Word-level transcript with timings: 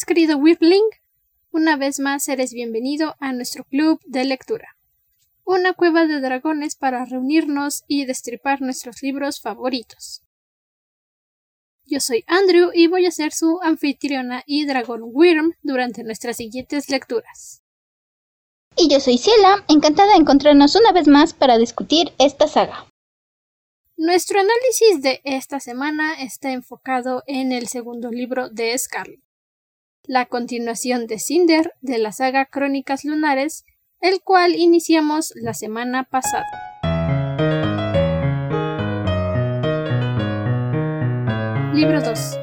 estás, 0.00 0.06
querido 0.06 0.38
Whirling? 0.38 0.88
Una 1.52 1.76
vez 1.76 2.00
más 2.00 2.26
eres 2.28 2.54
bienvenido 2.54 3.16
a 3.20 3.32
nuestro 3.32 3.64
club 3.64 4.00
de 4.06 4.24
lectura. 4.24 4.76
Una 5.44 5.74
cueva 5.74 6.06
de 6.06 6.20
dragones 6.20 6.74
para 6.74 7.04
reunirnos 7.04 7.84
y 7.86 8.06
destripar 8.06 8.62
nuestros 8.62 9.02
libros 9.02 9.40
favoritos. 9.40 10.22
Yo 11.84 12.00
soy 12.00 12.24
Andrew 12.28 12.70
y 12.72 12.86
voy 12.86 13.04
a 13.04 13.10
ser 13.10 13.32
su 13.32 13.60
anfitriona 13.62 14.42
y 14.46 14.64
dragón 14.64 15.02
Wyrm 15.04 15.52
durante 15.62 16.02
nuestras 16.02 16.38
siguientes 16.38 16.88
lecturas. 16.88 17.62
Y 18.76 18.88
yo 18.88 19.00
soy 19.00 19.18
Ciela, 19.18 19.64
encantada 19.68 20.12
de 20.12 20.20
encontrarnos 20.20 20.76
una 20.76 20.92
vez 20.92 21.08
más 21.08 21.34
para 21.34 21.58
discutir 21.58 22.12
esta 22.18 22.46
saga. 22.48 22.86
Nuestro 23.96 24.40
análisis 24.40 25.02
de 25.02 25.20
esta 25.24 25.60
semana 25.60 26.14
está 26.14 26.52
enfocado 26.52 27.22
en 27.26 27.52
el 27.52 27.68
segundo 27.68 28.10
libro 28.10 28.48
de 28.48 28.78
Scarlet, 28.78 29.20
la 30.04 30.26
continuación 30.26 31.06
de 31.06 31.18
Cinder 31.18 31.72
de 31.80 31.98
la 31.98 32.12
saga 32.12 32.46
Crónicas 32.46 33.04
Lunares, 33.04 33.64
el 34.00 34.22
cual 34.22 34.54
iniciamos 34.54 35.32
la 35.36 35.54
semana 35.54 36.04
pasada. 36.04 36.46
Libro 41.74 42.00
2 42.00 42.38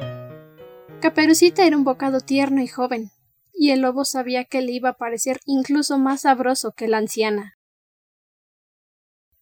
Caperucita 1.00 1.66
era 1.66 1.76
un 1.76 1.84
bocado 1.84 2.20
tierno 2.20 2.62
y 2.62 2.66
joven, 2.66 3.10
y 3.52 3.70
el 3.70 3.80
lobo 3.80 4.04
sabía 4.04 4.44
que 4.44 4.62
le 4.62 4.72
iba 4.72 4.90
a 4.90 4.96
parecer 4.96 5.40
incluso 5.44 5.98
más 5.98 6.22
sabroso 6.22 6.72
que 6.72 6.88
la 6.88 6.98
anciana. 6.98 7.54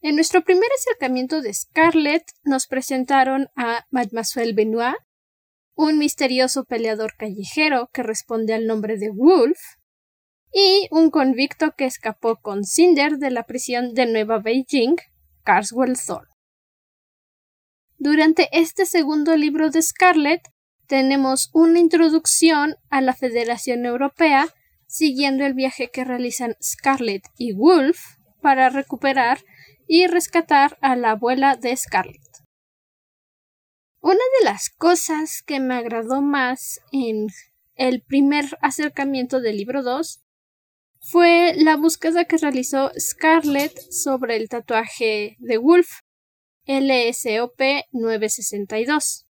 En 0.00 0.14
nuestro 0.14 0.44
primer 0.44 0.68
acercamiento 0.78 1.40
de 1.40 1.52
Scarlett 1.52 2.24
nos 2.44 2.66
presentaron 2.66 3.48
a 3.56 3.86
Mademoiselle 3.90 4.52
Benoit, 4.52 4.96
un 5.76 5.98
misterioso 5.98 6.64
peleador 6.64 7.14
callejero 7.16 7.90
que 7.92 8.02
responde 8.02 8.54
al 8.54 8.66
nombre 8.66 8.96
de 8.96 9.10
Wolf, 9.14 9.58
y 10.52 10.88
un 10.90 11.10
convicto 11.10 11.72
que 11.76 11.84
escapó 11.84 12.36
con 12.36 12.64
Cinder 12.64 13.18
de 13.18 13.30
la 13.30 13.44
prisión 13.44 13.92
de 13.92 14.06
Nueva 14.06 14.38
Beijing, 14.38 14.96
Carswell 15.44 15.96
Thor. 15.98 16.28
Durante 17.98 18.48
este 18.52 18.86
segundo 18.86 19.36
libro 19.36 19.70
de 19.70 19.82
Scarlett 19.82 20.40
tenemos 20.86 21.50
una 21.52 21.78
introducción 21.78 22.76
a 22.88 23.02
la 23.02 23.12
Federación 23.12 23.84
Europea 23.84 24.48
siguiendo 24.86 25.44
el 25.44 25.52
viaje 25.52 25.90
que 25.90 26.04
realizan 26.04 26.54
Scarlett 26.62 27.24
y 27.36 27.52
Wolf 27.52 27.98
para 28.40 28.70
recuperar 28.70 29.40
y 29.86 30.06
rescatar 30.06 30.78
a 30.80 30.96
la 30.96 31.12
abuela 31.12 31.56
de 31.56 31.76
Scarlett. 31.76 32.25
Una 34.00 34.22
de 34.38 34.44
las 34.44 34.70
cosas 34.70 35.42
que 35.44 35.58
me 35.60 35.74
agradó 35.74 36.22
más 36.22 36.80
en 36.92 37.28
el 37.74 38.02
primer 38.02 38.44
acercamiento 38.60 39.40
del 39.40 39.56
libro 39.56 39.82
2 39.82 40.20
fue 41.00 41.54
la 41.56 41.76
búsqueda 41.76 42.24
que 42.24 42.36
realizó 42.36 42.90
Scarlett 42.98 43.78
sobre 43.90 44.36
el 44.36 44.48
tatuaje 44.48 45.36
de 45.38 45.58
Wolf 45.58 46.00
LSOP 46.66 47.60
962. 47.92 49.26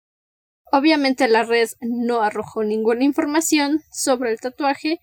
Obviamente 0.70 1.28
la 1.28 1.42
red 1.42 1.68
no 1.80 2.22
arrojó 2.22 2.62
ninguna 2.62 3.04
información 3.04 3.82
sobre 3.90 4.32
el 4.32 4.40
tatuaje, 4.40 5.00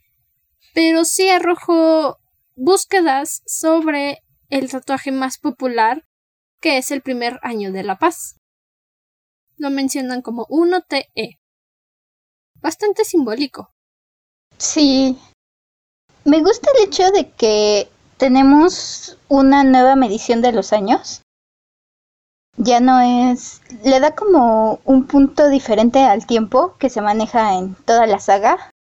pero 0.73 1.05
sí 1.05 1.30
arrojó 1.30 2.17
búsquedas 2.55 3.41
sobre 3.45 4.19
el 4.49 4.69
tatuaje 4.69 5.11
más 5.11 5.37
popular, 5.37 6.05
que 6.59 6.77
es 6.77 6.91
el 6.91 7.02
primer 7.02 7.39
año 7.43 7.71
de 7.71 7.83
la 7.83 7.97
paz. 7.97 8.38
Lo 9.59 9.69
mencionan 9.69 10.23
como 10.23 10.47
1TE. 10.47 11.38
Bastante 12.55 13.05
simbólico. 13.05 13.70
Sí. 14.58 15.20
Me 16.25 16.39
gusta 16.39 16.71
el 16.75 16.87
hecho 16.87 17.11
de 17.11 17.30
que 17.31 17.87
tenemos 18.17 19.17
una 19.27 19.64
nueva 19.64 19.95
medición 19.95 20.42
de 20.42 20.53
los 20.53 20.73
años. 20.73 21.21
Ya 22.58 22.80
no 22.80 22.99
es... 22.99 23.61
le 23.83 23.99
da 23.99 24.15
como 24.15 24.80
un 24.83 25.05
punto 25.05 25.49
diferente 25.49 25.99
al 25.99 26.26
tiempo 26.26 26.76
que 26.80 26.89
se 26.89 27.02
maneja 27.02 27.59
en 27.59 27.76
toda 27.76 28.08
la 28.08 28.20
saga. 28.20 28.71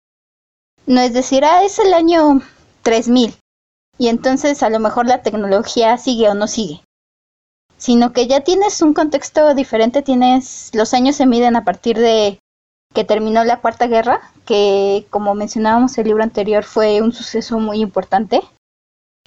No 0.87 1.01
es 1.01 1.13
decir, 1.13 1.45
ah, 1.45 1.63
es 1.63 1.77
el 1.77 1.93
año 1.93 2.41
3000 2.81 3.37
y 3.99 4.07
entonces 4.07 4.63
a 4.63 4.69
lo 4.69 4.79
mejor 4.79 5.05
la 5.05 5.21
tecnología 5.21 5.97
sigue 5.97 6.29
o 6.29 6.33
no 6.33 6.47
sigue, 6.47 6.81
sino 7.79 8.11
que 8.13 8.27
ya 8.27 8.41
tienes 8.41 8.81
un 8.81 8.93
contexto 8.93 9.55
diferente, 9.55 10.03
tienes 10.03 10.69
los 10.73 10.93
años 10.93 11.15
se 11.15 11.25
miden 11.25 11.55
a 11.55 11.63
partir 11.63 11.97
de 11.97 12.39
que 12.93 13.03
terminó 13.03 13.43
la 13.43 13.61
Cuarta 13.61 13.87
Guerra, 13.87 14.21
que 14.45 15.07
como 15.09 15.33
mencionábamos 15.33 15.97
en 15.97 16.01
el 16.01 16.07
libro 16.09 16.23
anterior 16.23 16.63
fue 16.63 17.01
un 17.01 17.13
suceso 17.13 17.57
muy 17.57 17.79
importante. 17.79 18.41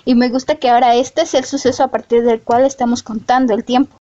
Y 0.04 0.14
me 0.14 0.28
gusta 0.28 0.56
que 0.56 0.68
ahora 0.68 0.96
este 0.96 1.22
es 1.22 1.34
el 1.34 1.44
suceso 1.44 1.82
a 1.82 1.88
partir 1.88 2.24
del 2.24 2.42
cual 2.42 2.64
estamos 2.64 3.02
contando 3.02 3.54
el 3.54 3.64
tiempo. 3.64 3.96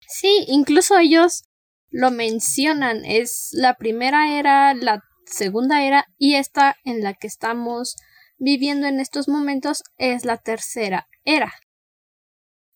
Sí, 0.00 0.44
incluso 0.48 0.98
ellos 0.98 1.44
lo 1.90 2.10
mencionan, 2.10 3.04
es 3.04 3.50
la 3.52 3.74
primera 3.74 4.38
era, 4.38 4.74
la 4.74 5.00
segunda 5.26 5.84
era 5.84 6.06
y 6.18 6.34
esta 6.34 6.76
en 6.84 7.02
la 7.02 7.14
que 7.14 7.26
estamos 7.26 7.96
viviendo 8.38 8.86
en 8.86 8.98
estos 8.98 9.28
momentos 9.28 9.82
es 9.96 10.24
la 10.24 10.38
tercera 10.38 11.06
era. 11.24 11.52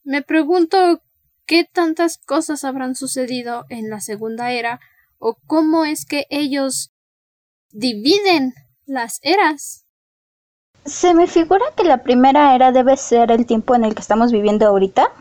Me 0.04 0.22
pregunto 0.22 1.02
qué 1.46 1.64
tantas 1.64 2.18
cosas 2.18 2.64
habrán 2.64 2.94
sucedido 2.94 3.64
en 3.68 3.90
la 3.90 4.00
segunda 4.00 4.52
era 4.52 4.80
o 5.18 5.36
cómo 5.46 5.84
es 5.84 6.06
que 6.06 6.26
ellos 6.30 6.92
dividen 7.70 8.54
las 8.86 9.18
eras. 9.22 9.84
Se 10.84 11.14
me 11.14 11.26
figura 11.26 11.64
que 11.76 11.84
la 11.84 12.02
primera 12.02 12.54
era 12.54 12.72
debe 12.72 12.96
ser 12.96 13.30
el 13.30 13.46
tiempo 13.46 13.74
en 13.74 13.84
el 13.84 13.94
que 13.94 14.00
estamos 14.00 14.32
viviendo 14.32 14.66
ahorita. 14.66 15.12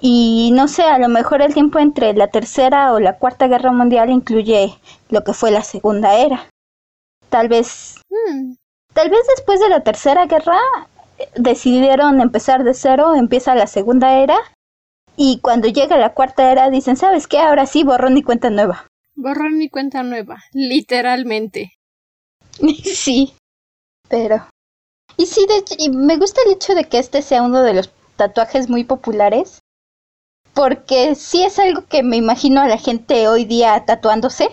Y 0.00 0.50
no 0.54 0.66
sé, 0.66 0.82
a 0.84 0.98
lo 0.98 1.08
mejor 1.08 1.42
el 1.42 1.54
tiempo 1.54 1.78
entre 1.78 2.14
la 2.14 2.28
tercera 2.28 2.92
o 2.92 3.00
la 3.00 3.18
cuarta 3.18 3.46
guerra 3.46 3.70
mundial 3.70 4.10
incluye 4.10 4.74
lo 5.10 5.22
que 5.22 5.34
fue 5.34 5.50
la 5.50 5.62
segunda 5.62 6.16
era. 6.16 6.48
Tal 7.28 7.48
vez 7.48 8.00
hmm. 8.08 8.54
Tal 8.92 9.08
vez 9.08 9.20
después 9.36 9.60
de 9.60 9.68
la 9.68 9.84
tercera 9.84 10.26
guerra 10.26 10.58
decidieron 11.36 12.20
empezar 12.20 12.64
de 12.64 12.74
cero, 12.74 13.14
empieza 13.14 13.54
la 13.54 13.66
segunda 13.66 14.18
era 14.18 14.38
y 15.16 15.38
cuando 15.40 15.68
llega 15.68 15.98
la 15.98 16.14
cuarta 16.14 16.50
era 16.50 16.70
dicen, 16.70 16.96
¿sabes 16.96 17.26
qué? 17.26 17.38
Ahora 17.38 17.66
sí, 17.66 17.84
borrón 17.84 18.16
y 18.16 18.22
cuenta 18.22 18.50
nueva. 18.50 18.86
Borrón 19.14 19.60
y 19.60 19.68
cuenta 19.68 20.02
nueva, 20.02 20.38
literalmente. 20.52 21.72
sí, 22.84 23.34
pero... 24.08 24.46
Y 25.16 25.26
sí, 25.26 25.44
de 25.46 25.58
hecho, 25.58 25.74
y 25.78 25.90
me 25.90 26.16
gusta 26.16 26.40
el 26.46 26.52
hecho 26.52 26.74
de 26.74 26.84
que 26.84 26.98
este 26.98 27.20
sea 27.20 27.42
uno 27.42 27.62
de 27.62 27.74
los 27.74 27.90
tatuajes 28.16 28.70
muy 28.70 28.84
populares, 28.84 29.58
porque 30.54 31.14
sí 31.14 31.42
es 31.42 31.58
algo 31.58 31.86
que 31.86 32.02
me 32.02 32.16
imagino 32.16 32.60
a 32.60 32.68
la 32.68 32.78
gente 32.78 33.28
hoy 33.28 33.44
día 33.44 33.84
tatuándose. 33.84 34.48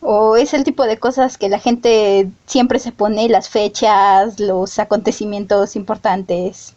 ¿O 0.00 0.36
es 0.36 0.54
el 0.54 0.64
tipo 0.64 0.84
de 0.84 0.98
cosas 0.98 1.36
que 1.36 1.48
la 1.48 1.58
gente 1.58 2.30
siempre 2.46 2.78
se 2.78 2.92
pone, 2.92 3.28
las 3.28 3.48
fechas, 3.48 4.40
los 4.40 4.78
acontecimientos 4.78 5.76
importantes? 5.76 6.74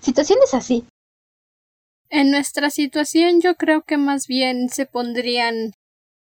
Situaciones 0.00 0.54
así. 0.54 0.84
En 2.08 2.30
nuestra 2.30 2.70
situación 2.70 3.40
yo 3.40 3.54
creo 3.54 3.82
que 3.82 3.96
más 3.96 4.26
bien 4.26 4.68
se 4.68 4.86
pondrían 4.86 5.72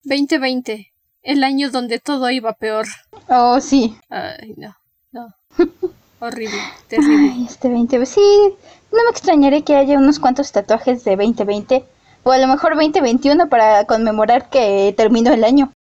2020, 0.04 0.92
el 1.22 1.44
año 1.44 1.70
donde 1.70 1.98
todo 1.98 2.30
iba 2.30 2.52
peor. 2.54 2.86
Oh, 3.28 3.60
sí. 3.60 3.96
Ay, 4.08 4.54
no, 4.56 4.76
no. 5.12 5.28
Horrible, 6.20 6.58
terrible. 6.88 7.32
Ay, 7.34 7.46
este 7.48 7.68
2020, 7.68 8.06
sí, 8.06 8.20
no 8.92 9.04
me 9.04 9.10
extrañaré 9.10 9.62
que 9.62 9.74
haya 9.74 9.98
unos 9.98 10.20
cuantos 10.20 10.52
tatuajes 10.52 11.02
de 11.02 11.16
2020 11.16 11.84
o 12.22 12.30
a 12.30 12.38
lo 12.38 12.46
mejor 12.46 12.76
2021 12.76 13.48
para 13.48 13.84
conmemorar 13.86 14.48
que 14.50 14.94
terminó 14.96 15.32
el 15.32 15.44
año. 15.44 15.72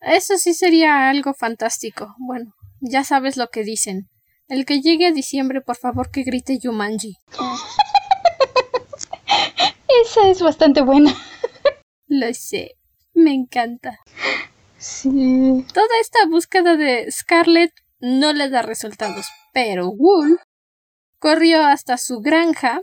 Eso 0.00 0.38
sí 0.38 0.54
sería 0.54 1.08
algo 1.08 1.34
fantástico. 1.34 2.14
Bueno, 2.18 2.54
ya 2.80 3.04
sabes 3.04 3.36
lo 3.36 3.48
que 3.48 3.64
dicen. 3.64 4.08
El 4.48 4.64
que 4.64 4.80
llegue 4.80 5.06
a 5.06 5.12
diciembre, 5.12 5.60
por 5.60 5.76
favor, 5.76 6.10
que 6.10 6.22
grite 6.22 6.58
Yumanji. 6.58 7.16
Esa 10.04 10.28
es 10.28 10.40
bastante 10.40 10.82
buena. 10.82 11.12
Lo 12.06 12.32
sé. 12.32 12.76
Me 13.12 13.32
encanta. 13.32 13.98
Sí. 14.78 15.66
Toda 15.74 16.00
esta 16.00 16.20
búsqueda 16.30 16.76
de 16.76 17.10
Scarlett 17.10 17.72
no 17.98 18.32
le 18.32 18.48
da 18.48 18.62
resultados, 18.62 19.26
pero 19.52 19.90
Wool 19.90 20.38
corrió 21.18 21.64
hasta 21.64 21.98
su 21.98 22.20
granja 22.20 22.80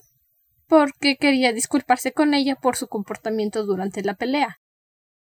porque 0.67 1.15
quería 1.15 1.53
disculparse 1.53 2.11
con 2.11 2.33
ella 2.33 2.55
por 2.55 2.75
su 2.75 2.87
comportamiento 2.87 3.65
durante 3.65 4.03
la 4.03 4.15
pelea. 4.15 4.57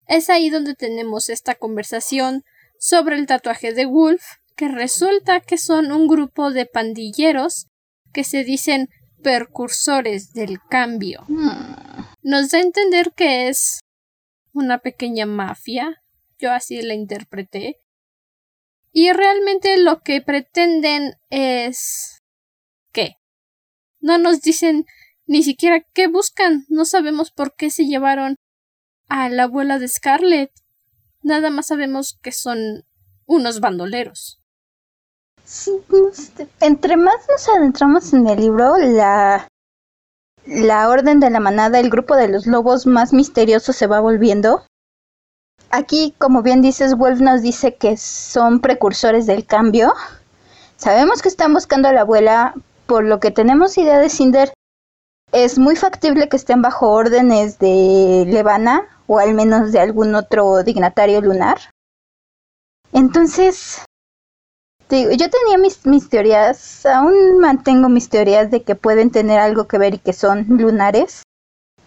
Es 0.07 0.29
ahí 0.29 0.49
donde 0.49 0.75
tenemos 0.75 1.29
esta 1.29 1.55
conversación 1.55 2.43
sobre 2.77 3.17
el 3.17 3.25
tatuaje 3.27 3.73
de 3.73 3.85
Wolf, 3.85 4.23
que 4.55 4.67
resulta 4.67 5.39
que 5.39 5.57
son 5.57 5.91
un 5.91 6.07
grupo 6.07 6.51
de 6.51 6.65
pandilleros 6.65 7.67
que 8.11 8.23
se 8.23 8.43
dicen 8.43 8.89
percursores 9.23 10.33
del 10.33 10.59
cambio. 10.69 11.25
Nos 12.21 12.51
da 12.51 12.59
a 12.59 12.61
entender 12.61 13.13
que 13.15 13.47
es 13.47 13.79
una 14.51 14.79
pequeña 14.79 15.25
mafia. 15.25 16.01
yo 16.37 16.51
así 16.51 16.81
la 16.81 16.93
interpreté. 16.93 17.79
Y 18.91 19.11
realmente 19.11 19.77
lo 19.77 20.01
que 20.01 20.21
pretenden 20.21 21.13
es... 21.29 22.19
¿Qué? 22.91 23.15
No 24.01 24.17
nos 24.17 24.41
dicen 24.41 24.85
ni 25.25 25.41
siquiera 25.41 25.81
qué 25.93 26.07
buscan. 26.07 26.65
No 26.67 26.85
sabemos 26.85 27.31
por 27.31 27.55
qué 27.55 27.71
se 27.71 27.85
llevaron 27.85 28.35
a 29.13 29.29
la 29.29 29.43
abuela 29.43 29.77
de 29.77 29.87
Scarlett. 29.87 30.51
Nada 31.21 31.51
más 31.51 31.67
sabemos 31.67 32.17
que 32.23 32.31
son 32.31 32.83
unos 33.27 33.59
bandoleros. 33.59 34.41
Sí, 35.45 35.71
entre 36.59 36.97
más 36.97 37.15
nos 37.29 37.47
adentramos 37.47 38.11
en 38.13 38.25
el 38.27 38.39
libro, 38.39 38.75
la, 38.79 39.47
la 40.47 40.89
orden 40.89 41.19
de 41.19 41.29
la 41.29 41.39
manada, 41.39 41.79
el 41.79 41.91
grupo 41.91 42.15
de 42.15 42.27
los 42.27 42.47
lobos 42.47 42.87
más 42.87 43.13
misterioso 43.13 43.71
se 43.71 43.85
va 43.85 43.99
volviendo. 43.99 44.65
Aquí, 45.69 46.15
como 46.17 46.41
bien 46.41 46.63
dices, 46.63 46.95
Wolf 46.95 47.19
nos 47.19 47.43
dice 47.43 47.75
que 47.75 47.97
son 47.97 48.61
precursores 48.61 49.27
del 49.27 49.45
cambio. 49.45 49.93
Sabemos 50.75 51.21
que 51.21 51.29
están 51.29 51.53
buscando 51.53 51.87
a 51.87 51.93
la 51.93 52.01
abuela, 52.01 52.55
por 52.87 53.03
lo 53.03 53.19
que 53.19 53.29
tenemos 53.29 53.77
idea 53.77 53.99
de 53.99 54.09
Cinder. 54.09 54.51
Es 55.31 55.59
muy 55.59 55.75
factible 55.75 56.29
que 56.29 56.37
estén 56.37 56.63
bajo 56.63 56.89
órdenes 56.89 57.59
de 57.59 58.25
Levana 58.27 58.87
o 59.07 59.19
al 59.19 59.33
menos 59.33 59.71
de 59.71 59.79
algún 59.79 60.15
otro 60.15 60.63
dignatario 60.63 61.21
lunar. 61.21 61.57
Entonces, 62.91 63.83
digo, 64.89 65.11
yo 65.11 65.29
tenía 65.29 65.57
mis, 65.57 65.85
mis 65.85 66.09
teorías, 66.09 66.85
aún 66.85 67.39
mantengo 67.39 67.89
mis 67.89 68.09
teorías 68.09 68.51
de 68.51 68.63
que 68.63 68.75
pueden 68.75 69.11
tener 69.11 69.39
algo 69.39 69.67
que 69.67 69.77
ver 69.77 69.95
y 69.95 69.99
que 69.99 70.13
son 70.13 70.45
lunares 70.47 71.23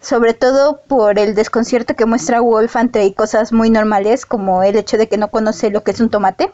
sobre 0.01 0.33
todo 0.33 0.81
por 0.87 1.19
el 1.19 1.35
desconcierto 1.35 1.95
que 1.95 2.05
muestra 2.05 2.41
Wolf 2.41 2.75
ante 2.75 3.13
cosas 3.13 3.51
muy 3.51 3.69
normales 3.69 4.25
como 4.25 4.63
el 4.63 4.77
hecho 4.77 4.97
de 4.97 5.07
que 5.07 5.17
no 5.17 5.29
conoce 5.29 5.69
lo 5.69 5.83
que 5.83 5.91
es 5.91 5.99
un 5.99 6.09
tomate. 6.09 6.51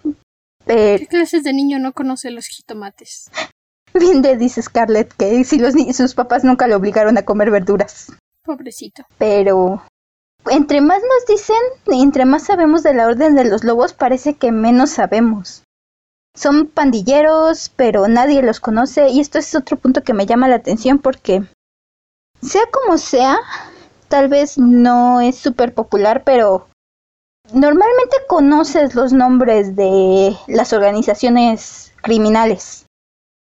¿Qué 0.66 1.08
clases 1.10 1.44
de 1.44 1.54
niño 1.54 1.78
no 1.80 1.94
conoce 1.94 2.32
los 2.32 2.48
jitomates? 2.48 3.30
Bien 3.94 4.22
dice 4.40 4.62
Scarlett 4.62 5.14
que 5.14 5.44
si 5.44 5.60
los 5.60 5.74
sus 5.96 6.16
papás 6.16 6.44
nunca 6.44 6.68
le 6.68 6.76
obligaron 6.76 7.18
a 7.18 7.26
comer 7.26 7.52
verduras. 7.52 8.12
Pobrecito. 8.44 9.06
Pero 9.18 9.84
entre 10.50 10.82
más 10.82 11.02
nos 11.02 11.26
dicen, 11.28 11.58
entre 11.88 12.26
más 12.26 12.44
sabemos 12.44 12.84
de 12.84 12.94
la 12.94 13.08
orden 13.08 13.36
de 13.36 13.46
los 13.46 13.64
lobos, 13.64 13.94
parece 13.94 14.36
que 14.36 14.52
menos 14.52 14.92
sabemos. 14.92 15.64
Son 16.36 16.68
pandilleros, 16.68 17.72
pero 17.76 18.08
nadie 18.08 18.42
los 18.42 18.60
conoce 18.60 19.10
y 19.10 19.20
esto 19.20 19.38
es 19.38 19.54
otro 19.56 19.78
punto 19.78 20.02
que 20.04 20.14
me 20.14 20.26
llama 20.26 20.48
la 20.48 20.56
atención 20.56 21.00
porque 21.00 21.44
sea 22.42 22.64
como 22.72 22.98
sea, 22.98 23.38
tal 24.08 24.28
vez 24.28 24.58
no 24.58 25.22
es 25.22 25.38
súper 25.38 25.74
popular, 25.74 26.24
pero 26.24 26.68
normalmente 27.54 28.16
conoces 28.28 28.96
los 28.96 29.14
nombres 29.14 29.76
de 29.76 30.36
las 30.48 30.74
organizaciones 30.74 31.94
criminales. 32.02 32.86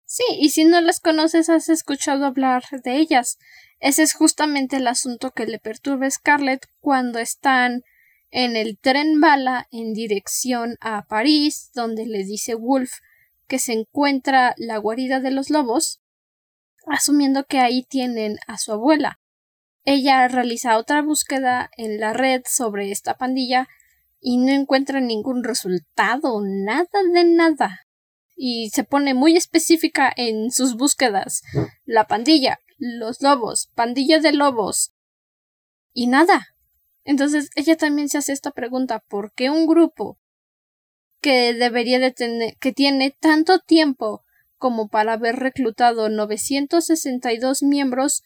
Sí, 0.06 0.24
y 0.38 0.48
si 0.50 0.64
no 0.64 0.80
las 0.80 1.00
conoces 1.00 1.50
has 1.50 1.68
escuchado 1.68 2.24
hablar 2.24 2.64
de 2.82 2.96
ellas. 2.96 3.38
Ese 3.80 4.02
es 4.02 4.12
justamente 4.12 4.76
el 4.76 4.86
asunto 4.86 5.30
que 5.30 5.46
le 5.46 5.58
perturba 5.58 6.06
a 6.06 6.10
Scarlett 6.10 6.66
cuando 6.80 7.18
están 7.18 7.82
en 8.30 8.56
el 8.56 8.78
tren 8.78 9.20
bala 9.20 9.68
en 9.70 9.94
dirección 9.94 10.76
a 10.80 11.06
París, 11.06 11.70
donde 11.74 12.06
le 12.06 12.24
dice 12.24 12.54
Wolf 12.54 12.90
que 13.46 13.58
se 13.58 13.72
encuentra 13.72 14.54
la 14.58 14.76
guarida 14.76 15.20
de 15.20 15.30
los 15.30 15.48
lobos, 15.48 16.00
asumiendo 16.86 17.44
que 17.44 17.60
ahí 17.60 17.82
tienen 17.82 18.38
a 18.46 18.58
su 18.58 18.72
abuela. 18.72 19.18
Ella 19.84 20.28
realiza 20.28 20.76
otra 20.76 21.00
búsqueda 21.00 21.70
en 21.76 21.98
la 21.98 22.12
red 22.12 22.42
sobre 22.46 22.90
esta 22.90 23.16
pandilla 23.16 23.68
y 24.20 24.36
no 24.36 24.52
encuentra 24.52 25.00
ningún 25.00 25.44
resultado, 25.44 26.42
nada 26.42 26.88
de 27.14 27.24
nada. 27.24 27.86
Y 28.36 28.68
se 28.70 28.84
pone 28.84 29.14
muy 29.14 29.36
específica 29.36 30.12
en 30.14 30.50
sus 30.50 30.76
búsquedas. 30.76 31.42
La 31.86 32.06
pandilla, 32.06 32.58
los 32.78 33.20
lobos, 33.20 33.68
pandilla 33.74 34.20
de 34.20 34.32
lobos. 34.32 34.92
Y 35.92 36.06
nada. 36.06 36.48
Entonces 37.04 37.50
ella 37.54 37.76
también 37.76 38.08
se 38.08 38.18
hace 38.18 38.32
esta 38.32 38.50
pregunta, 38.50 39.02
¿por 39.08 39.32
qué 39.32 39.50
un 39.50 39.66
grupo 39.66 40.18
que 41.20 41.54
debería 41.54 41.98
de 41.98 42.12
tener, 42.12 42.56
que 42.58 42.72
tiene 42.72 43.16
tanto 43.18 43.58
tiempo 43.58 44.22
como 44.58 44.88
para 44.88 45.14
haber 45.14 45.36
reclutado 45.36 46.08
962 46.08 47.62
miembros, 47.62 48.24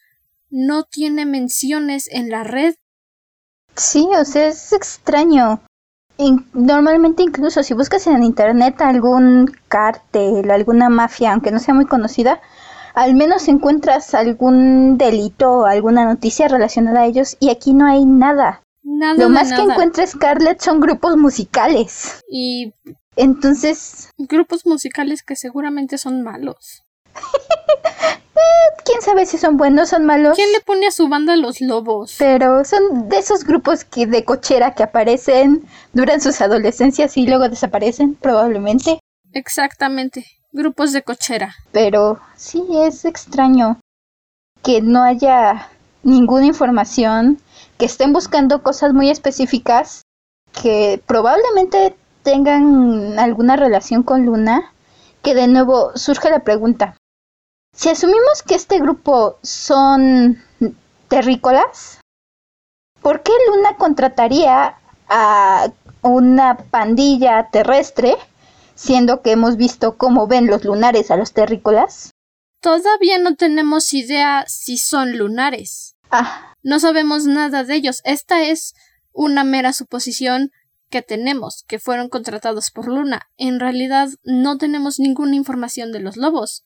no 0.51 0.85
tiene 0.85 1.27
menciones 1.27 2.09
en 2.11 2.31
la 2.31 2.43
red. 2.45 2.75
Sí, 3.77 4.09
o 4.19 4.25
sea, 4.25 4.49
es 4.49 4.73
extraño. 4.73 5.63
normalmente 6.53 7.23
incluso 7.23 7.63
si 7.63 7.75
buscas 7.75 8.07
en 8.07 8.23
internet 8.23 8.81
algún 8.81 9.51
cártel, 9.69 10.51
alguna 10.51 10.89
mafia, 10.89 11.33
aunque 11.33 11.51
no 11.51 11.59
sea 11.59 11.75
muy 11.75 11.87
conocida, 11.87 12.41
al 12.95 13.15
menos 13.15 13.49
encuentras 13.49 14.15
algún 14.15 14.99
delito 14.99 15.51
o 15.51 15.65
alguna 15.65 16.05
noticia 16.05 16.49
relacionada 16.49 17.01
a 17.01 17.07
ellos 17.07 17.37
y 17.41 17.51
aquí 17.51 17.73
no 17.73 17.87
hay 17.87 18.05
nada. 18.05 18.63
Nada 18.83 19.15
Lo 19.15 19.29
más 19.29 19.53
que 19.53 19.63
encuentra 19.63 20.07
Scarlett 20.07 20.61
son 20.61 20.81
grupos 20.81 21.17
musicales. 21.17 22.21
Y 22.29 22.73
entonces... 23.17 24.11
Grupos 24.19 24.67
musicales 24.67 25.23
que 25.23 25.37
seguramente 25.37 25.99
son 25.99 26.23
malos. 26.23 26.85
Quién 28.85 29.01
sabe 29.01 29.27
si 29.27 29.39
son 29.39 29.57
buenos 29.57 29.93
o 29.93 29.97
son 29.97 30.07
malos. 30.07 30.35
¿Quién 30.35 30.51
le 30.53 30.61
pone 30.61 30.89
a 30.89 30.91
su 30.91 31.09
banda 31.09 31.37
los 31.37 31.61
lobos? 31.61 32.17
Pero 32.19 32.65
son 32.65 33.09
de 33.09 33.19
esos 33.19 33.45
grupos 33.45 33.85
que 33.85 34.07
de 34.07 34.25
cochera 34.25 34.75
que 34.75 34.83
aparecen, 34.83 35.65
duran 35.93 36.21
sus 36.21 36.41
adolescencias 36.41 37.17
y 37.17 37.27
luego 37.27 37.49
desaparecen, 37.49 38.17
probablemente. 38.17 38.99
Exactamente, 39.33 40.27
grupos 40.53 40.93
de 40.93 41.03
cochera. 41.03 41.55
Pero 41.73 42.21
sí 42.37 42.65
es 42.71 43.05
extraño 43.05 43.81
que 44.63 44.81
no 44.81 45.03
haya 45.03 45.69
ninguna 46.03 46.47
información, 46.47 47.41
que 47.79 47.87
estén 47.87 48.13
buscando 48.13 48.63
cosas 48.63 48.93
muy 48.93 49.11
específicas 49.11 50.03
que 50.53 51.03
probablemente 51.07 51.97
tengan 52.23 53.19
alguna 53.19 53.57
relación 53.57 54.03
con 54.03 54.27
Luna, 54.27 54.73
que 55.23 55.35
de 55.35 55.49
nuevo 55.49 55.93
surge 55.97 56.31
la 56.31 56.41
pregunta. 56.41 56.97
Si 57.75 57.89
asumimos 57.89 58.43
que 58.47 58.55
este 58.55 58.79
grupo 58.79 59.39
son 59.43 60.43
terrícolas, 61.09 62.01
¿por 63.01 63.23
qué 63.23 63.33
Luna 63.49 63.77
contrataría 63.77 64.77
a 65.09 65.69
una 66.03 66.57
pandilla 66.57 67.49
terrestre, 67.51 68.17
siendo 68.83 69.23
que 69.23 69.31
hemos 69.31 69.57
visto 69.57 69.97
cómo 69.97 70.27
ven 70.27 70.49
los 70.49 70.65
lunares 70.65 71.13
a 71.13 71.17
los 71.17 71.33
terrícolas? 71.33 72.11
Todavía 72.61 73.19
no 73.19 73.37
tenemos 73.37 73.95
idea 73.95 74.45
si 74.49 74.77
son 74.77 75.17
lunares. 75.17 75.95
Ah. 76.11 76.55
No 76.65 76.81
sabemos 76.81 77.25
nada 77.25 77.63
de 77.63 77.77
ellos. 77.77 78.01
Esta 78.05 78.43
es 78.43 78.75
una 79.13 79.45
mera 79.45 79.73
suposición 79.73 80.51
que 80.91 81.01
tenemos, 81.01 81.65
que 81.69 81.79
fueron 81.79 82.09
contratados 82.09 82.73
por 82.73 82.89
Luna. 82.89 83.23
En 83.37 83.61
realidad 83.61 84.09
no 84.25 84.59
tenemos 84.59 84.99
ninguna 84.99 85.37
información 85.37 85.93
de 85.93 86.01
los 86.01 86.17
lobos. 86.17 86.65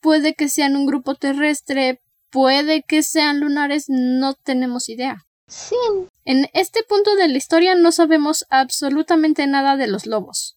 Puede 0.00 0.34
que 0.34 0.48
sean 0.48 0.76
un 0.76 0.86
grupo 0.86 1.14
terrestre, 1.14 2.00
puede 2.30 2.82
que 2.82 3.02
sean 3.02 3.40
lunares, 3.40 3.84
no 3.88 4.32
tenemos 4.32 4.88
idea. 4.88 5.26
Sí. 5.46 5.76
En 6.24 6.48
este 6.54 6.82
punto 6.82 7.14
de 7.16 7.28
la 7.28 7.36
historia 7.36 7.74
no 7.74 7.92
sabemos 7.92 8.46
absolutamente 8.50 9.46
nada 9.46 9.76
de 9.76 9.88
los 9.88 10.06
lobos. 10.06 10.55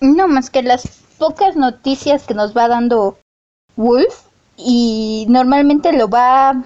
No 0.00 0.28
más 0.28 0.50
que 0.50 0.62
las 0.62 0.86
pocas 1.18 1.56
noticias 1.56 2.24
que 2.24 2.34
nos 2.34 2.56
va 2.56 2.68
dando 2.68 3.18
Wolf 3.76 4.26
y 4.56 5.26
normalmente 5.28 5.92
lo 5.92 6.08
va 6.08 6.64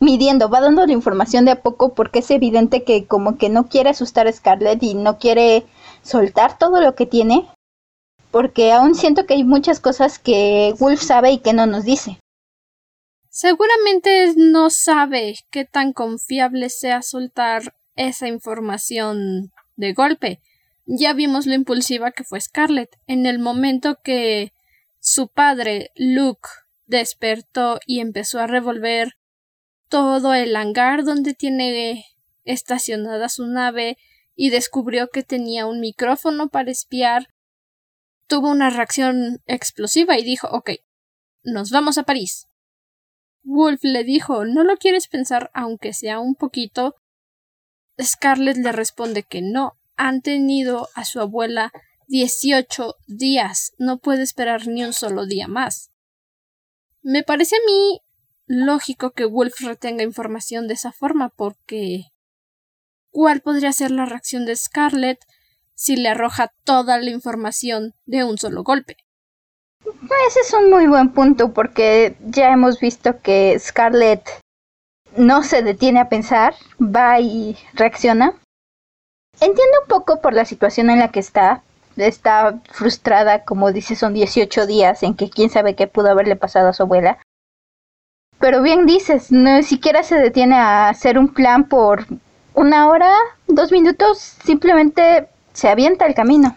midiendo, 0.00 0.48
va 0.48 0.60
dando 0.60 0.86
la 0.86 0.92
información 0.92 1.44
de 1.44 1.52
a 1.52 1.62
poco 1.62 1.94
porque 1.94 2.20
es 2.20 2.30
evidente 2.30 2.84
que 2.84 3.06
como 3.06 3.38
que 3.38 3.48
no 3.48 3.68
quiere 3.68 3.90
asustar 3.90 4.26
a 4.26 4.32
Scarlett 4.32 4.82
y 4.82 4.94
no 4.94 5.18
quiere 5.18 5.66
soltar 6.02 6.58
todo 6.58 6.80
lo 6.80 6.94
que 6.94 7.06
tiene, 7.06 7.48
porque 8.30 8.72
aún 8.72 8.94
siento 8.94 9.26
que 9.26 9.34
hay 9.34 9.44
muchas 9.44 9.80
cosas 9.80 10.18
que 10.18 10.74
Wolf 10.78 11.00
sabe 11.00 11.32
y 11.32 11.38
que 11.38 11.52
no 11.52 11.66
nos 11.66 11.84
dice. 11.84 12.18
Seguramente 13.30 14.32
no 14.36 14.70
sabe 14.70 15.34
qué 15.50 15.64
tan 15.64 15.92
confiable 15.92 16.70
sea 16.70 17.02
soltar 17.02 17.74
esa 17.94 18.28
información 18.28 19.52
de 19.76 19.92
golpe. 19.92 20.40
Ya 20.86 21.12
vimos 21.14 21.46
lo 21.46 21.54
impulsiva 21.54 22.12
que 22.12 22.22
fue 22.22 22.40
Scarlett. 22.40 22.96
En 23.06 23.26
el 23.26 23.40
momento 23.40 23.98
que 24.02 24.52
su 25.00 25.28
padre, 25.28 25.90
Luke, 25.96 26.48
despertó 26.86 27.80
y 27.86 27.98
empezó 27.98 28.38
a 28.38 28.46
revolver 28.46 29.14
todo 29.88 30.32
el 30.32 30.54
hangar 30.54 31.04
donde 31.04 31.34
tiene 31.34 32.04
estacionada 32.44 33.28
su 33.28 33.46
nave 33.46 33.98
y 34.36 34.50
descubrió 34.50 35.08
que 35.08 35.24
tenía 35.24 35.66
un 35.66 35.80
micrófono 35.80 36.48
para 36.48 36.70
espiar, 36.70 37.28
tuvo 38.28 38.50
una 38.50 38.70
reacción 38.70 39.42
explosiva 39.46 40.16
y 40.18 40.24
dijo 40.24 40.48
Ok, 40.48 40.70
nos 41.42 41.70
vamos 41.70 41.98
a 41.98 42.04
París. 42.04 42.46
Wolf 43.42 43.80
le 43.82 44.04
dijo 44.04 44.44
¿No 44.44 44.62
lo 44.62 44.76
quieres 44.76 45.08
pensar 45.08 45.50
aunque 45.52 45.92
sea 45.92 46.20
un 46.20 46.36
poquito? 46.36 46.94
Scarlett 48.00 48.58
le 48.58 48.72
responde 48.72 49.22
que 49.22 49.42
no, 49.42 49.75
han 49.96 50.22
tenido 50.22 50.88
a 50.94 51.04
su 51.04 51.20
abuela 51.20 51.72
18 52.08 52.94
días. 53.06 53.72
No 53.78 53.98
puede 53.98 54.22
esperar 54.22 54.66
ni 54.66 54.84
un 54.84 54.92
solo 54.92 55.26
día 55.26 55.48
más. 55.48 55.90
Me 57.02 57.22
parece 57.22 57.56
a 57.56 57.60
mí 57.66 58.00
lógico 58.46 59.10
que 59.12 59.24
Wolf 59.24 59.60
retenga 59.60 60.02
información 60.02 60.68
de 60.68 60.74
esa 60.74 60.92
forma 60.92 61.30
porque 61.30 62.04
¿cuál 63.10 63.40
podría 63.40 63.72
ser 63.72 63.90
la 63.90 64.06
reacción 64.06 64.44
de 64.44 64.56
Scarlett 64.56 65.18
si 65.74 65.96
le 65.96 66.08
arroja 66.08 66.52
toda 66.64 66.98
la 66.98 67.10
información 67.10 67.94
de 68.06 68.24
un 68.24 68.38
solo 68.38 68.62
golpe? 68.62 68.96
Ese 70.28 70.40
es 70.40 70.52
un 70.52 70.70
muy 70.70 70.86
buen 70.86 71.12
punto 71.12 71.52
porque 71.52 72.16
ya 72.26 72.52
hemos 72.52 72.80
visto 72.80 73.20
que 73.20 73.56
Scarlett 73.58 74.28
no 75.16 75.42
se 75.42 75.62
detiene 75.62 76.00
a 76.00 76.08
pensar, 76.08 76.54
va 76.80 77.20
y 77.20 77.56
reacciona. 77.74 78.34
Entiendo 79.40 79.80
un 79.82 79.88
poco 79.88 80.20
por 80.20 80.32
la 80.32 80.44
situación 80.44 80.90
en 80.90 80.98
la 80.98 81.08
que 81.08 81.20
está. 81.20 81.62
Está 81.96 82.60
frustrada, 82.70 83.44
como 83.44 83.72
dice, 83.72 83.96
son 83.96 84.12
18 84.12 84.66
días 84.66 85.02
en 85.02 85.14
que 85.14 85.30
quién 85.30 85.48
sabe 85.48 85.74
qué 85.74 85.86
pudo 85.86 86.10
haberle 86.10 86.36
pasado 86.36 86.68
a 86.68 86.72
su 86.72 86.82
abuela. 86.82 87.18
Pero 88.38 88.62
bien 88.62 88.84
dices, 88.84 89.32
no 89.32 89.62
siquiera 89.62 90.02
se 90.02 90.16
detiene 90.16 90.56
a 90.56 90.90
hacer 90.90 91.18
un 91.18 91.32
plan 91.32 91.64
por 91.64 92.06
una 92.52 92.88
hora, 92.88 93.14
dos 93.46 93.72
minutos, 93.72 94.18
simplemente 94.18 95.28
se 95.52 95.68
avienta 95.68 96.06
el 96.06 96.14
camino. 96.14 96.56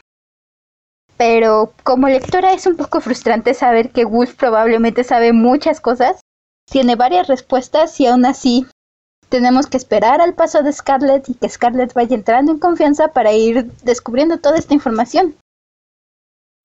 Pero 1.16 1.74
como 1.84 2.08
lectora 2.08 2.54
es 2.54 2.66
un 2.66 2.76
poco 2.76 3.02
frustrante 3.02 3.54
saber 3.54 3.92
que 3.92 4.06
Wolf 4.06 4.36
probablemente 4.36 5.04
sabe 5.04 5.32
muchas 5.32 5.80
cosas, 5.80 6.20
tiene 6.70 6.96
varias 6.96 7.28
respuestas 7.28 8.00
y 8.00 8.08
aún 8.08 8.26
así 8.26 8.66
tenemos 9.30 9.68
que 9.68 9.78
esperar 9.78 10.22
al 10.22 10.34
paso 10.34 10.64
de 10.64 10.74
Scarlett 10.74 11.30
y 11.30 11.36
que 11.36 11.48
Scarlett 11.48 11.94
vaya 11.94 12.16
entrando 12.16 12.52
en 12.52 12.60
confianza 12.60 13.10
para 13.10 13.32
ir 13.34 13.72
descubriendo 13.84 14.40
toda 14.40 14.58
esta 14.58 14.74
información. 14.74 15.38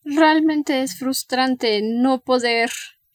Realmente 0.02 0.82
es 0.82 0.98
frustrante 0.98 1.80
no 1.82 2.20
poder 2.20 2.70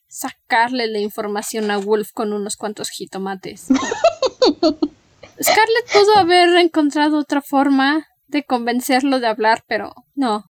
sacarle 0.07 0.87
la 0.87 0.99
información 0.99 1.69
a 1.69 1.77
Wolf 1.77 2.11
con 2.13 2.33
unos 2.33 2.55
cuantos 2.55 2.89
jitomates. 2.89 3.67
Scarlett 5.41 5.93
pudo 5.93 6.17
haber 6.17 6.49
encontrado 6.57 7.19
otra 7.19 7.41
forma 7.41 8.07
de 8.27 8.43
convencerlo 8.43 9.19
de 9.19 9.27
hablar, 9.27 9.63
pero 9.67 9.93
no. 10.15 10.45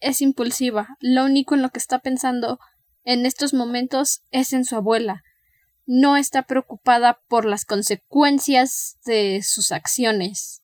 Es 0.00 0.20
impulsiva. 0.20 0.88
Lo 1.00 1.24
único 1.24 1.54
en 1.54 1.62
lo 1.62 1.70
que 1.70 1.78
está 1.78 1.98
pensando 1.98 2.58
en 3.04 3.26
estos 3.26 3.54
momentos 3.54 4.22
es 4.30 4.52
en 4.52 4.64
su 4.64 4.76
abuela 4.76 5.22
no 5.86 6.16
está 6.16 6.42
preocupada 6.42 7.20
por 7.28 7.44
las 7.44 7.64
consecuencias 7.64 8.96
de 9.04 9.42
sus 9.42 9.72
acciones. 9.72 10.62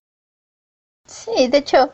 Sí, 1.06 1.48
de 1.48 1.58
hecho, 1.58 1.92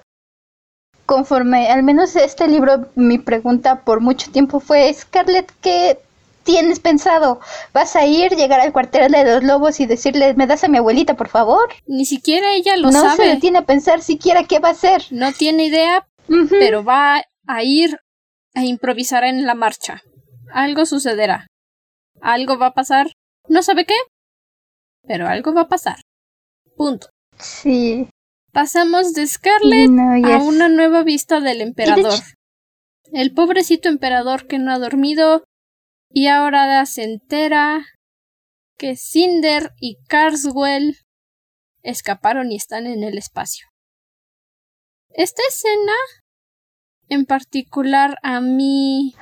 conforme 1.07 1.69
al 1.71 1.83
menos 1.83 2.17
este 2.17 2.49
libro, 2.49 2.91
mi 2.95 3.19
pregunta 3.19 3.85
por 3.85 4.01
mucho 4.01 4.31
tiempo 4.31 4.61
fue, 4.61 4.93
Scarlett, 4.93 5.53
¿qué 5.61 5.99
tienes 6.47 6.81
pensado? 6.81 7.41
¿Vas 7.73 7.97
a 7.97 8.07
ir, 8.07 8.37
llegar 8.37 8.61
al 8.61 8.73
cuartel 8.73 9.13
de 9.13 9.25
los 9.25 9.43
lobos 9.43 9.81
y 9.81 9.87
decirle, 9.87 10.35
me 10.35 10.47
das 10.47 10.65
a 10.65 10.69
mi 10.69 10.79
abuelita, 10.79 11.15
por 11.15 11.29
favor? 11.29 11.69
Ni 11.87 12.07
siquiera 12.07 12.53
ella 12.55 12.77
lo 12.77 12.93
sabe. 12.93 13.09
No 13.09 13.17
se 13.17 13.25
detiene 13.25 13.59
a 13.59 13.67
pensar 13.67 14.03
siquiera 14.03 14.45
qué 14.45 14.59
va 14.59 14.69
a 14.69 14.73
hacer. 14.73 15.05
No 15.11 15.33
tiene 15.33 15.65
idea, 15.65 16.07
pero 16.51 16.85
va 16.85 17.23
a 17.47 17.63
ir 17.63 17.99
a 18.55 18.65
improvisar 18.65 19.25
en 19.25 19.45
la 19.45 19.55
marcha. 19.55 20.03
Algo 20.53 20.87
sucederá. 20.87 21.47
Algo 22.21 22.59
va 22.59 22.67
a 22.67 22.75
pasar. 22.75 23.13
No 23.49 23.63
sabe 23.63 23.85
qué, 23.85 23.97
pero 25.07 25.29
algo 25.29 25.55
va 25.55 25.63
a 25.63 25.69
pasar. 25.69 26.01
Punto. 26.77 27.09
Sí. 27.39 28.09
Pasamos 28.53 29.13
de 29.13 29.27
Scarlett 29.27 29.91
a 30.25 30.39
una 30.39 30.69
nueva 30.69 31.03
vista 31.03 31.41
del 31.41 31.61
emperador. 31.61 32.19
El 33.13 33.35
pobrecito 33.35 33.89
emperador 33.89 34.47
que 34.47 34.59
no 34.59 34.73
ha 34.73 34.79
dormido 34.79 35.45
y 36.11 36.29
ahora 36.29 36.85
se 36.87 37.05
entera 37.05 37.85
que 38.79 38.97
Cinder 38.97 39.73
y 39.81 39.97
Carswell 40.09 40.97
escaparon 41.83 42.51
y 42.51 42.57
están 42.57 42.87
en 42.87 43.05
el 43.05 43.19
espacio. 43.19 43.67
Esta 45.11 45.43
escena 45.49 45.93
en 47.09 47.25
particular 47.25 48.17
a 48.23 48.41
mí 48.41 49.15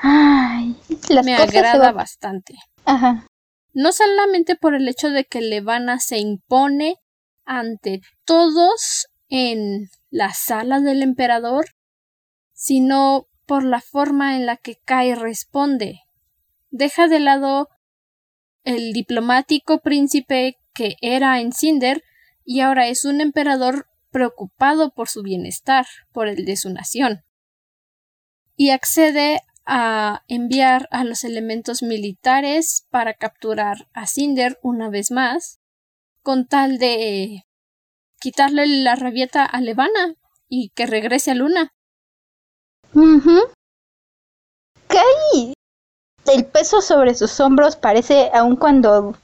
me 1.24 1.34
agrada 1.34 1.92
bastante. 1.92 2.54
Ajá. 2.84 3.26
No 3.74 3.92
solamente 3.92 4.56
por 4.56 4.74
el 4.74 4.88
hecho 4.88 5.10
de 5.10 5.24
que 5.24 5.40
Levana 5.40 5.98
se 5.98 6.18
impone 6.18 6.96
ante 7.44 8.00
todos 8.24 9.08
en 9.28 9.90
la 10.10 10.32
sala 10.32 10.80
del 10.80 11.02
emperador, 11.02 11.66
sino 12.52 13.26
por 13.46 13.64
la 13.64 13.80
forma 13.80 14.36
en 14.36 14.46
la 14.46 14.56
que 14.56 14.76
Kai 14.84 15.14
responde. 15.14 16.00
Deja 16.70 17.08
de 17.08 17.20
lado 17.20 17.68
el 18.62 18.92
diplomático 18.92 19.80
príncipe 19.80 20.56
que 20.72 20.96
era 21.02 21.40
en 21.40 21.52
Cinder 21.52 22.02
y 22.44 22.60
ahora 22.60 22.88
es 22.88 23.04
un 23.04 23.20
emperador 23.20 23.86
preocupado 24.10 24.92
por 24.92 25.08
su 25.08 25.22
bienestar, 25.22 25.86
por 26.12 26.28
el 26.28 26.44
de 26.44 26.56
su 26.56 26.70
nación. 26.70 27.24
Y 28.56 28.70
accede 28.70 29.40
a 29.66 30.22
enviar 30.28 30.88
a 30.90 31.04
los 31.04 31.24
elementos 31.24 31.82
militares 31.82 32.86
para 32.90 33.14
capturar 33.14 33.88
a 33.92 34.06
Cinder 34.06 34.58
una 34.62 34.90
vez 34.90 35.10
más, 35.10 35.60
con 36.22 36.46
tal 36.46 36.78
de 36.78 37.44
quitarle 38.20 38.66
la 38.66 38.94
rabieta 38.94 39.44
a 39.44 39.60
Levana 39.60 40.14
y 40.48 40.70
que 40.70 40.86
regrese 40.86 41.30
a 41.30 41.34
Luna. 41.34 41.72
¿Qué 44.88 45.52
El 46.26 46.46
peso 46.46 46.80
sobre 46.80 47.14
sus 47.14 47.38
hombros 47.40 47.76
parece, 47.76 48.30
aun 48.32 48.56
cuando 48.56 49.16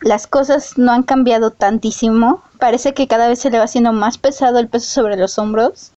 las 0.00 0.26
cosas 0.26 0.76
no 0.78 0.92
han 0.92 1.02
cambiado 1.02 1.50
tantísimo, 1.50 2.42
parece 2.58 2.94
que 2.94 3.08
cada 3.08 3.28
vez 3.28 3.38
se 3.40 3.50
le 3.50 3.58
va 3.58 3.64
haciendo 3.64 3.92
más 3.92 4.18
pesado 4.18 4.58
el 4.58 4.68
peso 4.68 4.86
sobre 4.86 5.16
los 5.16 5.38
hombros. 5.38 5.92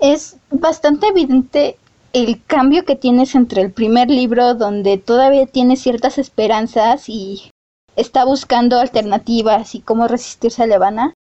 Es 0.00 0.36
bastante 0.50 1.08
evidente 1.08 1.78
el 2.14 2.40
cambio 2.46 2.84
que 2.84 2.94
tienes 2.94 3.34
entre 3.34 3.60
el 3.60 3.72
primer 3.72 4.08
libro 4.08 4.54
donde 4.54 4.98
todavía 4.98 5.46
tiene 5.46 5.76
ciertas 5.76 6.16
esperanzas 6.16 7.08
y 7.08 7.50
está 7.96 8.24
buscando 8.24 8.78
alternativas 8.78 9.74
y 9.74 9.80
cómo 9.80 10.06
resistirse 10.06 10.62
a 10.62 10.66
Levana, 10.66 11.12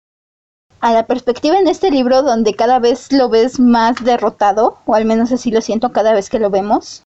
a 0.81 0.93
la 0.93 1.07
perspectiva 1.07 1.57
en 1.57 1.67
este 1.67 1.89
libro 1.89 2.21
donde 2.21 2.53
cada 2.53 2.77
vez 2.77 3.12
lo 3.12 3.27
ves 3.27 3.59
más 3.59 4.03
derrotado, 4.03 4.77
o 4.85 4.93
al 4.93 5.05
menos 5.05 5.31
así 5.31 5.50
lo 5.50 5.62
siento 5.62 5.91
cada 5.91 6.13
vez 6.13 6.29
que 6.29 6.39
lo 6.39 6.51
vemos. 6.51 7.01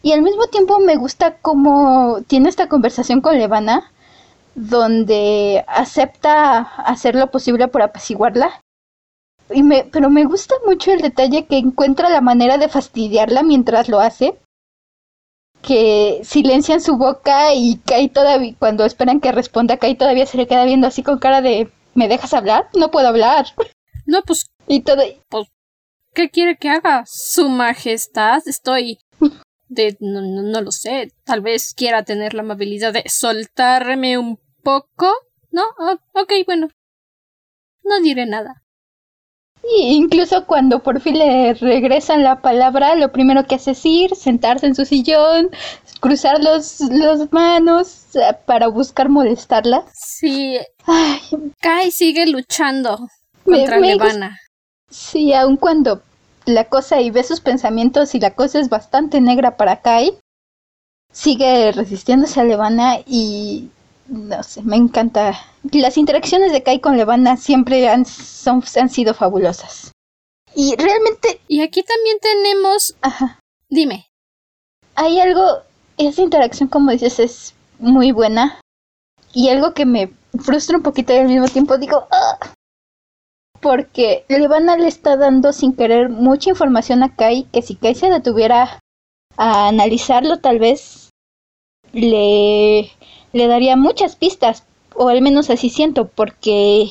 Y 0.00 0.12
al 0.12 0.22
mismo 0.22 0.46
tiempo 0.46 0.78
me 0.78 0.94
gusta 0.94 1.38
cómo 1.38 2.20
tiene 2.28 2.48
esta 2.48 2.68
conversación 2.68 3.20
con 3.20 3.36
Levana, 3.36 3.90
donde 4.54 5.64
acepta 5.66 6.58
hacer 6.60 7.16
lo 7.16 7.32
posible 7.32 7.66
por 7.66 7.82
apaciguarla 7.82 8.61
y 9.52 9.62
me, 9.62 9.84
pero 9.84 10.10
me 10.10 10.24
gusta 10.24 10.54
mucho 10.66 10.92
el 10.92 11.00
detalle 11.00 11.46
que 11.46 11.58
encuentra 11.58 12.10
la 12.10 12.20
manera 12.20 12.58
de 12.58 12.68
fastidiarla 12.68 13.42
mientras 13.42 13.88
lo 13.88 14.00
hace. 14.00 14.38
Que 15.62 16.20
silencian 16.24 16.80
su 16.80 16.96
boca 16.96 17.54
y 17.54 17.76
Kai 17.84 18.08
todavía, 18.08 18.54
cuando 18.58 18.84
esperan 18.84 19.20
que 19.20 19.30
responda, 19.30 19.76
Kai 19.76 19.94
todavía 19.94 20.26
se 20.26 20.36
le 20.36 20.48
queda 20.48 20.64
viendo 20.64 20.88
así 20.88 21.02
con 21.02 21.18
cara 21.18 21.40
de 21.40 21.70
¿Me 21.94 22.08
dejas 22.08 22.32
hablar? 22.32 22.68
No 22.74 22.90
puedo 22.90 23.08
hablar. 23.08 23.46
No, 24.06 24.22
pues. 24.22 24.46
Y 24.66 24.82
todo. 24.82 25.02
Pues, 25.28 25.48
¿Qué 26.14 26.30
quiere 26.30 26.56
que 26.56 26.70
haga? 26.70 27.04
Su 27.06 27.48
majestad. 27.48 28.42
Estoy. 28.46 28.98
De. 29.68 29.96
No, 30.00 30.20
no, 30.20 30.60
lo 30.60 30.72
sé. 30.72 31.12
Tal 31.24 31.40
vez 31.40 31.74
quiera 31.74 32.02
tener 32.02 32.34
la 32.34 32.42
amabilidad 32.42 32.92
de 32.92 33.04
soltarme 33.06 34.18
un 34.18 34.38
poco. 34.62 35.12
¿No? 35.50 35.62
ok, 36.12 36.32
bueno. 36.46 36.68
No 37.84 38.00
diré 38.00 38.26
nada. 38.26 38.61
Y 39.62 39.94
incluso 39.94 40.46
cuando 40.46 40.80
por 40.80 41.00
fin 41.00 41.18
le 41.18 41.54
regresan 41.54 42.24
la 42.24 42.40
palabra, 42.40 42.94
lo 42.96 43.12
primero 43.12 43.46
que 43.46 43.54
hace 43.54 43.72
es 43.72 43.86
ir, 43.86 44.16
sentarse 44.16 44.66
en 44.66 44.74
su 44.74 44.84
sillón, 44.84 45.50
cruzar 46.00 46.42
los, 46.42 46.80
manos 47.30 48.16
eh, 48.16 48.36
para 48.44 48.66
buscar 48.66 49.08
molestarla. 49.08 49.84
Sí. 49.94 50.58
Kai 51.60 51.90
sigue 51.92 52.26
luchando 52.26 53.08
contra 53.44 53.78
Levana. 53.78 54.38
Sí, 54.90 55.32
aun 55.32 55.56
cuando 55.56 56.02
la 56.44 56.64
cosa 56.64 57.00
y 57.00 57.10
ve 57.10 57.22
sus 57.22 57.40
pensamientos 57.40 58.14
y 58.14 58.20
la 58.20 58.34
cosa 58.34 58.58
es 58.58 58.68
bastante 58.68 59.20
negra 59.20 59.56
para 59.56 59.80
Kai, 59.80 60.18
sigue 61.12 61.70
resistiéndose 61.72 62.40
a 62.40 62.44
Levana 62.44 62.96
y 63.06 63.70
no 64.08 64.42
sé, 64.42 64.62
me 64.62 64.76
encanta. 64.76 65.38
Las 65.72 65.96
interacciones 65.96 66.52
de 66.52 66.62
Kai 66.62 66.80
con 66.80 66.96
Levana 66.96 67.36
siempre 67.36 67.88
han, 67.88 68.04
son, 68.04 68.62
han 68.80 68.90
sido 68.90 69.14
fabulosas. 69.14 69.92
Y 70.54 70.76
realmente... 70.76 71.40
Y 71.48 71.62
aquí 71.62 71.82
también 71.82 72.18
tenemos... 72.20 72.96
Ajá. 73.00 73.40
Dime. 73.68 74.06
Hay 74.94 75.20
algo... 75.20 75.62
Esa 75.98 76.22
interacción, 76.22 76.68
como 76.68 76.90
dices, 76.90 77.18
es 77.20 77.54
muy 77.78 78.12
buena. 78.12 78.60
Y 79.32 79.48
algo 79.48 79.72
que 79.72 79.86
me 79.86 80.12
frustra 80.38 80.76
un 80.76 80.82
poquito 80.82 81.12
y 81.12 81.18
al 81.18 81.28
mismo 81.28 81.48
tiempo 81.48 81.78
digo... 81.78 82.06
Ah". 82.10 82.38
porque 83.60 84.24
Levana 84.28 84.76
le 84.76 84.88
está 84.88 85.16
dando 85.16 85.52
sin 85.52 85.74
querer 85.74 86.08
mucha 86.08 86.50
información 86.50 87.04
a 87.04 87.14
Kai 87.14 87.44
que 87.52 87.62
si 87.62 87.76
Kai 87.76 87.94
se 87.94 88.10
detuviera 88.10 88.80
a 89.36 89.68
analizarlo 89.68 90.40
tal 90.40 90.58
vez 90.58 91.10
le, 91.92 92.90
le 93.32 93.46
daría 93.46 93.76
muchas 93.76 94.16
pistas, 94.16 94.64
o 94.94 95.08
al 95.08 95.22
menos 95.22 95.50
así 95.50 95.70
siento, 95.70 96.08
porque 96.08 96.90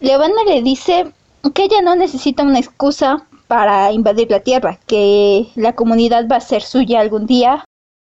Levana 0.00 0.44
le 0.46 0.62
dice 0.62 1.12
que 1.54 1.64
ella 1.64 1.82
no 1.82 1.94
necesita 1.96 2.42
una 2.42 2.58
excusa 2.58 3.26
para 3.46 3.92
invadir 3.92 4.30
la 4.30 4.40
Tierra, 4.40 4.78
que 4.86 5.48
la 5.56 5.74
comunidad 5.74 6.28
va 6.30 6.36
a 6.36 6.40
ser 6.40 6.62
suya 6.62 7.00
algún 7.00 7.26
día 7.26 7.64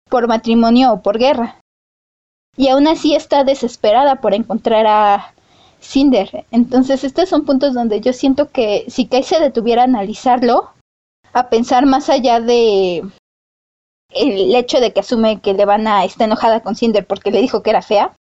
por 0.08 0.26
matrimonio 0.26 0.92
o 0.92 1.02
por 1.02 1.18
guerra. 1.18 1.60
Y 2.56 2.68
aún 2.68 2.86
así 2.86 3.14
está 3.14 3.44
desesperada 3.44 4.20
por 4.20 4.32
encontrar 4.32 4.86
a 4.86 5.34
Cinder. 5.80 6.46
Entonces 6.50 7.04
estos 7.04 7.28
son 7.28 7.44
puntos 7.44 7.74
donde 7.74 8.00
yo 8.00 8.12
siento 8.12 8.50
que 8.50 8.84
si 8.88 9.06
Kai 9.06 9.22
se 9.22 9.40
detuviera 9.40 9.82
a 9.82 9.86
analizarlo, 9.86 10.70
a 11.32 11.48
pensar 11.48 11.84
más 11.84 12.08
allá 12.08 12.40
de 12.40 13.02
el 14.14 14.54
hecho 14.54 14.80
de 14.80 14.92
que 14.92 15.00
asume 15.00 15.40
que 15.40 15.54
Levana 15.54 16.04
está 16.04 16.24
enojada 16.24 16.62
con 16.62 16.76
Cinder 16.76 17.06
porque 17.06 17.30
le 17.30 17.40
dijo 17.40 17.62
que 17.62 17.70
era 17.70 17.82
fea, 17.82 18.16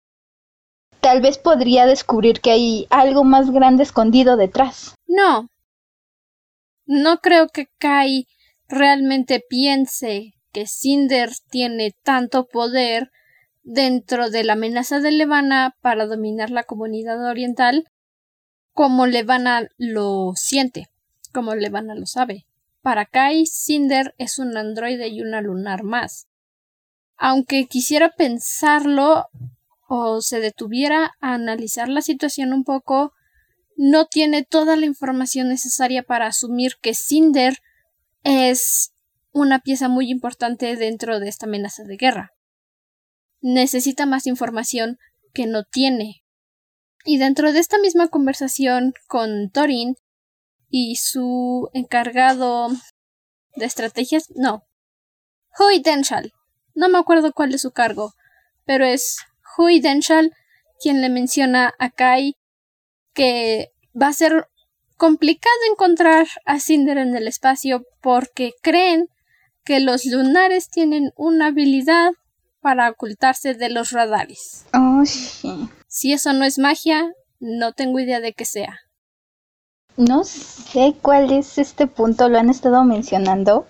tal 1.02 1.22
vez 1.22 1.38
podría 1.38 1.86
descubrir 1.86 2.42
que 2.42 2.52
hay 2.52 2.88
algo 2.90 3.24
más 3.24 3.52
grande 3.52 3.84
escondido 3.84 4.38
detrás. 4.38 4.96
No. 5.08 5.48
No 6.86 7.18
creo 7.18 7.48
que 7.48 7.68
Kai 7.78 8.28
realmente 8.68 9.44
piense 9.48 10.34
que 10.52 10.68
Cinder 10.68 11.30
tiene 11.50 11.94
tanto 12.04 12.48
poder 12.48 13.12
dentro 13.64 14.30
de 14.30 14.44
la 14.44 14.54
amenaza 14.54 15.00
de 15.00 15.12
Levana 15.12 15.76
para 15.82 16.06
dominar 16.06 16.50
la 16.50 16.64
comunidad 16.64 17.24
oriental 17.30 17.86
como 18.74 19.06
Levana 19.06 19.68
lo 19.78 20.34
siente, 20.36 20.88
como 21.34 21.56
Levana 21.56 21.96
lo 21.96 22.06
sabe. 22.06 22.46
Para 22.82 23.06
Kai, 23.06 23.46
Cinder 23.46 24.16
es 24.18 24.40
un 24.40 24.58
androide 24.58 25.08
y 25.08 25.22
una 25.22 25.42
lunar 25.42 25.84
más. 25.84 26.28
Aunque 27.16 27.68
quisiera 27.68 28.16
pensarlo 28.16 29.28
o 29.88 30.22
se 30.22 30.40
detuviera 30.40 31.14
a 31.20 31.34
analizar 31.34 31.90
la 31.90 32.02
situación 32.02 32.54
un 32.54 32.64
poco, 32.64 33.14
no 33.76 34.06
tiene 34.06 34.44
toda 34.44 34.76
la 34.76 34.88
información 34.88 35.50
necesaria 35.50 36.02
para 36.04 36.28
asumir 36.28 36.74
que 36.82 36.96
Cinder 36.96 37.58
es 38.24 38.94
una 39.32 39.60
pieza 39.60 39.88
muy 39.88 40.10
importante 40.10 40.76
dentro 40.76 41.20
de 41.20 41.30
esta 41.30 41.46
amenaza 41.46 41.84
de 41.84 41.98
guerra. 41.98 42.32
Necesita 43.42 44.06
más 44.06 44.26
información 44.26 44.98
que 45.34 45.46
no 45.46 45.64
tiene. 45.64 46.24
Y 47.06 47.18
dentro 47.18 47.54
de 47.54 47.60
esta 47.60 47.80
misma 47.80 48.10
conversación 48.10 48.94
con 49.08 49.50
Torin 49.52 49.96
y 50.72 50.96
su 50.96 51.70
encargado 51.74 52.70
de 53.56 53.66
estrategias, 53.66 54.32
no. 54.34 54.64
Hui 55.60 55.82
Denshal. 55.82 56.32
No 56.74 56.88
me 56.88 56.98
acuerdo 56.98 57.34
cuál 57.34 57.54
es 57.54 57.62
su 57.62 57.72
cargo, 57.72 58.14
pero 58.66 58.86
es 58.86 59.18
Hui 59.58 59.82
Denshal 59.82 60.32
quien 60.82 61.02
le 61.02 61.10
menciona 61.10 61.74
a 61.78 61.90
Kai 61.92 62.38
que 63.14 63.72
va 64.00 64.08
a 64.08 64.14
ser 64.14 64.48
complicado 64.96 65.54
encontrar 65.70 66.28
a 66.46 66.60
Cinder 66.60 66.98
en 66.98 67.16
el 67.16 67.28
espacio 67.28 67.84
porque 68.02 68.54
creen 68.62 69.10
que 69.66 69.82
los 69.82 70.06
lunares 70.06 70.70
tienen 70.70 71.12
una 71.18 71.48
habilidad 71.48 72.12
para 72.62 72.90
ocultarse 72.90 73.54
de 73.54 73.70
los 73.70 73.92
radares. 73.92 74.66
Oh, 74.74 75.04
sí. 75.06 75.70
Si 75.88 76.14
eso 76.14 76.32
no 76.34 76.46
es 76.46 76.58
magia, 76.58 77.12
no 77.40 77.74
tengo 77.74 78.00
idea 78.00 78.22
de 78.22 78.34
qué 78.34 78.46
sea. 78.46 78.80
No 79.98 80.24
sé 80.24 80.96
cuál 81.02 81.32
es 81.32 81.58
este 81.58 81.88
punto, 81.88 82.30
lo 82.30 82.40
han 82.40 82.50
estado 82.50 82.84
mencionando. 82.84 83.68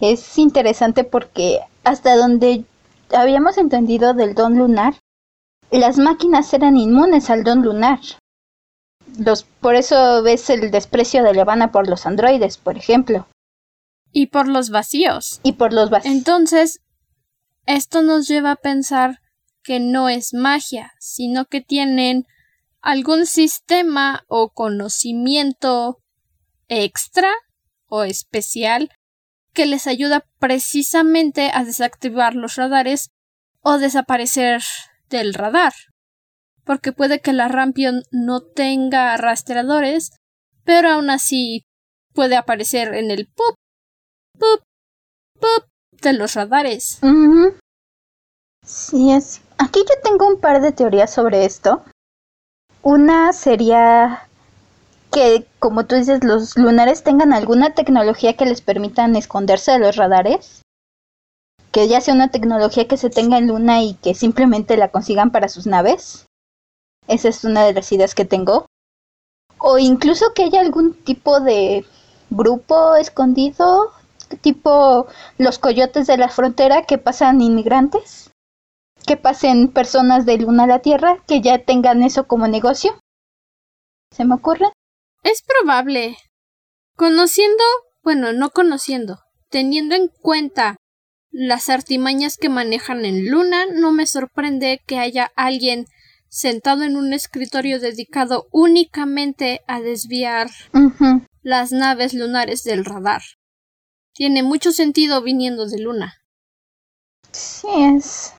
Es 0.00 0.38
interesante 0.38 1.04
porque 1.04 1.60
hasta 1.84 2.16
donde 2.16 2.64
habíamos 3.14 3.58
entendido 3.58 4.14
del 4.14 4.34
don 4.34 4.58
lunar, 4.58 4.94
las 5.70 5.98
máquinas 5.98 6.52
eran 6.54 6.76
inmunes 6.76 7.30
al 7.30 7.44
don 7.44 7.62
lunar. 7.62 8.00
Los, 9.18 9.44
por 9.44 9.74
eso 9.74 10.22
ves 10.22 10.48
el 10.50 10.70
desprecio 10.70 11.22
de 11.22 11.34
Levana 11.34 11.72
por 11.72 11.88
los 11.88 12.06
androides, 12.06 12.58
por 12.58 12.76
ejemplo. 12.76 13.26
Y 14.12 14.26
por 14.26 14.48
los 14.48 14.70
vacíos. 14.70 15.40
Y 15.42 15.52
por 15.52 15.72
los 15.72 15.90
vacíos. 15.90 16.14
Entonces, 16.14 16.80
esto 17.66 18.02
nos 18.02 18.26
lleva 18.26 18.52
a 18.52 18.56
pensar 18.56 19.20
que 19.62 19.80
no 19.80 20.08
es 20.08 20.32
magia, 20.32 20.92
sino 20.98 21.44
que 21.46 21.60
tienen 21.60 22.26
algún 22.82 23.26
sistema 23.26 24.24
o 24.28 24.50
conocimiento 24.50 25.98
extra 26.68 27.30
o 27.86 28.04
especial 28.04 28.90
que 29.52 29.66
les 29.66 29.86
ayuda 29.86 30.24
precisamente 30.38 31.50
a 31.52 31.64
desactivar 31.64 32.34
los 32.34 32.56
radares 32.56 33.10
o 33.60 33.78
desaparecer 33.78 34.62
del 35.08 35.34
radar. 35.34 35.72
Porque 36.64 36.92
puede 36.92 37.20
que 37.20 37.32
la 37.32 37.48
Rampion 37.48 38.02
no 38.10 38.40
tenga 38.40 39.16
rastreadores, 39.16 40.12
pero 40.64 40.90
aún 40.90 41.10
así 41.10 41.64
puede 42.12 42.36
aparecer 42.36 42.94
en 42.94 43.10
el 43.10 43.26
pop, 43.26 43.54
pop, 44.38 44.62
pop 45.40 45.64
de 46.02 46.12
los 46.12 46.34
radares. 46.34 47.00
Sí, 48.64 49.12
es. 49.12 49.40
Aquí 49.56 49.80
yo 49.80 50.00
tengo 50.02 50.28
un 50.28 50.40
par 50.40 50.60
de 50.60 50.72
teorías 50.72 51.12
sobre 51.12 51.44
esto. 51.44 51.82
Una 52.88 53.34
sería 53.34 54.26
que, 55.12 55.46
como 55.58 55.84
tú 55.84 55.96
dices, 55.96 56.24
los 56.24 56.56
lunares 56.56 57.02
tengan 57.04 57.34
alguna 57.34 57.74
tecnología 57.74 58.34
que 58.34 58.46
les 58.46 58.62
permitan 58.62 59.14
esconderse 59.14 59.72
de 59.72 59.78
los 59.78 59.96
radares. 59.96 60.62
Que 61.70 61.86
ya 61.86 62.00
sea 62.00 62.14
una 62.14 62.30
tecnología 62.30 62.88
que 62.88 62.96
se 62.96 63.10
tenga 63.10 63.36
en 63.36 63.48
Luna 63.48 63.82
y 63.82 63.92
que 63.92 64.14
simplemente 64.14 64.78
la 64.78 64.88
consigan 64.88 65.32
para 65.32 65.50
sus 65.50 65.66
naves. 65.66 66.24
Esa 67.08 67.28
es 67.28 67.44
una 67.44 67.64
de 67.64 67.74
las 67.74 67.92
ideas 67.92 68.14
que 68.14 68.24
tengo. 68.24 68.64
O 69.58 69.76
incluso 69.76 70.32
que 70.34 70.44
haya 70.44 70.62
algún 70.62 70.94
tipo 70.94 71.40
de 71.40 71.84
grupo 72.30 72.96
escondido, 72.96 73.92
tipo 74.40 75.08
los 75.36 75.58
coyotes 75.58 76.06
de 76.06 76.16
la 76.16 76.30
frontera 76.30 76.84
que 76.84 76.96
pasan 76.96 77.42
inmigrantes 77.42 78.30
que 79.06 79.16
pasen 79.16 79.68
personas 79.68 80.26
de 80.26 80.38
Luna 80.38 80.64
a 80.64 80.66
la 80.66 80.78
Tierra 80.80 81.22
que 81.26 81.40
ya 81.40 81.64
tengan 81.64 82.02
eso 82.02 82.26
como 82.26 82.46
negocio. 82.48 82.98
¿Se 84.10 84.24
me 84.24 84.34
ocurre? 84.34 84.66
Es 85.22 85.42
probable. 85.42 86.16
Conociendo, 86.96 87.62
bueno, 88.02 88.32
no 88.32 88.50
conociendo, 88.50 89.18
teniendo 89.50 89.94
en 89.94 90.08
cuenta 90.08 90.76
las 91.30 91.68
artimañas 91.68 92.36
que 92.36 92.48
manejan 92.48 93.04
en 93.04 93.30
Luna, 93.30 93.66
no 93.66 93.92
me 93.92 94.06
sorprende 94.06 94.80
que 94.86 94.98
haya 94.98 95.30
alguien 95.36 95.86
sentado 96.28 96.82
en 96.84 96.96
un 96.96 97.12
escritorio 97.12 97.80
dedicado 97.80 98.46
únicamente 98.50 99.60
a 99.66 99.80
desviar 99.80 100.48
las 101.42 101.72
naves 101.72 102.14
lunares 102.14 102.62
del 102.64 102.84
radar. 102.84 103.22
Tiene 104.14 104.42
mucho 104.42 104.72
sentido 104.72 105.22
viniendo 105.22 105.66
de 105.66 105.78
Luna. 105.78 106.14
Sí, 107.30 107.68
es. 107.96 108.34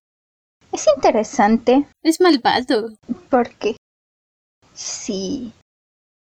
Es 0.71 0.85
interesante. 0.95 1.87
Es 2.03 2.21
malvado. 2.21 2.95
Porque. 3.29 3.75
Sí. 4.73 5.51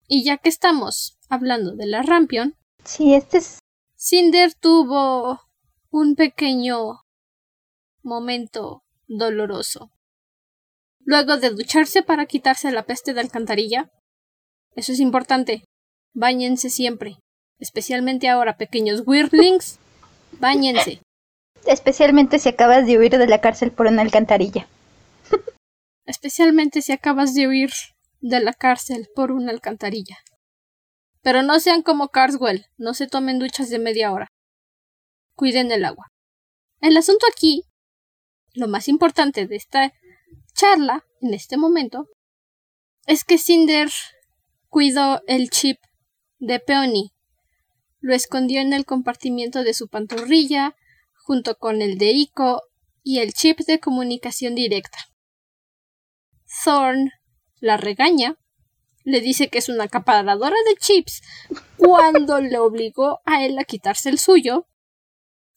Y 0.08 0.24
ya 0.24 0.38
que 0.38 0.50
estamos 0.50 1.18
hablando 1.30 1.76
de 1.76 1.88
la 1.88 2.04
Rampion. 2.04 2.56
Sí, 2.84 3.14
este 3.14 3.38
es. 3.40 3.60
Cinder 3.96 4.54
tuvo 4.54 5.40
un 5.90 6.16
pequeño 6.16 7.02
momento 8.04 8.84
doloroso. 9.08 9.92
Luego 11.06 11.38
de 11.38 11.50
ducharse 11.52 12.04
para 12.04 12.26
quitarse 12.26 12.72
la 12.72 12.84
peste 12.84 13.14
de 13.14 13.22
alcantarilla. 13.22 13.92
Eso 14.76 14.92
es 14.92 15.00
importante. 15.00 15.64
Báñense 16.14 16.70
siempre. 16.70 17.18
Especialmente 17.60 18.28
ahora, 18.28 18.58
pequeños 18.58 19.04
Weirdlings. 19.06 19.80
Báñense. 20.40 21.02
Especialmente 21.66 22.40
si 22.40 22.50
acabas 22.50 22.86
de 22.86 22.98
huir 22.98 23.12
de 23.18 23.28
la 23.28 23.40
cárcel 23.40 23.72
por 23.72 23.88
una 23.88 24.02
alcantarilla. 24.02 24.68
Especialmente 26.06 26.82
si 26.82 26.92
acabas 26.92 27.34
de 27.34 27.48
huir 27.48 27.72
de 28.20 28.40
la 28.40 28.54
cárcel 28.54 29.08
por 29.16 29.32
una 29.32 29.52
alcantarilla. 29.52 30.18
Pero 31.22 31.42
no 31.42 31.60
sean 31.60 31.82
como 31.82 32.10
Carswell, 32.10 32.66
no 32.78 32.94
se 32.94 33.08
tomen 33.08 33.40
duchas 33.40 33.70
de 33.70 33.80
media 33.80 34.12
hora. 34.12 34.28
Cuiden 35.36 35.72
el 35.72 35.86
agua. 35.86 36.08
El 36.82 36.98
asunto 36.98 37.26
aquí, 37.32 37.64
lo 38.54 38.68
más 38.68 38.88
importante 38.90 39.48
de 39.48 39.56
esta 39.56 39.94
charla, 40.54 41.06
en 41.22 41.34
este 41.34 41.56
momento, 41.56 42.08
es 43.08 43.24
que 43.24 43.38
Cinder 43.38 43.90
cuidó 44.68 45.22
el 45.28 45.50
chip 45.50 45.78
de 46.40 46.60
Peony. 46.60 47.12
Lo 48.00 48.14
escondió 48.14 48.60
en 48.60 48.74
el 48.74 48.86
compartimiento 48.86 49.64
de 49.64 49.74
su 49.74 49.88
pantorrilla, 49.88 50.76
junto 51.24 51.58
con 51.58 51.82
el 51.82 51.98
de 51.98 52.12
ICO 52.12 52.62
y 53.02 53.20
el 53.20 53.34
chip 53.34 53.60
de 53.62 53.80
comunicación 53.80 54.56
directa. 54.56 54.98
Thorn 56.64 57.12
la 57.60 57.78
regaña 57.78 58.38
le 59.04 59.22
dice 59.22 59.50
que 59.50 59.58
es 59.58 59.70
una 59.70 59.86
acaparadora 59.86 60.56
de 60.68 60.76
chips 60.76 61.22
cuando 61.78 62.40
le 62.40 62.58
obligó 62.60 63.22
a 63.26 63.44
él 63.44 63.58
a 63.58 63.64
quitarse 63.64 64.10
el 64.10 64.20
suyo. 64.20 64.68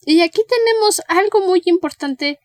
Y 0.05 0.21
aquí 0.23 0.43
tenemos 0.49 1.03
algo 1.09 1.41
muy 1.41 1.63
importante 1.65 2.39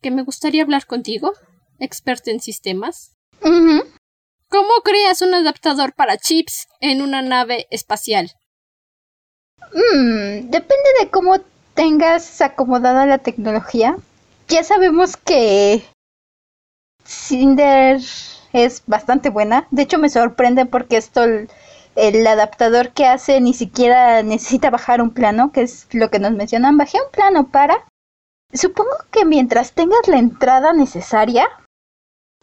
que 0.00 0.10
me 0.10 0.22
gustaría 0.22 0.62
hablar 0.62 0.86
contigo, 0.86 1.32
experto 1.78 2.30
en 2.30 2.40
sistemas. 2.40 3.16
¿Cómo 3.40 4.70
creas 4.84 5.22
un 5.22 5.34
adaptador 5.34 5.94
para 5.94 6.16
chips 6.16 6.66
en 6.80 7.02
una 7.02 7.22
nave 7.22 7.66
espacial? 7.70 8.32
Mm, 9.72 10.50
depende 10.50 10.88
de 11.00 11.10
cómo 11.10 11.38
tengas 11.78 12.40
acomodada 12.40 13.06
la 13.06 13.18
tecnología. 13.18 13.96
Ya 14.48 14.64
sabemos 14.64 15.16
que 15.16 15.84
Cinder 17.04 18.00
es 18.52 18.82
bastante 18.88 19.30
buena. 19.30 19.68
De 19.70 19.82
hecho, 19.82 19.96
me 19.96 20.08
sorprende 20.08 20.66
porque 20.66 20.96
esto, 20.96 21.22
el, 21.22 22.26
adaptador 22.26 22.90
que 22.90 23.06
hace 23.06 23.40
ni 23.40 23.54
siquiera 23.54 24.24
necesita 24.24 24.70
bajar 24.70 25.00
un 25.00 25.10
plano, 25.10 25.52
que 25.52 25.62
es 25.62 25.86
lo 25.92 26.10
que 26.10 26.18
nos 26.18 26.32
mencionan. 26.32 26.76
Bajé 26.76 26.98
un 27.00 27.12
plano 27.12 27.46
para. 27.46 27.86
Supongo 28.52 28.96
que 29.12 29.24
mientras 29.24 29.70
tengas 29.70 30.08
la 30.08 30.18
entrada 30.18 30.72
necesaria 30.72 31.48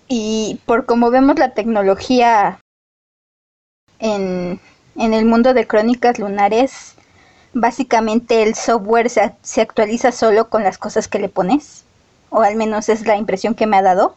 y 0.08 0.62
por 0.66 0.86
como 0.86 1.12
vemos 1.12 1.38
la 1.38 1.54
tecnología 1.54 2.62
en, 4.00 4.62
en 4.96 5.14
el 5.14 5.26
mundo 5.26 5.54
de 5.54 5.68
crónicas 5.68 6.20
lunares, 6.20 6.96
básicamente 7.56 8.44
el 8.44 8.54
software 8.54 9.10
se, 9.10 9.62
actualiza 9.62 10.12
solo 10.12 10.50
con 10.50 10.64
las 10.64 10.78
cosas 10.78 11.08
que 11.08 11.18
le 11.18 11.30
pones. 11.30 11.86
O 12.30 12.42
al 12.42 12.56
menos 12.56 12.90
es 12.90 13.08
la 13.08 13.16
impresión 13.18 13.56
que 13.56 13.66
me 13.66 13.78
ha 13.78 13.82
dado 13.82 14.16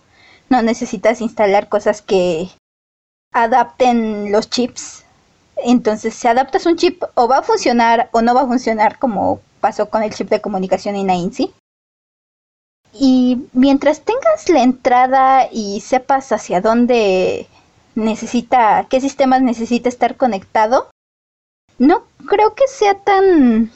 no 0.49 0.63
necesitas 0.63 1.21
instalar 1.21 1.69
cosas 1.69 2.03
que 2.03 2.49
adapten 3.33 4.33
los 4.33 4.49
chips. 4.51 5.05
Entonces, 5.57 6.15
si 6.15 6.29
adaptas 6.29 6.67
un 6.67 6.77
chip, 6.77 7.03
o 7.15 7.29
va 7.29 7.39
a 7.39 7.43
funcionar 7.43 8.09
o 8.13 8.23
no 8.23 8.35
va 8.35 8.43
a 8.43 8.47
funcionar, 8.47 8.99
como 8.99 9.41
pasó 9.61 9.91
con 9.91 10.03
el 10.03 10.15
chip 10.15 10.29
de 10.31 10.41
comunicación 10.41 10.97
en. 10.97 11.31
Y 12.93 13.49
mientras 13.53 14.01
tengas 14.01 14.49
la 14.49 14.63
entrada 14.63 15.49
y 15.51 15.81
sepas 15.81 16.33
hacia 16.33 16.61
dónde 16.61 17.47
necesita, 17.95 18.87
qué 18.89 19.01
sistemas 19.01 19.43
necesita 19.43 19.89
estar 19.89 20.17
conectado, 20.17 20.89
no 21.79 22.05
creo 22.27 22.55
que 22.55 22.67
sea 22.69 22.95
tan 22.95 23.71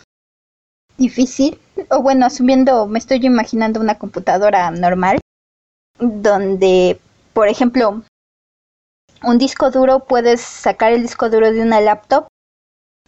difícil. 0.99 1.59
O 1.91 2.03
bueno, 2.03 2.27
asumiendo, 2.27 2.87
me 2.87 2.99
estoy 2.99 3.25
imaginando 3.25 3.81
una 3.81 3.99
computadora 3.99 4.71
normal 4.71 5.19
donde, 5.99 7.01
por 7.33 7.49
ejemplo, 7.49 8.03
un 9.23 9.39
disco 9.39 9.71
duro 9.71 10.01
puedes 10.01 10.41
sacar 10.41 10.93
el 10.93 11.03
disco 11.03 11.31
duro 11.31 11.53
de 11.53 11.63
una 11.63 11.81
laptop 11.81 12.27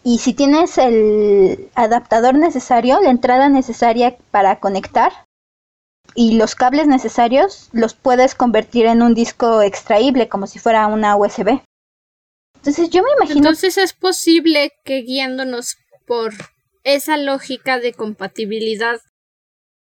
y 0.03 0.19
si 0.19 0.35
tienes 0.35 0.79
el 0.79 1.71
adaptador 1.75 2.35
necesario, 2.35 3.01
la 3.01 3.11
entrada 3.11 3.49
necesaria 3.49 4.17
para 4.31 4.61
conectar 4.61 5.13
y 6.15 6.37
los 6.37 6.55
cables 6.55 6.87
necesarios, 6.87 7.71
los 7.73 7.95
puedes 7.95 8.35
convertir 8.35 8.87
en 8.87 9.03
un 9.03 9.15
disco 9.15 9.63
extraíble 9.63 10.29
como 10.29 10.47
si 10.47 10.59
fuera 10.59 10.87
una 10.87 11.17
USB. 11.17 11.61
Entonces 12.65 12.89
yo 12.89 13.03
me 13.03 13.11
imagino... 13.19 13.41
Entonces 13.41 13.77
es 13.77 13.93
posible 13.93 14.73
que 14.87 15.03
guiándonos 15.03 15.77
por 16.07 16.33
esa 16.83 17.19
lógica 17.19 17.79
de 17.79 17.93
compatibilidad, 17.93 19.03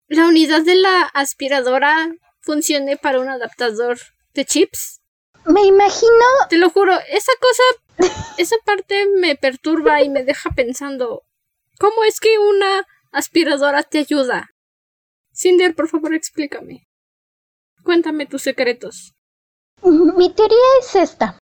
la 0.07 0.29
unidad 0.29 0.63
de 0.63 0.77
la 0.77 1.03
aspiradora 1.03 2.15
funcione 2.43 2.97
para 2.97 3.19
un 3.19 3.29
adaptador 3.29 3.99
de 4.35 4.45
chips. 4.45 5.01
Me 5.47 5.65
imagino. 5.65 6.25
Te 6.49 6.59
lo 6.59 6.71
juro, 6.71 6.97
esa 7.09 7.33
cosa, 7.41 8.13
esa 8.39 8.55
parte 8.65 9.05
me 9.17 9.35
perturba 9.35 10.05
y 10.05 10.09
me 10.09 10.23
deja 10.23 10.51
pensando, 10.51 11.25
¿cómo 11.77 12.05
es 12.05 12.21
que 12.21 12.39
una 12.39 12.87
aspiradora 13.11 13.83
te 13.83 13.99
ayuda? 13.99 14.51
Cinder, 15.33 15.75
por 15.75 15.89
favor, 15.89 16.15
explícame. 16.15 16.87
Cuéntame 17.83 18.27
tus 18.27 18.43
secretos. 18.43 19.17
Mi 19.83 20.33
teoría 20.33 20.57
es 20.81 20.95
esta. 20.95 21.40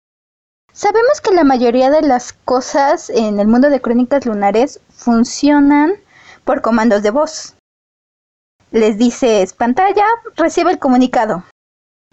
Sabemos 0.79 1.21
que 1.21 1.35
la 1.35 1.43
mayoría 1.43 1.91
de 1.91 2.03
las 2.03 2.33
cosas 2.33 3.11
en 3.11 3.41
el 3.41 3.49
mundo 3.49 3.69
de 3.69 3.81
crónicas 3.81 4.25
lunares 4.27 4.79
funcionan 4.91 5.95
por 6.45 6.63
comandos 6.63 7.03
de 7.03 7.11
voz 7.11 7.57
les 8.71 8.97
dices 8.97 9.55
pantalla, 9.55 10.07
recibe 10.37 10.71
el 10.71 10.79
comunicado. 10.79 11.43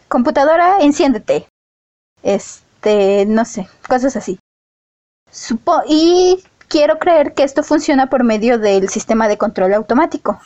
Computadora, 0.07 0.79
enciéndete. 0.79 1.47
Este, 2.23 3.27
no 3.27 3.45
sé, 3.45 3.67
cosas 3.87 4.15
así. 4.15 4.39
Supo 5.31 5.81
y 5.87 6.43
quiero 6.67 6.97
creer 6.97 7.35
que 7.35 7.43
esto 7.43 7.61
funciona 7.63 8.09
por 8.09 8.23
medio 8.23 8.57
del 8.57 8.89
sistema 8.89 9.27
de 9.27 9.37
control 9.37 9.75
automático, 9.75 10.39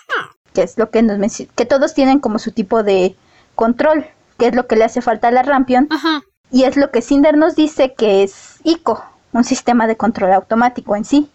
que 0.54 0.64
es 0.64 0.78
lo 0.78 0.90
que 0.90 1.04
nos 1.04 1.20
que 1.56 1.66
todos 1.66 1.94
tienen 1.94 2.20
como 2.20 2.40
su 2.40 2.52
tipo 2.52 2.84
de 2.84 3.16
control, 3.56 4.08
que 4.38 4.48
es 4.48 4.56
lo 4.56 4.68
que 4.68 4.76
le 4.76 4.86
hace 4.86 5.02
falta 5.02 5.28
a 5.28 5.32
la 5.32 5.44
Rampion. 5.44 5.88
Y 6.52 6.64
es 6.64 6.78
lo 6.78 6.92
que 6.92 7.02
Cinder 7.02 7.38
nos 7.38 7.56
dice 7.56 7.94
que 7.94 8.24
es 8.24 8.60
ICO, 8.64 9.04
un 9.34 9.44
sistema 9.44 9.88
de 9.88 9.98
control 9.98 10.34
automático 10.34 10.96
en 10.96 11.06
sí. 11.06 11.30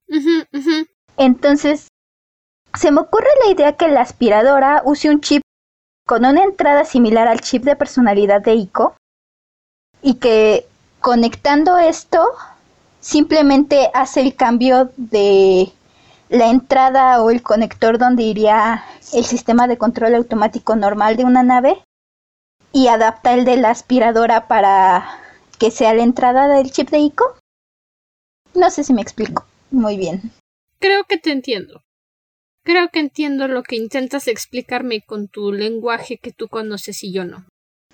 Entonces, 1.16 1.88
se 2.74 2.90
me 2.90 3.00
ocurre 3.00 3.28
la 3.44 3.52
idea 3.52 3.76
que 3.76 3.88
la 3.88 4.00
aspiradora 4.00 4.82
use 4.84 5.10
un 5.10 5.20
chip 5.20 5.42
con 6.06 6.24
una 6.24 6.42
entrada 6.42 6.84
similar 6.84 7.28
al 7.28 7.40
chip 7.40 7.62
de 7.64 7.76
personalidad 7.76 8.42
de 8.42 8.54
ICO 8.54 8.96
y 10.02 10.14
que 10.14 10.66
conectando 11.00 11.78
esto 11.78 12.20
simplemente 13.00 13.90
hace 13.94 14.20
el 14.20 14.34
cambio 14.34 14.90
de 14.96 15.72
la 16.28 16.48
entrada 16.48 17.22
o 17.22 17.30
el 17.30 17.42
conector 17.42 17.98
donde 17.98 18.22
iría 18.22 18.84
el 19.12 19.24
sistema 19.24 19.66
de 19.68 19.78
control 19.78 20.14
automático 20.14 20.74
normal 20.74 21.16
de 21.16 21.24
una 21.24 21.42
nave 21.42 21.82
y 22.74 22.88
adapta 22.88 23.32
el 23.32 23.44
de 23.44 23.56
la 23.56 23.70
aspiradora 23.70 24.48
para 24.48 25.20
que 25.58 25.70
sea 25.70 25.94
la 25.94 26.02
entrada 26.02 26.48
del 26.48 26.72
chip 26.72 26.90
de 26.90 26.98
ICO. 26.98 27.38
No 28.54 28.68
sé 28.68 28.82
si 28.82 28.92
me 28.92 29.00
explico 29.00 29.46
muy 29.70 29.96
bien. 29.96 30.32
Creo 30.80 31.04
que 31.04 31.16
te 31.16 31.30
entiendo. 31.30 31.82
Creo 32.64 32.88
que 32.88 32.98
entiendo 32.98 33.46
lo 33.46 33.62
que 33.62 33.76
intentas 33.76 34.26
explicarme 34.26 35.02
con 35.02 35.28
tu 35.28 35.52
lenguaje 35.52 36.18
que 36.18 36.32
tú 36.32 36.48
conoces 36.48 37.04
y 37.04 37.12
yo 37.12 37.24
no. 37.24 37.46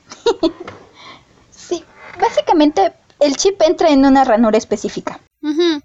sí, 1.51 1.85
básicamente 2.19 2.95
el 3.21 3.37
chip 3.37 3.61
entra 3.61 3.91
en 3.91 4.07
una 4.07 4.25
ranura 4.25 4.57
específica. 4.57 5.21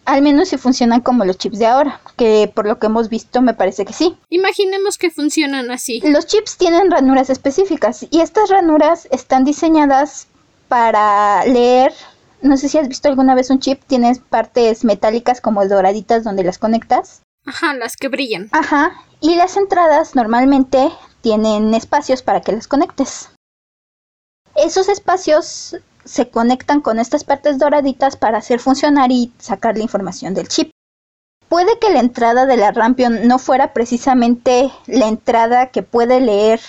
Al 0.06 0.22
menos 0.22 0.50
si 0.50 0.58
funcionan 0.58 1.02
como 1.02 1.24
los 1.24 1.38
chips 1.38 1.60
de 1.60 1.66
ahora, 1.66 2.02
que 2.18 2.52
por 2.54 2.68
lo 2.68 2.78
que 2.78 2.88
hemos 2.88 3.10
visto 3.10 3.42
me 3.42 3.54
parece 3.54 3.86
que 3.86 3.94
sí. 3.94 4.18
Imaginemos 4.30 4.98
que 4.98 5.12
funcionan 5.12 5.72
así. 5.72 6.02
Los 6.04 6.28
chips 6.28 6.58
tienen 6.58 6.92
ranuras 6.92 7.30
específicas 7.30 8.06
y 8.10 8.20
estas 8.20 8.50
ranuras 8.50 9.08
están 9.12 9.46
diseñadas 9.46 10.28
para 10.68 11.46
leer. 11.46 11.94
No 12.42 12.58
sé 12.58 12.70
si 12.70 12.78
has 12.78 12.88
visto 12.88 13.08
alguna 13.08 13.34
vez 13.34 13.50
un 13.50 13.60
chip, 13.60 13.82
tienes 13.88 14.20
partes 14.20 14.84
metálicas 14.84 15.42
como 15.42 15.66
doraditas 15.66 16.24
donde 16.24 16.44
las 16.44 16.58
conectas. 16.58 17.22
Ajá, 17.46 17.74
las 17.76 17.96
que 17.96 18.10
brillan. 18.10 18.50
Ajá, 18.52 18.94
y 19.22 19.36
las 19.36 19.56
entradas 19.56 20.16
normalmente 20.16 20.92
tienen 21.22 21.74
espacios 21.74 22.22
para 22.22 22.42
que 22.42 22.52
las 22.52 22.68
conectes. 22.68 23.30
Esos 24.56 24.90
espacios 24.90 25.76
se 26.06 26.30
conectan 26.30 26.82
con 26.82 27.00
estas 27.00 27.24
partes 27.24 27.60
doraditas 27.60 28.16
para 28.16 28.38
hacer 28.38 28.60
funcionar 28.60 29.12
y 29.12 29.34
sacar 29.40 29.78
la 29.78 29.84
información 29.84 30.34
del 30.34 30.48
chip. 30.48 30.72
Puede 31.50 31.78
que 31.80 31.92
la 31.92 32.00
entrada 32.00 32.46
de 32.46 32.58
la 32.58 32.72
Rampion 32.72 33.28
no 33.28 33.40
fuera 33.40 33.74
precisamente 33.74 34.72
la 34.88 35.08
entrada 35.08 35.68
que 35.68 35.84
puede 35.84 36.20
leer 36.22 36.60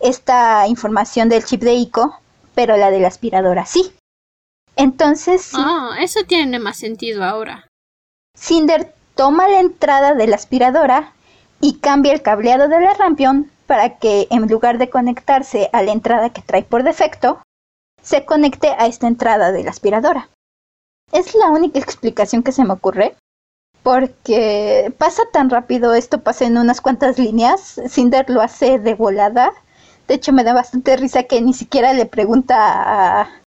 esta 0.00 0.66
información 0.68 1.28
del 1.28 1.44
chip 1.44 1.62
de 1.62 1.74
ICO, 1.74 2.20
pero 2.54 2.76
la 2.76 2.90
de 2.90 3.00
la 3.00 3.08
aspiradora 3.08 3.66
sí. 3.66 3.92
Entonces. 4.76 5.52
Ah, 5.54 5.96
eso 6.00 6.20
tiene 6.26 6.58
más 6.58 6.76
sentido 6.76 7.24
ahora. 7.24 7.66
Cinder 8.36 8.94
toma 9.14 9.48
la 9.48 9.60
entrada 9.60 10.14
de 10.14 10.26
la 10.26 10.36
aspiradora 10.36 11.12
y 11.60 11.78
cambia 11.78 12.12
el 12.12 12.22
cableado 12.22 12.68
de 12.68 12.80
la 12.80 12.94
Rampion 12.94 13.50
para 13.66 13.98
que 13.98 14.26
en 14.30 14.46
lugar 14.46 14.78
de 14.78 14.90
conectarse 14.90 15.70
a 15.72 15.82
la 15.82 15.92
entrada 15.92 16.30
que 16.30 16.42
trae 16.42 16.62
por 16.62 16.82
defecto, 16.82 17.40
se 18.04 18.24
conecte 18.24 18.68
a 18.68 18.86
esta 18.86 19.08
entrada 19.08 19.50
de 19.50 19.64
la 19.64 19.70
aspiradora. 19.70 20.28
Es 21.10 21.34
la 21.34 21.48
única 21.48 21.80
explicación 21.80 22.44
que 22.44 22.52
se 22.52 22.64
me 22.64 22.74
ocurre, 22.74 23.16
porque 23.82 24.94
pasa 24.96 25.24
tan 25.32 25.50
rápido, 25.50 25.94
esto 25.94 26.20
pasa 26.22 26.44
en 26.44 26.56
unas 26.56 26.80
cuantas 26.80 27.18
líneas, 27.18 27.80
Cinder 27.88 28.30
lo 28.30 28.40
hace 28.40 28.78
de 28.78 28.94
volada. 28.94 29.52
De 30.06 30.14
hecho, 30.14 30.32
me 30.32 30.44
da 30.44 30.54
bastante 30.54 30.96
risa 30.96 31.24
que 31.24 31.42
ni 31.42 31.54
siquiera 31.54 31.92
le 31.92 32.06
pregunta 32.06 32.56
a, 32.58 33.42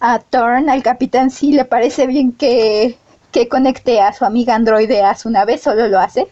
a 0.00 0.18
Thorn, 0.20 0.70
al 0.70 0.84
capitán, 0.84 1.30
si 1.30 1.52
le 1.52 1.64
parece 1.64 2.06
bien 2.06 2.32
que 2.32 2.96
que 3.36 3.48
conecte 3.48 4.00
a 4.00 4.14
su 4.14 4.24
amiga 4.24 4.54
androide 4.54 5.02
a 5.02 5.14
su 5.14 5.28
nave, 5.28 5.58
solo 5.58 5.88
lo 5.88 5.98
hace. 5.98 6.26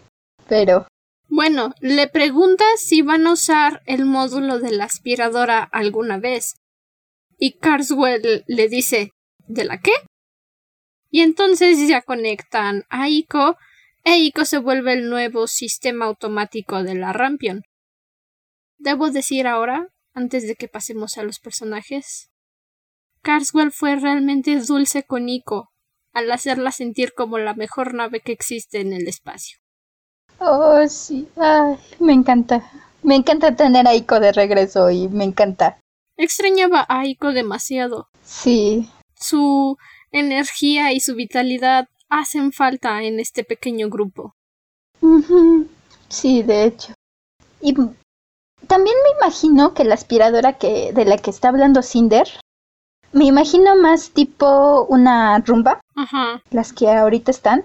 Pero. 0.47 0.87
Bueno, 1.27 1.71
le 1.79 2.07
pregunta 2.07 2.65
si 2.77 3.03
van 3.03 3.27
a 3.27 3.33
usar 3.33 3.83
el 3.85 4.05
módulo 4.05 4.57
de 4.57 4.71
la 4.71 4.85
aspiradora 4.85 5.69
alguna 5.71 6.17
vez. 6.17 6.55
Y 7.37 7.57
Carswell 7.57 8.43
le 8.47 8.67
dice 8.69 9.11
¿De 9.47 9.63
la 9.63 9.79
qué? 9.79 9.91
Y 11.11 11.21
entonces 11.21 11.87
ya 11.87 12.01
conectan 12.01 12.83
a 12.89 13.09
Ico 13.09 13.57
e 14.03 14.17
Ico 14.17 14.45
se 14.45 14.57
vuelve 14.57 14.93
el 14.93 15.09
nuevo 15.09 15.47
sistema 15.47 16.05
automático 16.05 16.83
de 16.83 16.95
la 16.95 17.13
Rampion. 17.13 17.63
Debo 18.77 19.09
decir 19.09 19.47
ahora, 19.47 19.87
antes 20.13 20.47
de 20.47 20.55
que 20.55 20.67
pasemos 20.67 21.17
a 21.17 21.23
los 21.23 21.39
personajes, 21.39 22.29
Carswell 23.21 23.71
fue 23.71 23.95
realmente 23.95 24.59
dulce 24.59 25.03
con 25.03 25.29
Ico 25.29 25.71
al 26.13 26.31
hacerla 26.31 26.71
sentir 26.71 27.13
como 27.13 27.37
la 27.37 27.53
mejor 27.55 27.93
nave 27.93 28.21
que 28.21 28.31
existe 28.31 28.79
en 28.79 28.93
el 28.93 29.07
espacio. 29.07 29.57
Oh, 30.39 30.87
sí. 30.87 31.27
Ay, 31.35 31.77
me 31.99 32.13
encanta. 32.13 32.69
Me 33.03 33.15
encanta 33.15 33.55
tener 33.55 33.87
a 33.87 33.95
Ico 33.95 34.19
de 34.19 34.31
regreso 34.31 34.89
y 34.89 35.07
me 35.09 35.23
encanta. 35.23 35.79
Extrañaba 36.17 36.85
a 36.87 37.05
Ico 37.05 37.33
demasiado. 37.33 38.07
Sí. 38.23 38.89
Su 39.15 39.77
energía 40.11 40.93
y 40.93 40.99
su 40.99 41.15
vitalidad 41.15 41.87
hacen 42.09 42.51
falta 42.51 43.03
en 43.03 43.19
este 43.19 43.43
pequeño 43.43 43.89
grupo. 43.89 44.33
Sí, 46.09 46.43
de 46.43 46.65
hecho. 46.65 46.93
Y 47.61 47.73
también 48.67 48.95
me 49.03 49.17
imagino 49.19 49.73
que 49.73 49.83
la 49.83 49.95
aspiradora 49.95 50.53
que 50.53 50.93
de 50.93 51.05
la 51.05 51.17
que 51.17 51.29
está 51.29 51.49
hablando 51.49 51.81
Cinder, 51.81 52.27
me 53.11 53.25
imagino 53.25 53.75
más 53.75 54.11
tipo 54.11 54.83
una 54.89 55.39
rumba, 55.39 55.81
Ajá. 55.95 56.41
las 56.51 56.73
que 56.73 56.89
ahorita 56.89 57.31
están, 57.31 57.63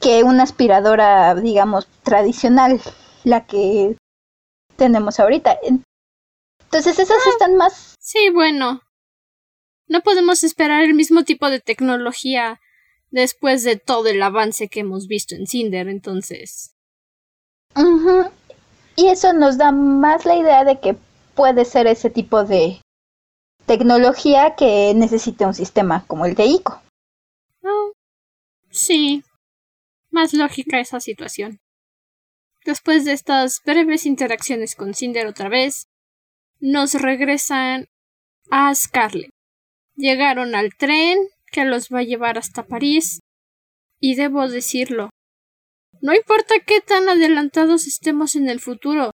que 0.00 0.22
una 0.22 0.42
aspiradora, 0.44 1.34
digamos, 1.34 1.86
tradicional, 2.02 2.80
la 3.24 3.46
que 3.46 3.96
tenemos 4.76 5.18
ahorita. 5.20 5.58
Entonces 6.68 6.98
esas 6.98 7.18
Ah. 7.26 7.30
están 7.30 7.56
más... 7.56 7.94
Sí, 7.98 8.30
bueno. 8.30 8.82
No 9.86 10.02
podemos 10.02 10.44
esperar 10.44 10.82
el 10.84 10.94
mismo 10.94 11.24
tipo 11.24 11.48
de 11.48 11.60
tecnología 11.60 12.60
después 13.10 13.64
de 13.64 13.76
todo 13.76 14.08
el 14.08 14.22
avance 14.22 14.68
que 14.68 14.80
hemos 14.80 15.06
visto 15.06 15.34
en 15.34 15.46
Cinder, 15.46 15.88
entonces. 15.88 16.74
Y 18.96 19.06
eso 19.08 19.32
nos 19.32 19.56
da 19.56 19.72
más 19.72 20.26
la 20.26 20.36
idea 20.36 20.64
de 20.64 20.78
que 20.80 20.96
puede 21.34 21.64
ser 21.64 21.86
ese 21.86 22.10
tipo 22.10 22.44
de 22.44 22.82
tecnología 23.64 24.54
que 24.56 24.92
necesite 24.94 25.46
un 25.46 25.54
sistema 25.54 26.04
como 26.06 26.26
el 26.26 26.34
de 26.34 26.46
ICO. 26.46 26.82
Ah, 27.64 27.90
sí. 28.70 29.22
Más 30.10 30.34
lógica 30.34 30.80
esa 30.80 31.00
situación. 31.00 31.60
Después 32.64 33.04
de 33.04 33.12
estas 33.12 33.62
breves 33.64 34.04
interacciones 34.04 34.74
con 34.74 34.92
Cinder 34.94 35.26
otra 35.26 35.48
vez, 35.48 35.86
nos 36.60 36.94
regresan 36.94 37.86
a 38.50 38.74
Scarlet. 38.74 39.30
Llegaron 39.96 40.54
al 40.54 40.74
tren 40.76 41.18
que 41.50 41.64
los 41.64 41.88
va 41.88 42.00
a 42.00 42.04
llevar 42.04 42.38
hasta 42.38 42.66
París, 42.66 43.20
y 44.00 44.14
debo 44.14 44.48
decirlo, 44.48 45.10
no 46.00 46.14
importa 46.14 46.54
qué 46.64 46.80
tan 46.80 47.08
adelantados 47.08 47.86
estemos 47.86 48.36
en 48.36 48.48
el 48.48 48.60
futuro, 48.60 49.10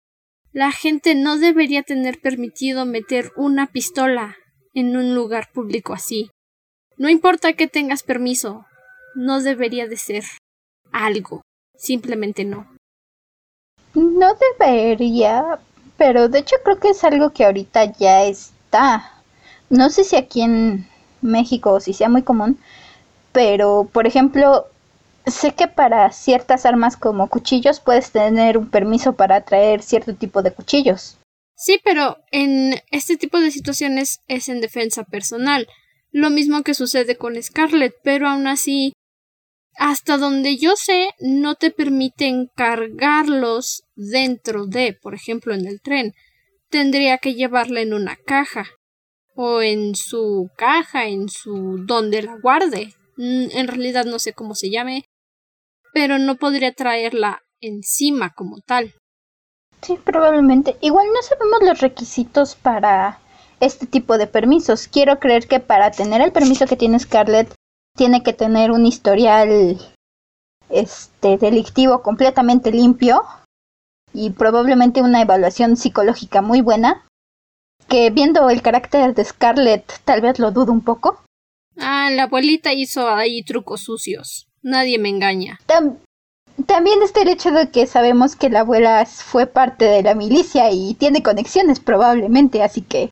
la 0.52 0.72
gente 0.72 1.16
no 1.16 1.38
debería 1.38 1.84
tener 1.84 2.20
permitido 2.22 2.86
meter 2.86 3.32
una 3.36 3.68
pistola 3.68 4.38
en 4.74 4.96
un 4.96 5.14
lugar 5.14 5.50
público 5.52 5.94
así. 5.94 6.30
No 6.98 7.10
importa 7.10 7.54
que 7.54 7.68
tengas 7.68 8.04
permiso, 8.04 8.66
no 9.16 9.42
debería 9.42 9.88
de 9.88 9.98
ser 9.98 10.24
algo, 10.92 11.42
simplemente 11.76 12.46
no. 12.46 12.76
No 13.94 14.34
debería, 14.36 15.60
pero 16.00 16.30
de 16.30 16.40
hecho 16.40 16.56
creo 16.64 16.80
que 16.80 16.90
es 16.90 17.04
algo 17.04 17.32
que 17.32 17.46
ahorita 17.46 17.94
ya 18.00 18.24
está. 18.24 19.22
No 19.70 19.92
sé 19.92 20.04
si 20.04 20.16
aquí 20.16 20.42
en 20.42 20.88
México 21.22 21.74
o 21.74 21.80
si 21.82 21.94
sea 21.94 22.10
muy 22.10 22.24
común, 22.24 22.58
pero 23.34 23.88
por 23.92 24.08
ejemplo, 24.08 24.66
sé 25.28 25.54
que 25.54 25.68
para 25.68 26.12
ciertas 26.12 26.66
armas 26.66 26.98
como 26.98 27.28
cuchillos 27.28 27.82
puedes 27.82 28.12
tener 28.12 28.58
un 28.58 28.70
permiso 28.70 29.14
para 29.14 29.42
traer 29.42 29.84
cierto 29.84 30.16
tipo 30.16 30.42
de 30.42 30.52
cuchillos. 30.52 31.18
Sí, 31.56 31.80
pero 31.84 32.18
en 32.32 32.76
este 32.90 33.18
tipo 33.18 33.40
de 33.42 33.52
situaciones 33.52 34.22
es 34.30 34.48
en 34.48 34.62
defensa 34.62 35.04
personal, 35.04 35.68
lo 36.12 36.30
mismo 36.30 36.64
que 36.64 36.74
sucede 36.74 37.18
con 37.18 37.42
Scarlett, 37.44 37.94
pero 38.02 38.30
aún 38.30 38.48
así, 38.48 38.94
hasta 39.80 40.18
donde 40.18 40.58
yo 40.58 40.76
sé, 40.76 41.12
no 41.20 41.56
te 41.56 41.72
permiten 41.72 42.52
cargarlos 42.54 43.84
dentro 43.96 44.66
de, 44.68 44.92
por 45.02 45.16
ejemplo, 45.16 45.54
en 45.54 45.66
el 45.66 45.80
tren. 45.82 46.14
Tendría 46.70 47.18
que 47.18 47.34
llevarla 47.34 47.80
en 47.80 47.94
una 47.94 48.18
caja 48.18 48.66
o 49.36 49.62
en 49.62 49.96
su 49.96 50.50
caja, 50.58 51.06
en 51.06 51.30
su 51.30 51.78
donde 51.86 52.22
la 52.24 52.36
guarde. 52.44 52.94
Mm, 53.16 53.46
En 53.52 53.68
realidad 53.70 54.04
no 54.04 54.20
sé 54.20 54.34
cómo 54.34 54.54
se 54.54 54.70
llame, 54.70 55.06
pero 55.94 56.20
no 56.20 56.36
podría 56.36 56.74
traerla 56.74 57.42
encima 57.62 58.34
como 58.36 58.60
tal. 58.60 58.94
Sí, 59.82 59.98
probablemente. 60.04 60.76
Igual 60.82 61.08
no 61.08 61.22
sabemos 61.22 61.62
los 61.62 61.80
requisitos 61.80 62.56
para 62.56 63.20
este 63.62 63.88
tipo 63.88 64.18
de 64.18 64.28
permisos. 64.28 64.90
Quiero 64.90 65.20
creer 65.20 65.48
que 65.48 65.62
para 65.62 65.90
tener 65.92 66.20
el 66.20 66.34
permiso 66.34 66.68
que 66.68 66.76
tiene 66.76 67.00
Scarlett 67.00 67.54
tiene 67.96 68.24
que 68.24 68.34
tener 68.34 68.72
un 68.72 68.86
historial 68.86 69.78
este 70.70 71.38
delictivo 71.38 72.02
completamente 72.04 72.72
limpio 72.72 73.24
y 74.14 74.32
probablemente 74.32 75.02
una 75.02 75.22
evaluación 75.22 75.78
psicológica 75.78 76.42
muy 76.42 76.62
buena. 76.62 77.06
Que 77.88 78.12
viendo 78.12 78.50
el 78.52 78.62
carácter 78.62 79.16
de 79.16 79.26
Scarlett 79.26 80.02
tal 80.06 80.22
vez 80.22 80.38
lo 80.38 80.52
dudo 80.52 80.72
un 80.72 80.82
poco. 80.82 81.24
Ah, 81.80 82.10
la 82.12 82.24
abuelita 82.24 82.72
hizo 82.74 83.10
ahí 83.10 83.42
trucos 83.44 83.82
sucios. 83.82 84.48
Nadie 84.62 85.00
me 85.00 85.10
engaña. 85.10 85.60
Tam- 85.66 85.98
también 86.68 87.02
está 87.02 87.22
el 87.22 87.30
hecho 87.30 87.52
de 87.52 87.70
que 87.72 87.88
sabemos 87.88 88.36
que 88.36 88.50
la 88.50 88.60
abuela 88.60 89.04
fue 89.06 89.48
parte 89.48 89.86
de 89.86 90.04
la 90.04 90.14
milicia 90.14 90.70
y 90.72 90.94
tiene 90.96 91.24
conexiones 91.24 91.80
probablemente, 91.80 92.62
así 92.62 92.82
que 92.82 93.10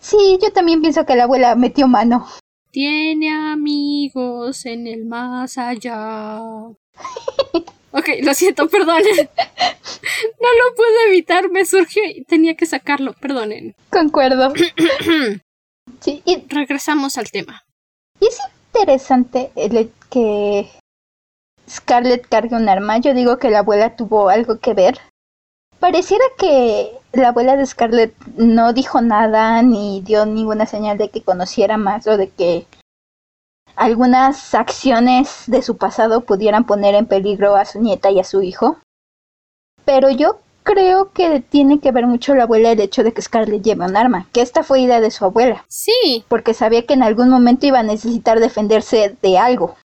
sí, 0.00 0.38
yo 0.42 0.50
también 0.52 0.80
pienso 0.80 1.04
que 1.04 1.14
la 1.14 1.24
abuela 1.24 1.54
metió 1.54 1.86
mano. 1.86 2.26
Tiene 2.70 3.30
amigos 3.30 4.64
en 4.64 4.86
el 4.86 5.04
más 5.04 5.58
allá. 5.58 6.38
ok, 6.40 8.08
lo 8.22 8.34
siento, 8.34 8.68
perdonen. 8.68 9.16
no 9.16 10.48
lo 10.48 10.74
pude 10.76 11.08
evitar, 11.08 11.50
me 11.50 11.64
surgió 11.64 12.02
y 12.04 12.22
tenía 12.24 12.54
que 12.54 12.66
sacarlo, 12.66 13.12
perdonen. 13.14 13.74
Concuerdo. 13.90 14.52
Sí, 15.98 16.22
y, 16.24 16.46
Regresamos 16.48 17.18
al 17.18 17.30
tema. 17.30 17.64
y 18.20 18.26
es 18.26 18.38
interesante 18.72 19.50
el 19.56 19.92
que 20.08 20.70
Scarlett 21.68 22.26
cargue 22.28 22.56
un 22.56 22.68
arma. 22.68 22.98
Yo 22.98 23.12
digo 23.12 23.38
que 23.38 23.50
la 23.50 23.58
abuela 23.58 23.96
tuvo 23.96 24.28
algo 24.30 24.60
que 24.60 24.72
ver. 24.72 24.98
Pareciera 25.80 26.24
que 26.38 26.92
la 27.12 27.28
abuela 27.28 27.56
de 27.56 27.64
Scarlett 27.66 28.14
no 28.36 28.72
dijo 28.74 29.00
nada 29.00 29.62
ni 29.62 30.02
dio 30.02 30.26
ninguna 30.26 30.66
señal 30.66 30.98
de 30.98 31.08
que 31.08 31.22
conociera 31.22 31.78
más 31.78 32.06
o 32.06 32.16
de 32.18 32.28
que 32.28 32.66
algunas 33.76 34.54
acciones 34.54 35.44
de 35.46 35.62
su 35.62 35.78
pasado 35.78 36.20
pudieran 36.20 36.64
poner 36.64 36.94
en 36.94 37.06
peligro 37.06 37.56
a 37.56 37.64
su 37.64 37.80
nieta 37.80 38.10
y 38.10 38.20
a 38.20 38.24
su 38.24 38.42
hijo. 38.42 38.78
Pero 39.86 40.10
yo 40.10 40.40
creo 40.64 41.12
que 41.12 41.40
tiene 41.40 41.80
que 41.80 41.90
ver 41.90 42.06
mucho 42.06 42.34
la 42.34 42.42
abuela 42.42 42.72
el 42.72 42.80
hecho 42.80 43.02
de 43.02 43.14
que 43.14 43.22
Scarlett 43.22 43.62
lleve 43.62 43.86
un 43.86 43.96
arma, 43.96 44.28
que 44.32 44.42
esta 44.42 44.62
fue 44.62 44.82
idea 44.82 45.00
de 45.00 45.10
su 45.10 45.24
abuela, 45.24 45.64
Sí, 45.68 46.24
porque 46.28 46.52
sabía 46.52 46.84
que 46.84 46.92
en 46.92 47.02
algún 47.02 47.30
momento 47.30 47.66
iba 47.66 47.78
a 47.78 47.82
necesitar 47.82 48.38
defenderse 48.38 49.16
de 49.22 49.38
algo. 49.38 49.76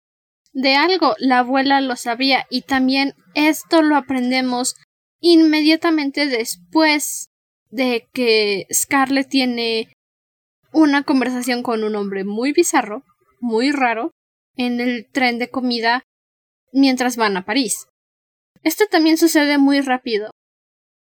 de 0.51 0.75
algo 0.75 1.15
la 1.19 1.39
abuela 1.39 1.79
lo 1.81 1.95
sabía 1.95 2.45
y 2.49 2.61
también 2.63 3.13
esto 3.33 3.81
lo 3.81 3.95
aprendemos 3.95 4.75
inmediatamente 5.19 6.27
después 6.27 7.29
de 7.69 8.07
que 8.13 8.67
Scarlett 8.71 9.29
tiene 9.29 9.93
una 10.71 11.03
conversación 11.03 11.63
con 11.63 11.83
un 11.83 11.95
hombre 11.95 12.23
muy 12.23 12.51
bizarro, 12.51 13.03
muy 13.39 13.71
raro, 13.71 14.11
en 14.57 14.79
el 14.79 15.07
tren 15.11 15.39
de 15.39 15.49
comida 15.49 16.03
mientras 16.71 17.17
van 17.17 17.37
a 17.37 17.45
París. 17.45 17.87
Esto 18.63 18.85
también 18.89 19.17
sucede 19.17 19.57
muy 19.57 19.81
rápido. 19.81 20.31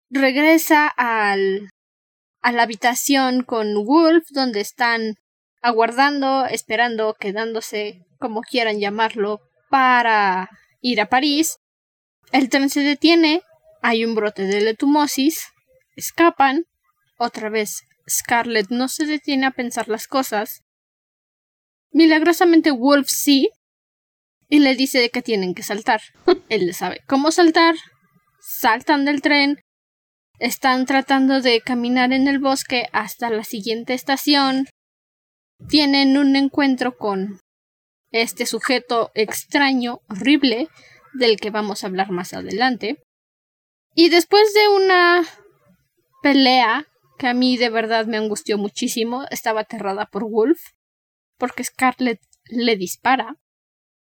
Regresa 0.09 0.87
al 0.87 1.69
a 2.45 2.51
la 2.51 2.61
habitación 2.61 3.41
con 3.41 3.73
Wolf 3.85 4.25
donde 4.29 4.61
están 4.61 5.15
aguardando, 5.63 6.45
esperando, 6.45 7.15
quedándose, 7.19 8.05
como 8.19 8.41
quieran 8.41 8.79
llamarlo, 8.79 9.39
para 9.71 10.51
ir 10.79 11.01
a 11.01 11.09
París. 11.09 11.57
El 12.31 12.49
tren 12.49 12.69
se 12.69 12.81
detiene, 12.81 13.41
hay 13.87 14.03
un 14.03 14.15
brote 14.15 14.47
de 14.47 14.61
letumosis, 14.61 15.45
escapan, 15.95 16.63
otra 17.19 17.49
vez 17.49 17.83
Scarlett 18.09 18.71
no 18.71 18.87
se 18.87 19.05
detiene 19.05 19.45
a 19.45 19.51
pensar 19.51 19.89
las 19.89 20.07
cosas. 20.07 20.63
Milagrosamente 21.91 22.71
Wolf 22.71 23.07
sí, 23.07 23.51
y 24.49 24.57
le 24.57 24.75
dice 24.75 25.11
que 25.11 25.21
tienen 25.21 25.53
que 25.53 25.61
saltar. 25.61 26.01
Él 26.49 26.73
sabe 26.73 27.01
cómo 27.07 27.29
saltar, 27.29 27.75
saltan 28.41 29.05
del 29.05 29.21
tren, 29.21 29.61
están 30.39 30.87
tratando 30.87 31.41
de 31.41 31.61
caminar 31.61 32.11
en 32.11 32.27
el 32.27 32.39
bosque 32.39 32.87
hasta 32.91 33.29
la 33.29 33.43
siguiente 33.43 33.93
estación, 33.93 34.65
tienen 35.69 36.17
un 36.17 36.35
encuentro 36.35 36.97
con 36.97 37.39
este 38.09 38.47
sujeto 38.47 39.11
extraño, 39.13 39.99
horrible, 40.09 40.69
del 41.13 41.39
que 41.39 41.51
vamos 41.51 41.83
a 41.83 41.87
hablar 41.87 42.09
más 42.09 42.33
adelante. 42.33 43.04
Y 43.95 44.09
después 44.09 44.53
de 44.53 44.67
una 44.67 45.23
pelea 46.21 46.85
que 47.17 47.27
a 47.27 47.33
mí 47.33 47.55
de 47.57 47.69
verdad 47.69 48.05
me 48.05 48.17
angustió 48.17 48.57
muchísimo, 48.57 49.23
estaba 49.31 49.61
aterrada 49.61 50.05
por 50.05 50.29
Wolf, 50.29 50.59
porque 51.37 51.63
Scarlett 51.63 52.19
le 52.49 52.75
dispara. 52.75 53.37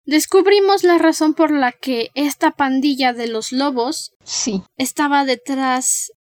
Descubrimos 0.04 0.82
la 0.82 0.98
razón 0.98 1.34
por 1.34 1.50
la 1.50 1.72
que 1.72 2.10
esta 2.14 2.50
pandilla 2.50 3.12
de 3.12 3.28
los 3.28 3.52
lobos 3.52 4.12
Sí. 4.24 4.62
estaba 4.76 5.24
detrás 5.24 6.12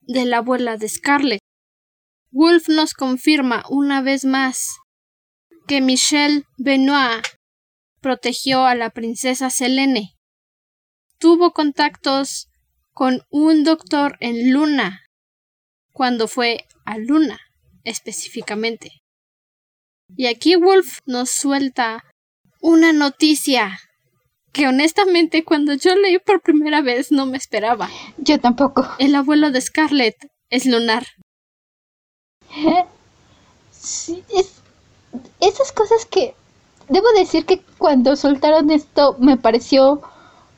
de 0.00 0.24
la 0.24 0.38
abuela 0.38 0.76
de 0.76 0.88
Scarlett. 0.88 1.40
Wolf 2.32 2.68
nos 2.68 2.92
confirma 2.94 3.64
una 3.70 4.02
vez 4.02 4.24
más 4.24 4.76
que 5.66 5.80
Michelle 5.80 6.44
Benoit 6.58 7.24
protegió 8.00 8.66
a 8.66 8.74
la 8.74 8.90
princesa 8.90 9.50
Selene. 9.50 10.16
Tuvo 11.18 11.52
contactos 11.52 12.49
con 12.92 13.22
un 13.30 13.64
doctor 13.64 14.16
en 14.20 14.52
Luna 14.52 15.04
cuando 15.92 16.28
fue 16.28 16.66
a 16.84 16.98
Luna 16.98 17.38
específicamente. 17.84 19.02
Y 20.16 20.26
aquí 20.26 20.56
Wolf 20.56 20.98
nos 21.06 21.30
suelta 21.30 22.04
una 22.60 22.92
noticia 22.92 23.78
que 24.52 24.66
honestamente 24.66 25.44
cuando 25.44 25.74
yo 25.74 25.94
leí 25.94 26.18
por 26.18 26.42
primera 26.42 26.82
vez 26.82 27.12
no 27.12 27.26
me 27.26 27.36
esperaba. 27.36 27.88
Yo 28.18 28.40
tampoco. 28.40 28.86
El 28.98 29.14
abuelo 29.14 29.50
de 29.50 29.60
Scarlett 29.60 30.16
es 30.50 30.66
lunar. 30.66 31.06
Sí, 33.70 34.24
es 34.34 34.60
esas 35.40 35.72
cosas 35.72 36.04
que 36.06 36.34
debo 36.88 37.10
decir 37.12 37.46
que 37.46 37.60
cuando 37.78 38.16
soltaron 38.16 38.70
esto 38.70 39.16
me 39.18 39.36
pareció 39.36 40.02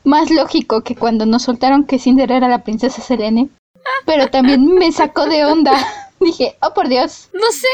más 0.03 0.31
lógico 0.31 0.83
que 0.83 0.95
cuando 0.95 1.25
nos 1.25 1.43
soltaron 1.43 1.85
que 1.85 1.99
Cinder 1.99 2.31
era 2.31 2.47
la 2.47 2.63
princesa 2.63 3.01
Selene. 3.01 3.49
Pero 4.05 4.29
también 4.29 4.65
me 4.65 4.91
sacó 4.91 5.25
de 5.25 5.45
onda. 5.45 5.73
Dije, 6.19 6.55
oh 6.61 6.73
por 6.73 6.87
Dios, 6.87 7.29
No 7.33 7.51
sé, 7.51 7.67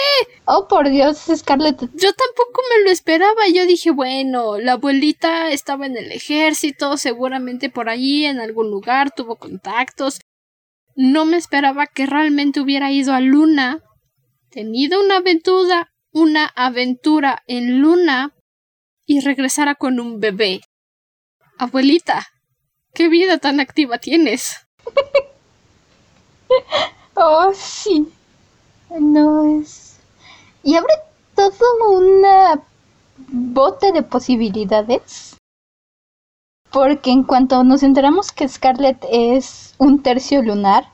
oh 0.46 0.68
por 0.68 0.90
Dios, 0.90 1.20
Scarlett. 1.36 1.82
yo 1.82 2.14
tampoco 2.14 2.62
me 2.78 2.84
lo 2.84 2.90
esperaba. 2.90 3.48
Yo 3.54 3.68
dije, 3.68 3.92
bueno, 3.92 4.58
la 4.58 4.72
abuelita 4.74 5.52
estaba 5.52 5.86
en 5.86 5.96
el 5.98 6.12
ejército, 6.12 6.98
seguramente 6.98 7.70
por 7.70 7.90
allí 7.90 8.26
en 8.26 8.40
algún 8.40 8.72
lugar 8.72 9.12
tuvo 9.12 9.36
contactos. 9.36 10.20
No 10.96 11.26
me 11.26 11.38
esperaba 11.38 11.86
que 11.86 12.08
realmente 12.08 12.60
hubiera 12.60 12.92
ido 12.92 13.14
a 13.14 13.20
Luna, 13.20 13.84
tenido 14.50 15.00
una 15.00 15.18
aventura, 15.18 15.92
una 16.12 16.48
aventura 16.56 17.44
en 17.46 17.82
Luna 17.82 18.34
y 19.06 19.20
regresara 19.20 19.76
con 19.76 20.00
un 20.00 20.20
bebé. 20.20 20.62
Abuelita, 21.60 22.26
¿qué 22.94 23.10
vida 23.10 23.38
tan 23.38 23.60
activa 23.60 23.98
tienes? 23.98 24.56
Oh, 27.22 27.52
sí. 27.54 28.08
No 28.98 29.60
es. 29.60 30.00
Y 30.64 30.76
abre 30.76 30.94
todo 31.36 31.98
una 31.98 32.62
bote 33.28 33.92
de 33.92 34.04
posibilidades. 34.04 35.36
Porque 36.72 37.12
en 37.12 37.24
cuanto 37.24 37.62
nos 37.66 37.84
enteramos 37.84 38.32
que 38.32 38.48
Scarlett 38.48 39.06
es 39.12 39.76
un 39.80 40.02
tercio 40.02 40.42
lunar, 40.42 40.88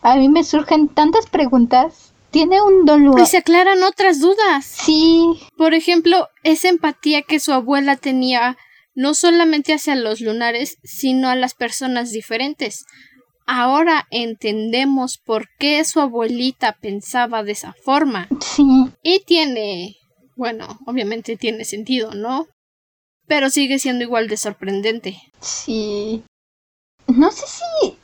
a 0.00 0.16
mí 0.16 0.30
me 0.30 0.44
surgen 0.44 0.88
tantas 0.88 1.26
preguntas. 1.26 2.14
¿Tiene 2.30 2.62
un 2.62 2.86
don 2.86 3.04
lunar? 3.04 3.22
Y 3.22 3.26
se 3.26 3.36
aclaran 3.36 3.82
otras 3.82 4.18
dudas. 4.18 4.64
Sí, 4.64 5.26
Por 5.58 5.74
ejemplo, 5.74 6.28
esa 6.42 6.68
empatía 6.68 7.20
que 7.20 7.38
su 7.38 7.52
abuela 7.52 7.96
tenía 7.96 8.56
no 8.96 9.14
solamente 9.14 9.74
hacia 9.74 9.94
los 9.94 10.20
lunares, 10.20 10.78
sino 10.82 11.28
a 11.28 11.36
las 11.36 11.54
personas 11.54 12.10
diferentes. 12.10 12.84
Ahora 13.46 14.08
entendemos 14.10 15.18
por 15.18 15.46
qué 15.58 15.84
su 15.84 16.00
abuelita 16.00 16.72
pensaba 16.80 17.44
de 17.44 17.52
esa 17.52 17.74
forma. 17.84 18.26
sí. 18.40 18.64
Y 19.02 19.20
tiene, 19.20 19.96
bueno, 20.34 20.80
obviamente 20.86 21.36
tiene 21.36 21.64
sentido, 21.64 22.12
¿no? 22.12 22.46
Pero 23.28 23.50
sigue 23.50 23.78
siendo 23.78 24.02
igual 24.02 24.28
de 24.28 24.36
sorprendente. 24.36 25.20
Sí. 25.40 26.22
No 27.06 27.30
sé 27.30 27.44
si 27.46 27.96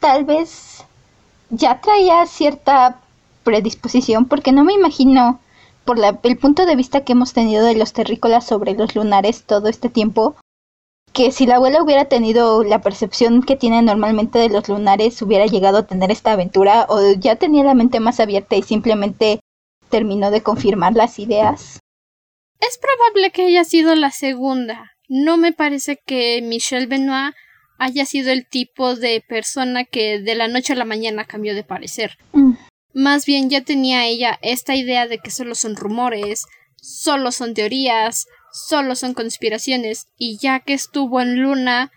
tal 0.00 0.24
vez 0.24 0.84
ya 1.50 1.80
traía 1.80 2.26
cierta 2.26 3.00
predisposición, 3.44 4.26
porque 4.26 4.52
no 4.52 4.64
me 4.64 4.72
imagino, 4.72 5.40
por 5.84 5.98
la- 5.98 6.18
el 6.22 6.38
punto 6.38 6.66
de 6.66 6.76
vista 6.76 7.04
que 7.04 7.12
hemos 7.12 7.32
tenido 7.32 7.64
de 7.64 7.74
los 7.76 7.92
terrícolas 7.92 8.46
sobre 8.46 8.74
los 8.74 8.94
lunares 8.94 9.44
todo 9.44 9.68
este 9.68 9.88
tiempo, 9.88 10.36
que 11.12 11.30
si 11.30 11.44
la 11.46 11.56
abuela 11.56 11.82
hubiera 11.82 12.06
tenido 12.06 12.64
la 12.64 12.80
percepción 12.80 13.42
que 13.42 13.56
tiene 13.56 13.82
normalmente 13.82 14.38
de 14.38 14.48
los 14.48 14.68
lunares, 14.68 15.20
hubiera 15.20 15.46
llegado 15.46 15.78
a 15.78 15.86
tener 15.86 16.10
esta 16.10 16.32
aventura, 16.32 16.86
o 16.88 17.00
ya 17.18 17.36
tenía 17.36 17.64
la 17.64 17.74
mente 17.74 18.00
más 18.00 18.18
abierta 18.20 18.56
y 18.56 18.62
simplemente 18.62 19.40
terminó 19.90 20.30
de 20.30 20.42
confirmar 20.42 20.94
las 20.94 21.18
ideas. 21.18 21.80
Es 22.60 22.78
probable 22.78 23.30
que 23.30 23.46
haya 23.46 23.64
sido 23.64 23.94
la 23.94 24.10
segunda. 24.10 24.92
No 25.08 25.36
me 25.36 25.52
parece 25.52 25.98
que 26.06 26.40
Michelle 26.42 26.86
Benoit 26.86 27.34
haya 27.76 28.06
sido 28.06 28.30
el 28.30 28.46
tipo 28.48 28.94
de 28.94 29.22
persona 29.28 29.84
que 29.84 30.20
de 30.20 30.34
la 30.34 30.48
noche 30.48 30.72
a 30.72 30.76
la 30.76 30.84
mañana 30.84 31.24
cambió 31.24 31.54
de 31.54 31.64
parecer. 31.64 32.16
Mm, 32.32 32.52
Más 32.94 33.24
bien 33.24 33.50
ya 33.50 33.62
tenía 33.62 34.06
ella 34.06 34.38
esta 34.42 34.74
idea 34.74 35.06
de 35.06 35.18
que 35.18 35.30
solo 35.30 35.54
son 35.54 35.76
rumores, 35.76 36.46
solo 36.76 37.32
son 37.32 37.54
teorías, 37.54 38.26
solo 38.52 38.94
son 38.96 39.14
conspiraciones, 39.14 40.08
y 40.16 40.38
ya 40.38 40.60
que 40.60 40.74
estuvo 40.74 41.20
en 41.20 41.40
Luna, 41.40 41.90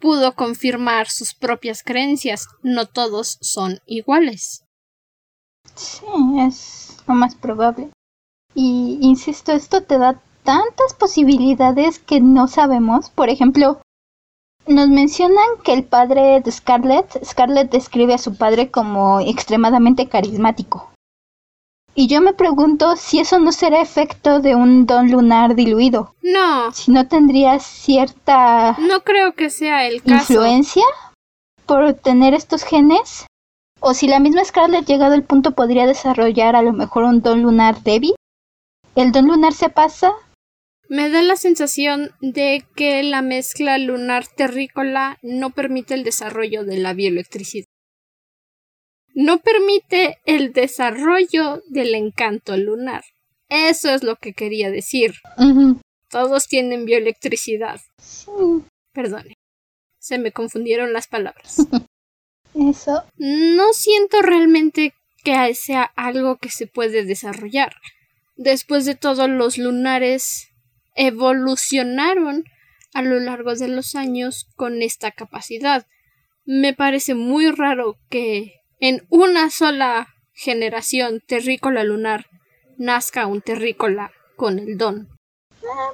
pudo 0.00 0.34
confirmar 0.34 1.08
sus 1.08 1.34
propias 1.34 1.82
creencias. 1.82 2.46
No 2.62 2.86
todos 2.86 3.38
son 3.40 3.80
iguales. 3.86 4.64
Sí, 5.74 6.06
es 6.40 6.96
lo 7.06 7.14
más 7.14 7.34
probable. 7.34 7.90
Y 8.54 8.98
insisto, 9.02 9.52
esto 9.52 9.82
te 9.82 9.98
da 9.98 10.20
tantas 10.44 10.94
posibilidades 10.98 11.98
que 11.98 12.20
no 12.20 12.48
sabemos. 12.48 13.10
Por 13.10 13.28
ejemplo, 13.28 13.80
nos 14.68 14.88
mencionan 14.88 15.46
que 15.64 15.72
el 15.72 15.84
padre 15.84 16.40
de 16.40 16.52
Scarlett, 16.52 17.24
Scarlett 17.24 17.70
describe 17.70 18.14
a 18.14 18.18
su 18.18 18.36
padre 18.36 18.70
como 18.70 19.20
extremadamente 19.20 20.08
carismático. 20.08 20.90
Y 21.94 22.06
yo 22.06 22.20
me 22.20 22.32
pregunto 22.32 22.94
si 22.96 23.18
eso 23.18 23.40
no 23.40 23.50
será 23.50 23.80
efecto 23.80 24.38
de 24.38 24.54
un 24.54 24.86
don 24.86 25.10
lunar 25.10 25.56
diluido, 25.56 26.14
No, 26.22 26.70
si 26.70 26.92
no 26.92 27.08
tendría 27.08 27.58
cierta 27.58 28.76
no 28.78 29.00
creo 29.02 29.34
que 29.34 29.50
sea 29.50 29.84
el 29.86 30.02
caso. 30.02 30.32
influencia 30.34 30.84
por 31.66 31.94
tener 31.94 32.34
estos 32.34 32.62
genes, 32.62 33.26
o 33.80 33.94
si 33.94 34.06
la 34.06 34.20
misma 34.20 34.44
Scarlett 34.44 34.86
llegado 34.86 35.14
al 35.14 35.24
punto 35.24 35.52
podría 35.52 35.86
desarrollar 35.86 36.54
a 36.54 36.62
lo 36.62 36.72
mejor 36.72 37.02
un 37.04 37.20
don 37.20 37.42
lunar 37.42 37.82
débil. 37.82 38.14
El 38.94 39.10
don 39.12 39.26
lunar 39.26 39.52
se 39.52 39.68
pasa, 39.68 40.12
Me 40.88 41.10
da 41.10 41.22
la 41.22 41.36
sensación 41.36 42.10
de 42.20 42.64
que 42.74 43.02
la 43.02 43.20
mezcla 43.20 43.76
lunar 43.76 44.26
terrícola 44.26 45.18
no 45.22 45.50
permite 45.50 45.94
el 45.94 46.02
desarrollo 46.02 46.64
de 46.64 46.78
la 46.78 46.94
bioelectricidad. 46.94 47.66
No 49.14 49.38
permite 49.40 50.18
el 50.24 50.52
desarrollo 50.52 51.62
del 51.68 51.94
encanto 51.94 52.56
lunar. 52.56 53.02
Eso 53.48 53.90
es 53.90 54.02
lo 54.02 54.16
que 54.16 54.32
quería 54.32 54.70
decir. 54.70 55.14
Todos 56.08 56.48
tienen 56.48 56.86
bioelectricidad. 56.86 57.80
sí, 57.98 58.30
Perdone. 58.92 59.34
Se 59.98 60.18
me 60.18 60.32
confundieron 60.32 60.92
las 60.92 61.06
palabras. 61.06 61.56
eso, 62.54 63.04
No 63.16 63.72
siento 63.72 64.22
realmente 64.22 64.94
que 65.22 65.54
sea 65.54 65.82
algo 65.96 66.36
que 66.36 66.50
se 66.50 66.66
puede 66.66 67.04
desarrollar. 67.04 67.74
Después 68.36 68.84
de 68.86 68.94
todo, 68.94 69.28
los 69.28 69.58
lunares 69.58 70.47
evolucionaron 70.98 72.44
a 72.92 73.02
lo 73.02 73.20
largo 73.20 73.54
de 73.54 73.68
los 73.68 73.94
años 73.94 74.48
con 74.56 74.82
esta 74.82 75.12
capacidad. 75.12 75.86
Me 76.44 76.74
parece 76.74 77.14
muy 77.14 77.50
raro 77.50 77.96
que 78.10 78.54
en 78.80 79.06
una 79.08 79.48
sola 79.50 80.08
generación 80.32 81.22
terrícola 81.26 81.84
lunar 81.84 82.26
nazca 82.76 83.26
un 83.26 83.40
terrícola 83.40 84.12
con 84.36 84.58
el 84.58 84.76
don. 84.76 85.08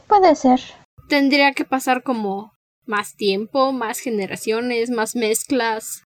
puede 0.07 0.35
ser. 0.35 0.61
Tendría 1.09 1.53
que 1.53 1.65
pasar 1.65 2.03
como 2.03 2.53
más 2.87 3.15
tiempo, 3.15 3.73
más 3.73 3.99
generaciones, 3.99 4.91
más 4.91 5.17
mezclas. 5.17 6.05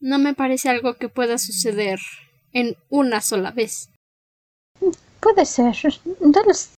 No 0.00 0.18
me 0.18 0.34
parece 0.34 0.68
algo 0.68 0.94
que 0.94 1.08
pueda 1.08 1.38
suceder 1.38 1.98
en 2.52 2.76
una 2.88 3.20
sola 3.20 3.50
vez. 3.50 3.90
Puede 5.20 5.44
ser. 5.44 5.74
Sé. 5.74 6.77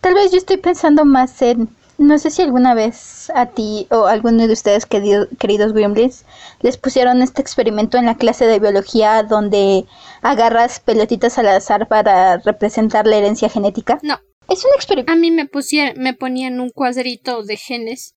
Tal 0.00 0.14
vez 0.14 0.30
yo 0.30 0.38
estoy 0.38 0.56
pensando 0.58 1.04
más 1.04 1.40
en. 1.42 1.68
No 1.98 2.16
sé 2.20 2.30
si 2.30 2.42
alguna 2.42 2.74
vez 2.74 3.28
a 3.34 3.46
ti 3.46 3.88
o 3.90 4.06
a 4.06 4.12
alguno 4.12 4.46
de 4.46 4.52
ustedes, 4.52 4.86
querido- 4.86 5.26
queridos 5.40 5.72
Gremlins, 5.72 6.24
les 6.60 6.76
pusieron 6.76 7.22
este 7.22 7.42
experimento 7.42 7.98
en 7.98 8.06
la 8.06 8.16
clase 8.16 8.46
de 8.46 8.60
biología 8.60 9.24
donde 9.24 9.84
agarras 10.22 10.78
pelotitas 10.78 11.38
al 11.38 11.48
azar 11.48 11.88
para 11.88 12.36
representar 12.38 13.06
la 13.08 13.16
herencia 13.16 13.48
genética. 13.48 13.98
No, 14.02 14.20
Es 14.48 14.64
un 14.64 14.70
experimento. 14.76 15.12
A 15.12 15.16
mí 15.16 15.32
me, 15.32 15.46
pusieron, 15.46 16.00
me 16.00 16.14
ponían 16.14 16.60
un 16.60 16.70
cuadrito 16.70 17.42
de 17.42 17.56
genes 17.56 18.14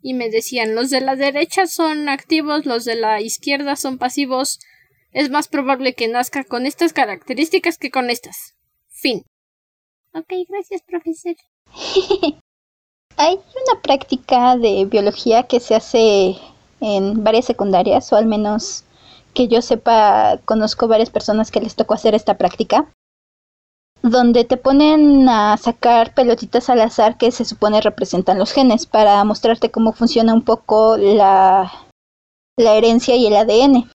y 0.00 0.14
me 0.14 0.30
decían 0.30 0.76
los 0.76 0.88
de 0.90 1.00
la 1.00 1.16
derecha 1.16 1.66
son 1.66 2.08
activos, 2.08 2.64
los 2.64 2.84
de 2.84 2.94
la 2.94 3.20
izquierda 3.20 3.74
son 3.74 3.98
pasivos. 3.98 4.60
Es 5.10 5.30
más 5.30 5.48
probable 5.48 5.94
que 5.94 6.06
nazca 6.06 6.44
con 6.44 6.64
estas 6.64 6.92
características 6.92 7.76
que 7.76 7.90
con 7.90 8.08
estas. 8.08 8.54
Fin. 8.88 9.24
Ok, 10.12 10.32
gracias, 10.48 10.82
profesor. 10.82 11.36
Hay 13.16 13.34
una 13.34 13.80
práctica 13.82 14.56
de 14.56 14.84
biología 14.86 15.44
que 15.44 15.60
se 15.60 15.74
hace 15.74 16.36
en 16.80 17.22
varias 17.22 17.44
secundarias, 17.44 18.12
o 18.12 18.16
al 18.16 18.26
menos 18.26 18.84
que 19.34 19.46
yo 19.46 19.62
sepa, 19.62 20.38
conozco 20.44 20.88
varias 20.88 21.10
personas 21.10 21.50
que 21.50 21.60
les 21.60 21.76
tocó 21.76 21.94
hacer 21.94 22.14
esta 22.14 22.38
práctica, 22.38 22.92
donde 24.02 24.44
te 24.44 24.56
ponen 24.56 25.28
a 25.28 25.56
sacar 25.58 26.14
pelotitas 26.14 26.70
al 26.70 26.80
azar 26.80 27.16
que 27.16 27.30
se 27.30 27.44
supone 27.44 27.80
representan 27.80 28.38
los 28.38 28.52
genes 28.52 28.86
para 28.86 29.22
mostrarte 29.24 29.70
cómo 29.70 29.92
funciona 29.92 30.34
un 30.34 30.42
poco 30.42 30.96
la, 30.96 31.70
la 32.56 32.74
herencia 32.74 33.14
y 33.14 33.26
el 33.26 33.36
ADN. 33.36 33.90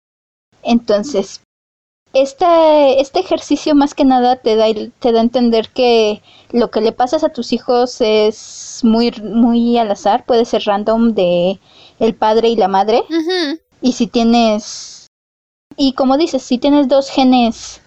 Entonces, 0.61 1.41
este, 2.15 3.01
este 3.01 3.19
ejercicio 3.19 3.75
más 3.75 3.93
que 3.93 4.05
nada 4.05 4.37
te 4.37 4.55
da, 4.55 4.67
te 4.99 5.11
da 5.11 5.19
a 5.19 5.23
entender 5.23 5.69
que 5.69 6.21
lo 6.51 6.71
que 6.71 6.79
le 6.79 6.93
pasas 6.93 7.25
a 7.25 7.29
tus 7.29 7.51
hijos 7.51 7.99
es 7.99 8.79
muy, 8.83 9.11
muy 9.21 9.77
al 9.77 9.91
azar, 9.91 10.25
puede 10.25 10.45
ser 10.45 10.63
random 10.63 11.13
de 11.13 11.59
el 11.99 12.15
padre 12.15 12.47
y 12.49 12.55
la 12.55 12.69
madre. 12.69 13.03
Y 13.81 13.91
si 13.91 14.07
tienes, 14.07 15.07
y 15.75 15.91
como 15.91 16.17
dices, 16.17 16.41
si 16.41 16.57
tienes 16.57 16.87
dos 16.87 17.09
genes 17.09 17.81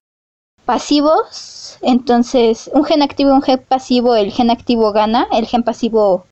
pasivos, 0.66 1.78
entonces 1.80 2.70
un 2.74 2.84
gen 2.84 3.00
activo 3.02 3.30
y 3.30 3.32
un 3.32 3.42
gen 3.42 3.64
pasivo, 3.66 4.14
el 4.14 4.30
gen 4.30 4.50
activo 4.50 4.92
gana, 4.92 5.26
el 5.32 5.46
gen 5.46 5.62
pasivo 5.62 6.26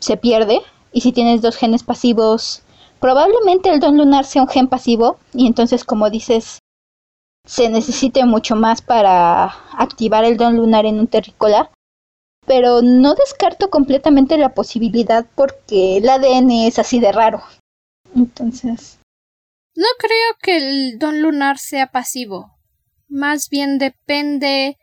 se 0.00 0.18
pierde. 0.18 0.60
Y 0.92 1.00
si 1.00 1.12
tienes 1.12 1.40
dos 1.40 1.56
genes 1.56 1.82
pasivos, 1.82 2.62
probablemente 2.98 3.70
el 3.70 3.80
don 3.80 3.96
lunar 3.96 4.26
sea 4.26 4.42
un 4.42 4.48
gen 4.48 4.68
pasivo. 4.68 5.18
Y 5.32 5.46
entonces, 5.46 5.84
como 5.84 6.10
dices, 6.10 6.58
se 7.44 7.68
necesite 7.68 8.24
mucho 8.24 8.56
más 8.56 8.82
para 8.82 9.44
activar 9.72 10.24
el 10.24 10.36
don 10.36 10.56
lunar 10.56 10.86
en 10.86 11.00
un 11.00 11.06
terrícola, 11.06 11.70
pero 12.46 12.82
no 12.82 13.14
descarto 13.14 13.70
completamente 13.70 14.38
la 14.38 14.54
posibilidad 14.54 15.26
porque 15.34 15.98
el 15.98 16.08
ADN 16.08 16.50
es 16.66 16.78
así 16.78 17.00
de 17.00 17.12
raro. 17.12 17.42
Entonces. 18.14 18.98
No 19.74 19.86
creo 19.98 20.36
que 20.42 20.56
el 20.56 20.98
don 20.98 21.22
lunar 21.22 21.58
sea 21.58 21.88
pasivo. 21.88 22.56
Más 23.08 23.48
bien 23.48 23.78
depende 23.78 24.76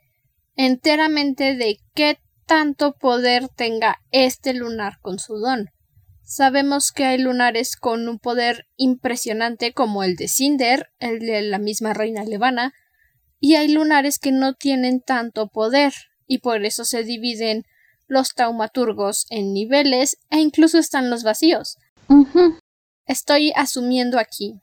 enteramente 0.55 1.55
de 1.55 1.77
qué 1.93 2.19
tanto 2.45 2.93
poder 2.93 3.49
tenga 3.49 3.99
este 4.11 4.53
lunar 4.53 4.99
con 5.01 5.19
su 5.19 5.37
don. 5.37 5.69
Sabemos 6.29 6.91
que 6.91 7.05
hay 7.05 7.19
lunares 7.19 7.77
con 7.77 8.09
un 8.09 8.19
poder 8.19 8.67
impresionante 8.75 9.71
como 9.71 10.03
el 10.03 10.17
de 10.17 10.27
Cinder, 10.27 10.89
el 10.99 11.19
de 11.19 11.41
la 11.41 11.57
misma 11.57 11.93
reina 11.93 12.25
levana, 12.25 12.73
y 13.39 13.55
hay 13.55 13.69
lunares 13.69 14.19
que 14.19 14.33
no 14.33 14.53
tienen 14.53 14.99
tanto 14.99 15.47
poder, 15.47 15.93
y 16.27 16.39
por 16.39 16.65
eso 16.65 16.83
se 16.83 17.05
dividen 17.05 17.63
los 18.07 18.33
taumaturgos 18.33 19.25
en 19.29 19.53
niveles 19.53 20.17
e 20.29 20.39
incluso 20.39 20.79
están 20.79 21.09
los 21.09 21.23
vacíos. 21.23 21.77
Estoy 23.05 23.53
asumiendo 23.55 24.19
aquí. 24.19 24.59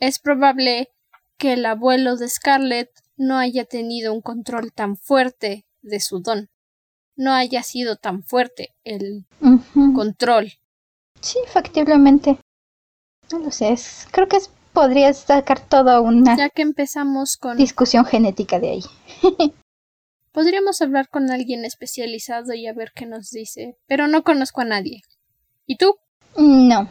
Es 0.00 0.18
probable 0.18 0.90
que 1.38 1.54
el 1.54 1.64
abuelo 1.64 2.16
de 2.16 2.28
Scarlett 2.28 2.90
no 3.16 3.38
haya 3.38 3.64
tenido 3.64 4.12
un 4.12 4.20
control 4.20 4.70
tan 4.74 4.98
fuerte 4.98 5.64
de 5.80 6.00
su 6.00 6.20
don. 6.20 6.50
No 7.16 7.32
haya 7.32 7.62
sido 7.62 7.96
tan 7.96 8.22
fuerte 8.22 8.74
el 8.84 9.24
control 9.94 10.52
Sí, 11.24 11.38
factiblemente. 11.46 12.38
No 13.32 13.38
lo 13.38 13.50
sé, 13.50 13.74
creo 14.10 14.28
que 14.28 14.36
es, 14.36 14.50
podría 14.74 15.10
sacar 15.14 15.58
toda 15.58 16.02
una 16.02 16.36
ya 16.36 16.50
que 16.50 16.60
empezamos 16.60 17.38
con 17.38 17.56
discusión 17.56 18.04
genética 18.04 18.60
de 18.60 18.70
ahí. 18.70 18.82
Podríamos 20.32 20.82
hablar 20.82 21.08
con 21.08 21.30
alguien 21.30 21.64
especializado 21.64 22.52
y 22.52 22.66
a 22.66 22.74
ver 22.74 22.92
qué 22.94 23.06
nos 23.06 23.30
dice, 23.30 23.78
pero 23.86 24.06
no 24.06 24.22
conozco 24.22 24.60
a 24.60 24.64
nadie. 24.66 25.00
¿Y 25.64 25.78
tú? 25.78 25.94
No, 26.36 26.90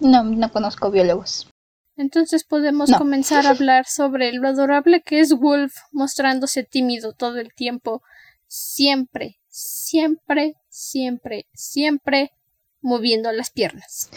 no, 0.00 0.24
no 0.24 0.50
conozco 0.50 0.90
biólogos. 0.90 1.48
Entonces 1.96 2.44
podemos 2.44 2.90
comenzar 2.90 3.46
a 3.46 3.50
hablar 3.50 3.86
sobre 3.86 4.32
lo 4.32 4.48
adorable 4.48 5.02
que 5.02 5.20
es 5.20 5.34
Wolf 5.34 5.74
mostrándose 5.92 6.64
tímido 6.64 7.12
todo 7.12 7.38
el 7.38 7.54
tiempo, 7.54 8.02
siempre, 8.48 9.38
siempre, 9.48 10.54
siempre, 10.68 11.46
siempre 11.52 12.32
moviendo 12.80 13.32
las 13.32 13.50
piernas. 13.50 14.10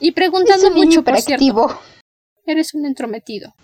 y 0.00 0.12
preguntando 0.12 0.70
mucho, 0.70 1.02
por 1.02 1.20
cierto. 1.20 1.80
Eres 2.44 2.74
un 2.74 2.86
entrometido. 2.86 3.54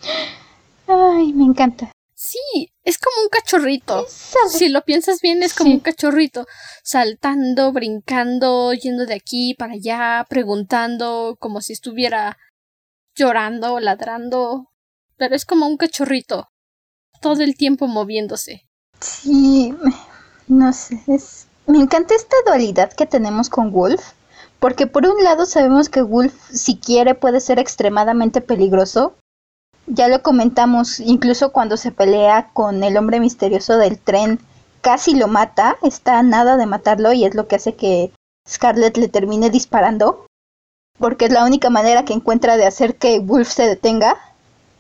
Ay, 0.87 1.33
me 1.33 1.45
encanta. 1.45 1.91
Sí, 2.15 2.73
es 2.85 2.99
como 2.99 3.23
un 3.23 3.29
cachorrito. 3.29 4.07
Si 4.49 4.69
lo 4.69 4.83
piensas 4.83 5.21
bien, 5.21 5.43
es 5.43 5.53
como 5.53 5.73
un 5.73 5.81
cachorrito. 5.81 6.47
Saltando, 6.83 7.73
brincando, 7.73 8.73
yendo 8.73 9.05
de 9.05 9.15
aquí 9.15 9.55
para 9.55 9.75
allá, 9.75 10.25
preguntando, 10.29 11.37
como 11.39 11.61
si 11.61 11.73
estuviera 11.73 12.39
llorando, 13.15 13.81
ladrando. 13.81 14.71
Pero 15.17 15.35
es 15.35 15.45
como 15.45 15.67
un 15.67 15.77
cachorrito. 15.77 16.49
Todo 17.21 17.43
el 17.43 17.57
tiempo 17.57 17.89
moviéndose. 17.89 18.63
Sí, 19.01 19.75
no 20.49 20.73
sé, 20.73 21.03
es 21.07 21.47
me 21.67 21.79
encanta 21.79 22.15
esta 22.15 22.37
dualidad 22.47 22.93
que 22.93 23.07
tenemos 23.07 23.49
con 23.49 23.73
Wolf, 23.73 24.13
porque 24.61 24.87
por 24.87 25.07
un 25.07 25.23
lado 25.23 25.47
sabemos 25.47 25.89
que 25.89 26.03
Wolf, 26.03 26.35
si 26.51 26.77
quiere, 26.77 27.15
puede 27.15 27.41
ser 27.41 27.59
extremadamente 27.59 28.41
peligroso. 28.41 29.15
Ya 29.87 30.09
lo 30.09 30.23
comentamos, 30.23 31.01
incluso 31.01 31.53
cuando 31.53 31.77
se 31.77 31.93
pelea 31.93 32.51
con 32.53 32.83
el 32.83 32.97
hombre 32.97 33.21
misterioso 33.21 33.77
del 33.77 33.99
tren, 33.99 34.41
casi 34.81 35.15
lo 35.15 35.29
mata, 35.29 35.77
está 35.83 36.23
nada 36.23 36.57
de 36.57 36.67
matarlo 36.67 37.13
y 37.13 37.25
es 37.25 37.35
lo 37.35 37.47
que 37.49 37.57
hace 37.57 37.75
que 37.75 38.13
Scarlett 38.49 38.97
le 38.97 39.09
termine 39.09 39.51
disparando, 39.51 40.27
porque 40.99 41.27
es 41.27 41.33
la 41.33 41.45
única 41.45 41.71
manera 41.71 42.05
que 42.05 42.13
encuentra 42.13 42.57
de 42.57 42.67
hacer 42.67 42.97
que 42.97 43.19
Wolf 43.19 43.49
se 43.51 43.67
detenga 43.67 44.17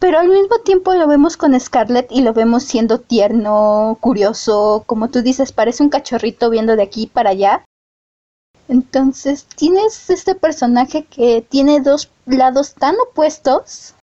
pero 0.04 0.18
al 0.18 0.28
mismo 0.28 0.58
tiempo 0.58 0.92
lo 0.92 1.08
vemos 1.08 1.38
con 1.38 1.58
Scarlett 1.58 2.12
y 2.12 2.20
lo 2.20 2.34
vemos 2.34 2.64
siendo 2.64 3.00
tierno, 3.00 3.96
curioso, 4.02 4.84
como 4.86 5.08
tú 5.08 5.22
dices, 5.22 5.50
parece 5.50 5.82
un 5.82 5.88
cachorrito 5.88 6.50
viendo 6.50 6.76
de 6.76 6.82
aquí 6.82 7.06
para 7.06 7.30
allá. 7.30 7.64
Entonces 8.68 9.46
tienes 9.46 10.10
este 10.10 10.34
personaje 10.34 11.06
que 11.06 11.40
tiene 11.40 11.80
dos 11.80 12.10
lados 12.26 12.74
tan 12.74 12.96
opuestos. 13.00 13.94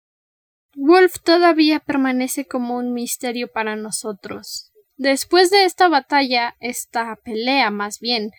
Wolf 0.76 1.20
todavía 1.24 1.80
permanece 1.80 2.48
como 2.48 2.78
un 2.78 2.94
misterio 2.94 3.52
para 3.54 3.76
nosotros. 3.76 4.72
Después 4.98 5.52
de 5.52 5.66
esta 5.66 5.88
batalla, 5.88 6.56
esta 6.62 7.16
pelea 7.24 7.70
más 7.70 8.00
bien, 8.00 8.32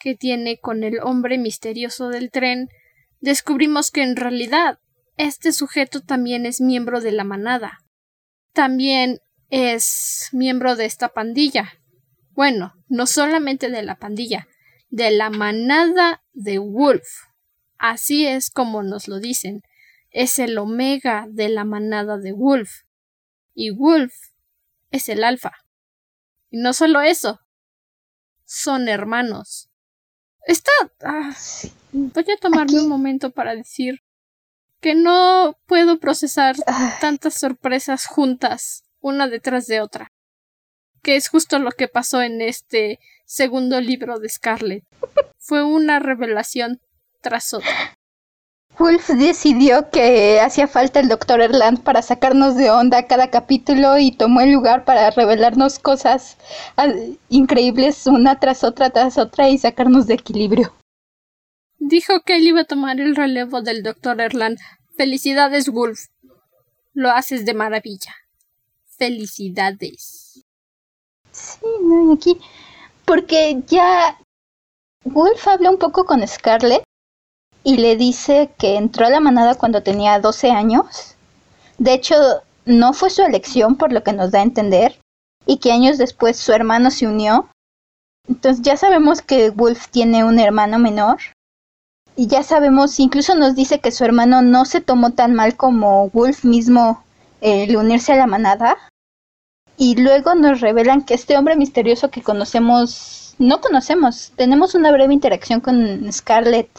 que 0.00 0.16
tiene 0.16 0.58
con 0.58 0.82
el 0.82 0.98
hombre 1.00 1.38
misterioso 1.38 2.08
del 2.08 2.32
tren, 2.32 2.70
descubrimos 3.20 3.92
que 3.92 4.02
en 4.02 4.16
realidad 4.16 4.80
este 5.16 5.52
sujeto 5.52 6.00
también 6.00 6.46
es 6.46 6.60
miembro 6.60 7.00
de 7.00 7.12
la 7.12 7.24
manada. 7.24 7.78
También 8.52 9.20
es 9.50 10.28
miembro 10.32 10.76
de 10.76 10.86
esta 10.86 11.10
pandilla. 11.10 11.74
Bueno, 12.30 12.74
no 12.88 13.06
solamente 13.06 13.70
de 13.70 13.82
la 13.82 13.96
pandilla, 13.96 14.48
de 14.90 15.12
la 15.12 15.30
manada 15.30 16.22
de 16.32 16.58
Wolf. 16.58 17.06
Así 17.78 18.26
es 18.26 18.50
como 18.50 18.82
nos 18.82 19.08
lo 19.08 19.20
dicen. 19.20 19.62
Es 20.10 20.38
el 20.38 20.58
omega 20.58 21.26
de 21.30 21.48
la 21.48 21.64
manada 21.64 22.18
de 22.18 22.32
Wolf. 22.32 22.82
Y 23.54 23.70
Wolf 23.70 24.14
es 24.90 25.08
el 25.08 25.22
alfa. 25.22 25.52
Y 26.50 26.58
no 26.58 26.72
solo 26.72 27.00
eso, 27.00 27.40
son 28.44 28.88
hermanos. 28.88 29.70
Está. 30.46 30.72
Ah, 31.02 31.34
voy 31.92 32.24
a 32.30 32.36
tomarme 32.36 32.80
un 32.80 32.88
momento 32.88 33.30
para 33.30 33.54
decir 33.54 34.03
que 34.84 34.94
no 34.94 35.56
puedo 35.64 35.98
procesar 35.98 36.56
tantas 37.00 37.32
sorpresas 37.40 38.04
juntas, 38.04 38.82
una 39.00 39.28
detrás 39.28 39.66
de 39.66 39.80
otra. 39.80 40.12
Que 41.02 41.16
es 41.16 41.30
justo 41.30 41.58
lo 41.58 41.70
que 41.70 41.88
pasó 41.88 42.20
en 42.20 42.42
este 42.42 42.98
segundo 43.24 43.80
libro 43.80 44.18
de 44.18 44.28
Scarlett. 44.28 44.84
Fue 45.38 45.64
una 45.64 46.00
revelación 46.00 46.82
tras 47.22 47.54
otra. 47.54 47.96
Wolf 48.78 49.08
decidió 49.08 49.88
que 49.88 50.38
hacía 50.42 50.68
falta 50.68 51.00
el 51.00 51.08
Dr. 51.08 51.40
Erland 51.40 51.82
para 51.82 52.02
sacarnos 52.02 52.54
de 52.54 52.70
onda 52.70 53.06
cada 53.06 53.30
capítulo 53.30 53.96
y 53.96 54.12
tomó 54.12 54.42
el 54.42 54.52
lugar 54.52 54.84
para 54.84 55.08
revelarnos 55.12 55.78
cosas 55.78 56.36
ah, 56.76 56.88
increíbles 57.30 58.06
una 58.06 58.38
tras 58.38 58.62
otra 58.62 58.90
tras 58.90 59.16
otra 59.16 59.48
y 59.48 59.56
sacarnos 59.56 60.06
de 60.06 60.12
equilibrio. 60.12 60.74
Dijo 61.78 62.20
que 62.22 62.36
él 62.36 62.46
iba 62.46 62.62
a 62.62 62.64
tomar 62.64 63.00
el 63.00 63.16
relevo 63.16 63.62
del 63.62 63.82
doctor 63.82 64.20
Erland. 64.20 64.58
Felicidades, 64.96 65.68
Wolf. 65.68 66.06
Lo 66.92 67.10
haces 67.10 67.44
de 67.44 67.54
maravilla. 67.54 68.14
Felicidades. 68.86 70.44
Sí, 71.32 71.66
no, 71.82 72.12
y 72.12 72.16
aquí. 72.16 72.40
Porque 73.04 73.60
ya. 73.66 74.18
Wolf 75.04 75.46
habla 75.48 75.70
un 75.70 75.78
poco 75.78 76.04
con 76.06 76.26
Scarlett 76.26 76.84
y 77.64 77.76
le 77.78 77.96
dice 77.96 78.50
que 78.58 78.76
entró 78.76 79.06
a 79.06 79.10
la 79.10 79.20
manada 79.20 79.54
cuando 79.54 79.82
tenía 79.82 80.18
12 80.18 80.50
años. 80.50 81.16
De 81.78 81.92
hecho, 81.92 82.14
no 82.64 82.92
fue 82.92 83.10
su 83.10 83.22
elección, 83.22 83.76
por 83.76 83.92
lo 83.92 84.02
que 84.02 84.12
nos 84.12 84.30
da 84.30 84.40
a 84.40 84.42
entender, 84.44 84.98
y 85.46 85.58
que 85.58 85.72
años 85.72 85.98
después 85.98 86.36
su 86.36 86.52
hermano 86.52 86.90
se 86.90 87.06
unió. 87.06 87.48
Entonces 88.28 88.62
ya 88.62 88.76
sabemos 88.76 89.20
que 89.20 89.50
Wolf 89.50 89.88
tiene 89.88 90.24
un 90.24 90.38
hermano 90.38 90.78
menor. 90.78 91.18
Y 92.16 92.28
ya 92.28 92.42
sabemos, 92.42 93.00
incluso 93.00 93.34
nos 93.34 93.56
dice 93.56 93.80
que 93.80 93.90
su 93.90 94.04
hermano 94.04 94.40
no 94.42 94.64
se 94.64 94.80
tomó 94.80 95.10
tan 95.10 95.34
mal 95.34 95.56
como 95.56 96.10
Wolf 96.10 96.44
mismo 96.44 97.02
el 97.40 97.76
unirse 97.76 98.12
a 98.12 98.16
la 98.16 98.26
manada. 98.26 98.76
Y 99.76 99.96
luego 99.96 100.34
nos 100.36 100.60
revelan 100.60 101.04
que 101.04 101.14
este 101.14 101.36
hombre 101.36 101.56
misterioso 101.56 102.10
que 102.10 102.22
conocemos, 102.22 103.34
no 103.38 103.60
conocemos, 103.60 104.32
tenemos 104.36 104.76
una 104.76 104.92
breve 104.92 105.12
interacción 105.12 105.60
con 105.60 106.12
Scarlett 106.12 106.70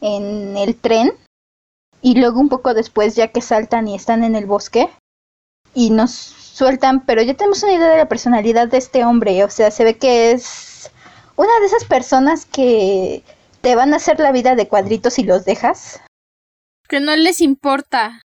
en 0.00 0.56
el 0.56 0.76
tren. 0.76 1.12
Y 2.00 2.18
luego 2.18 2.40
un 2.40 2.48
poco 2.48 2.72
después 2.72 3.16
ya 3.16 3.28
que 3.28 3.42
saltan 3.42 3.88
y 3.88 3.96
están 3.96 4.22
en 4.22 4.36
el 4.36 4.46
bosque. 4.46 4.88
Y 5.74 5.90
nos 5.90 6.12
sueltan, 6.12 7.04
pero 7.04 7.22
ya 7.22 7.34
tenemos 7.34 7.62
una 7.64 7.72
idea 7.72 7.88
de 7.88 7.98
la 7.98 8.08
personalidad 8.08 8.68
de 8.68 8.78
este 8.78 9.04
hombre. 9.04 9.42
O 9.44 9.50
sea, 9.50 9.72
se 9.72 9.82
ve 9.82 9.98
que 9.98 10.30
es 10.30 10.90
una 11.36 11.58
de 11.58 11.66
esas 11.66 11.84
personas 11.84 12.46
que 12.46 13.24
te 13.60 13.74
van 13.74 13.92
a 13.92 13.96
hacer 13.96 14.20
la 14.20 14.32
vida 14.32 14.54
de 14.54 14.68
cuadritos 14.68 15.18
y 15.18 15.24
los 15.24 15.44
dejas. 15.44 16.00
Que 16.88 17.00
no 17.00 17.14
les 17.16 17.40
importa. 17.40 18.22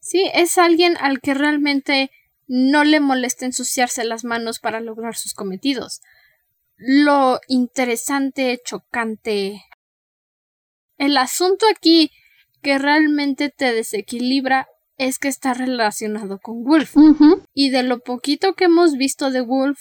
Sí, 0.00 0.30
es 0.34 0.58
alguien 0.58 0.96
al 0.98 1.20
que 1.20 1.34
realmente 1.34 2.10
no 2.46 2.84
le 2.84 3.00
molesta 3.00 3.46
ensuciarse 3.46 4.04
las 4.04 4.24
manos 4.24 4.58
para 4.58 4.80
lograr 4.80 5.16
sus 5.16 5.34
cometidos. 5.34 6.00
Lo 6.76 7.40
interesante, 7.48 8.60
chocante. 8.64 9.62
El 10.98 11.16
asunto 11.16 11.66
aquí 11.70 12.10
que 12.62 12.78
realmente 12.78 13.50
te 13.50 13.72
desequilibra 13.72 14.66
es 14.96 15.18
que 15.18 15.28
está 15.28 15.54
relacionado 15.54 16.38
con 16.38 16.64
Wolf. 16.64 16.94
Y 17.52 17.70
de 17.70 17.82
lo 17.82 18.00
poquito 18.00 18.54
que 18.54 18.64
hemos 18.64 18.94
visto 18.94 19.30
de 19.30 19.40
Wolf, 19.40 19.78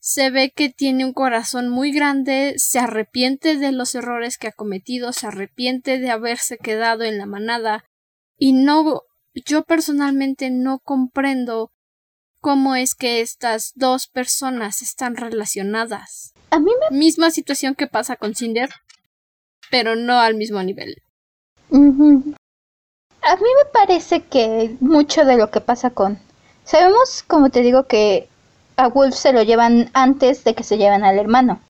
se 0.00 0.30
ve 0.30 0.50
que 0.50 0.70
tiene 0.70 1.04
un 1.04 1.12
corazón 1.12 1.68
muy 1.68 1.92
grande, 1.92 2.54
se 2.56 2.78
arrepiente 2.78 3.56
de 3.56 3.70
los 3.70 3.94
errores 3.94 4.38
que 4.38 4.48
ha 4.48 4.52
cometido, 4.52 5.12
se 5.12 5.26
arrepiente 5.26 5.98
de 5.98 6.10
haberse 6.10 6.56
quedado 6.56 7.04
en 7.04 7.18
la 7.18 7.26
manada, 7.26 7.84
y 8.38 8.54
no 8.54 9.02
yo 9.46 9.62
personalmente 9.64 10.50
no 10.50 10.80
comprendo 10.80 11.70
cómo 12.40 12.74
es 12.74 12.94
que 12.94 13.20
estas 13.20 13.72
dos 13.74 14.08
personas 14.08 14.80
están 14.82 15.16
relacionadas. 15.16 16.32
A 16.50 16.58
mí 16.58 16.72
me... 16.80 16.96
Misma 16.96 17.30
situación 17.30 17.74
que 17.74 17.86
pasa 17.86 18.16
con 18.16 18.34
Cinder, 18.34 18.70
pero 19.70 19.94
no 19.94 20.18
al 20.18 20.34
mismo 20.34 20.62
nivel. 20.62 21.02
A 21.70 21.76
mí 23.36 23.48
me 23.58 23.70
parece 23.72 24.22
que 24.22 24.76
mucho 24.80 25.26
de 25.26 25.36
lo 25.36 25.50
que 25.50 25.60
pasa 25.60 25.90
con... 25.90 26.18
Sabemos, 26.64 27.22
como 27.26 27.50
te 27.50 27.60
digo, 27.60 27.86
que 27.86 28.29
a 28.80 28.88
Wolf 28.88 29.14
se 29.14 29.32
lo 29.32 29.42
llevan 29.42 29.90
antes 29.92 30.42
de 30.44 30.54
que 30.54 30.64
se 30.64 30.78
lleven 30.78 31.04
al 31.04 31.18
hermano. 31.18 31.60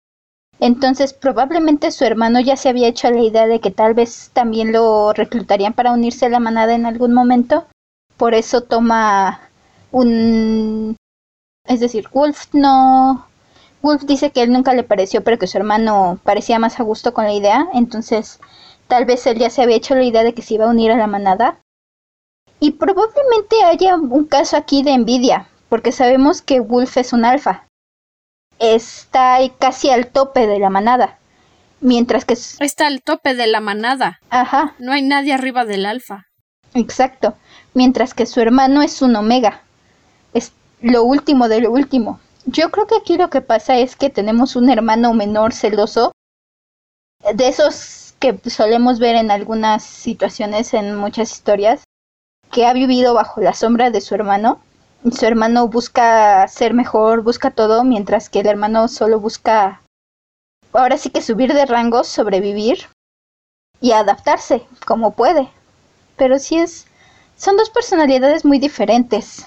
Entonces 0.60 1.12
probablemente 1.12 1.90
su 1.90 2.04
hermano 2.04 2.38
ya 2.40 2.56
se 2.56 2.68
había 2.68 2.88
hecho 2.88 3.10
la 3.10 3.22
idea 3.22 3.46
de 3.46 3.60
que 3.60 3.70
tal 3.70 3.94
vez 3.94 4.30
también 4.32 4.72
lo 4.72 5.12
reclutarían 5.12 5.72
para 5.72 5.92
unirse 5.92 6.26
a 6.26 6.28
la 6.28 6.38
manada 6.38 6.74
en 6.74 6.86
algún 6.86 7.12
momento. 7.12 7.66
Por 8.16 8.34
eso 8.34 8.62
toma 8.62 9.40
un... 9.90 10.96
Es 11.66 11.80
decir, 11.80 12.08
Wolf 12.12 12.52
no... 12.52 13.26
Wolf 13.82 14.02
dice 14.04 14.30
que 14.30 14.42
él 14.42 14.52
nunca 14.52 14.74
le 14.74 14.82
pareció, 14.82 15.24
pero 15.24 15.38
que 15.38 15.46
su 15.46 15.56
hermano 15.56 16.18
parecía 16.22 16.58
más 16.58 16.78
a 16.78 16.82
gusto 16.82 17.14
con 17.14 17.24
la 17.24 17.32
idea. 17.32 17.68
Entonces 17.72 18.38
tal 18.86 19.06
vez 19.06 19.26
él 19.26 19.38
ya 19.38 19.50
se 19.50 19.62
había 19.62 19.76
hecho 19.76 19.94
la 19.94 20.04
idea 20.04 20.22
de 20.22 20.34
que 20.34 20.42
se 20.42 20.54
iba 20.54 20.66
a 20.66 20.70
unir 20.70 20.92
a 20.92 20.96
la 20.96 21.06
manada. 21.06 21.58
Y 22.60 22.72
probablemente 22.72 23.64
haya 23.64 23.96
un 23.96 24.26
caso 24.26 24.58
aquí 24.58 24.82
de 24.82 24.92
envidia, 24.92 25.48
porque 25.70 25.92
sabemos 25.92 26.42
que 26.42 26.60
Wolf 26.60 26.98
es 26.98 27.14
un 27.14 27.24
alfa 27.24 27.66
está 28.60 29.38
casi 29.58 29.90
al 29.90 30.06
tope 30.06 30.46
de 30.46 30.58
la 30.60 30.70
manada. 30.70 31.18
Mientras 31.80 32.24
que... 32.24 32.34
Está 32.34 32.86
al 32.86 33.02
tope 33.02 33.34
de 33.34 33.46
la 33.46 33.60
manada. 33.60 34.20
Ajá. 34.28 34.74
No 34.78 34.92
hay 34.92 35.02
nadie 35.02 35.32
arriba 35.32 35.64
del 35.64 35.86
alfa. 35.86 36.26
Exacto. 36.74 37.34
Mientras 37.74 38.14
que 38.14 38.26
su 38.26 38.40
hermano 38.40 38.82
es 38.82 39.02
un 39.02 39.16
omega. 39.16 39.62
Es 40.34 40.52
lo 40.82 41.02
último 41.02 41.48
de 41.48 41.62
lo 41.62 41.72
último. 41.72 42.20
Yo 42.44 42.70
creo 42.70 42.86
que 42.86 42.96
aquí 42.96 43.16
lo 43.16 43.30
que 43.30 43.40
pasa 43.40 43.78
es 43.78 43.96
que 43.96 44.10
tenemos 44.10 44.56
un 44.56 44.68
hermano 44.68 45.14
menor 45.14 45.54
celoso. 45.54 46.12
De 47.34 47.48
esos 47.48 48.14
que 48.18 48.38
solemos 48.50 48.98
ver 48.98 49.16
en 49.16 49.30
algunas 49.30 49.82
situaciones, 49.82 50.74
en 50.74 50.94
muchas 50.96 51.32
historias. 51.32 51.84
Que 52.52 52.66
ha 52.66 52.72
vivido 52.74 53.14
bajo 53.14 53.40
la 53.40 53.54
sombra 53.54 53.90
de 53.90 54.00
su 54.02 54.14
hermano 54.14 54.60
su 55.10 55.26
hermano 55.26 55.68
busca 55.68 56.46
ser 56.48 56.74
mejor, 56.74 57.22
busca 57.22 57.50
todo, 57.50 57.84
mientras 57.84 58.28
que 58.28 58.40
el 58.40 58.46
hermano 58.46 58.88
solo 58.88 59.18
busca, 59.20 59.82
ahora 60.72 60.98
sí 60.98 61.10
que 61.10 61.22
subir 61.22 61.54
de 61.54 61.66
rango, 61.66 62.04
sobrevivir 62.04 62.86
y 63.80 63.92
adaptarse 63.92 64.62
como 64.86 65.12
puede. 65.12 65.48
Pero 66.16 66.38
sí 66.38 66.58
es, 66.58 66.86
son 67.36 67.56
dos 67.56 67.70
personalidades 67.70 68.44
muy 68.44 68.58
diferentes. 68.58 69.46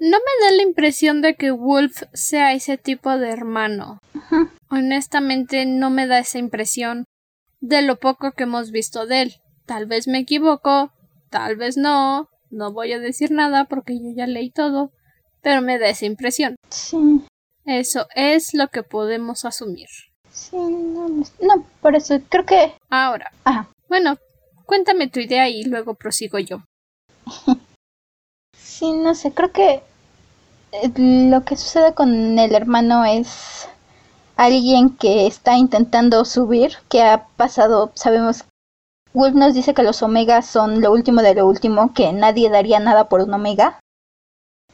No 0.00 0.18
me 0.18 0.46
da 0.46 0.52
la 0.56 0.62
impresión 0.62 1.22
de 1.22 1.34
que 1.34 1.50
Wolf 1.50 2.02
sea 2.12 2.52
ese 2.52 2.78
tipo 2.78 3.16
de 3.18 3.30
hermano. 3.30 3.98
Honestamente 4.70 5.66
no 5.66 5.90
me 5.90 6.06
da 6.06 6.18
esa 6.18 6.38
impresión 6.38 7.04
de 7.60 7.82
lo 7.82 7.96
poco 7.96 8.32
que 8.32 8.44
hemos 8.44 8.70
visto 8.70 9.06
de 9.06 9.22
él. 9.22 9.34
Tal 9.66 9.86
vez 9.86 10.08
me 10.08 10.18
equivoco, 10.18 10.92
tal 11.30 11.56
vez 11.56 11.76
no, 11.76 12.28
no 12.54 12.72
voy 12.72 12.92
a 12.92 12.98
decir 12.98 13.30
nada 13.30 13.64
porque 13.66 13.94
yo 13.98 14.10
ya 14.16 14.26
leí 14.26 14.50
todo, 14.50 14.92
pero 15.42 15.60
me 15.60 15.78
da 15.78 15.88
esa 15.88 16.06
impresión. 16.06 16.56
Sí. 16.70 17.24
Eso 17.64 18.06
es 18.14 18.54
lo 18.54 18.68
que 18.68 18.82
podemos 18.82 19.44
asumir. 19.44 19.88
Sí, 20.30 20.56
no, 20.56 21.08
no, 21.08 21.66
por 21.80 21.94
eso 21.94 22.18
creo 22.28 22.44
que... 22.44 22.74
Ahora. 22.90 23.30
Ajá. 23.44 23.68
Bueno, 23.88 24.16
cuéntame 24.66 25.08
tu 25.08 25.20
idea 25.20 25.48
y 25.48 25.64
luego 25.64 25.94
prosigo 25.94 26.38
yo. 26.38 26.64
sí, 28.56 28.92
no 28.92 29.14
sé, 29.14 29.32
creo 29.32 29.52
que 29.52 29.82
eh, 30.72 30.92
lo 30.96 31.44
que 31.44 31.56
sucede 31.56 31.94
con 31.94 32.38
el 32.38 32.54
hermano 32.54 33.04
es 33.04 33.68
alguien 34.36 34.90
que 34.96 35.26
está 35.26 35.56
intentando 35.56 36.24
subir, 36.24 36.72
que 36.88 37.02
ha 37.02 37.26
pasado, 37.36 37.92
sabemos, 37.94 38.44
Wolf 39.14 39.34
nos 39.34 39.54
dice 39.54 39.74
que 39.74 39.84
los 39.84 40.02
omegas 40.02 40.44
son 40.44 40.80
lo 40.80 40.92
último 40.92 41.22
de 41.22 41.34
lo 41.34 41.46
último, 41.46 41.94
que 41.94 42.12
nadie 42.12 42.50
daría 42.50 42.80
nada 42.80 43.08
por 43.08 43.20
un 43.20 43.32
omega. 43.32 43.78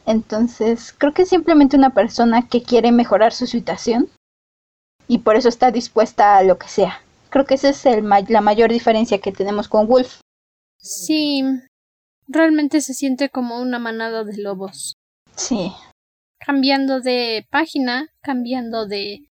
Entonces, 0.07 0.93
creo 0.97 1.13
que 1.13 1.21
es 1.21 1.29
simplemente 1.29 1.77
una 1.77 1.91
persona 1.91 2.47
que 2.47 2.63
quiere 2.63 2.91
mejorar 2.91 3.33
su 3.33 3.45
situación 3.45 4.09
y 5.07 5.19
por 5.19 5.35
eso 5.35 5.47
está 5.47 5.69
dispuesta 5.69 6.37
a 6.37 6.43
lo 6.43 6.57
que 6.57 6.67
sea. 6.67 7.01
Creo 7.29 7.45
que 7.45 7.53
esa 7.53 7.69
es 7.69 7.85
el 7.85 8.09
la 8.29 8.41
mayor 8.41 8.71
diferencia 8.71 9.21
que 9.21 9.31
tenemos 9.31 9.67
con 9.67 9.87
Wolf. 9.87 10.21
Sí, 10.77 11.43
realmente 12.27 12.81
se 12.81 12.95
siente 12.95 13.29
como 13.29 13.61
una 13.61 13.77
manada 13.77 14.23
de 14.23 14.37
lobos. 14.37 14.95
Sí. 15.35 15.71
Cambiando 16.39 16.99
de 16.99 17.45
página, 17.51 18.07
cambiando 18.21 18.87
de 18.87 19.29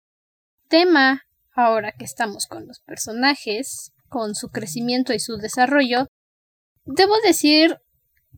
tema, 0.67 1.21
ahora 1.53 1.91
que 1.91 2.05
estamos 2.05 2.47
con 2.47 2.67
los 2.67 2.79
personajes, 2.79 3.91
con 4.09 4.35
su 4.35 4.49
crecimiento 4.49 5.13
y 5.13 5.19
su 5.19 5.37
desarrollo, 5.37 6.07
debo 6.85 7.15
decir 7.23 7.77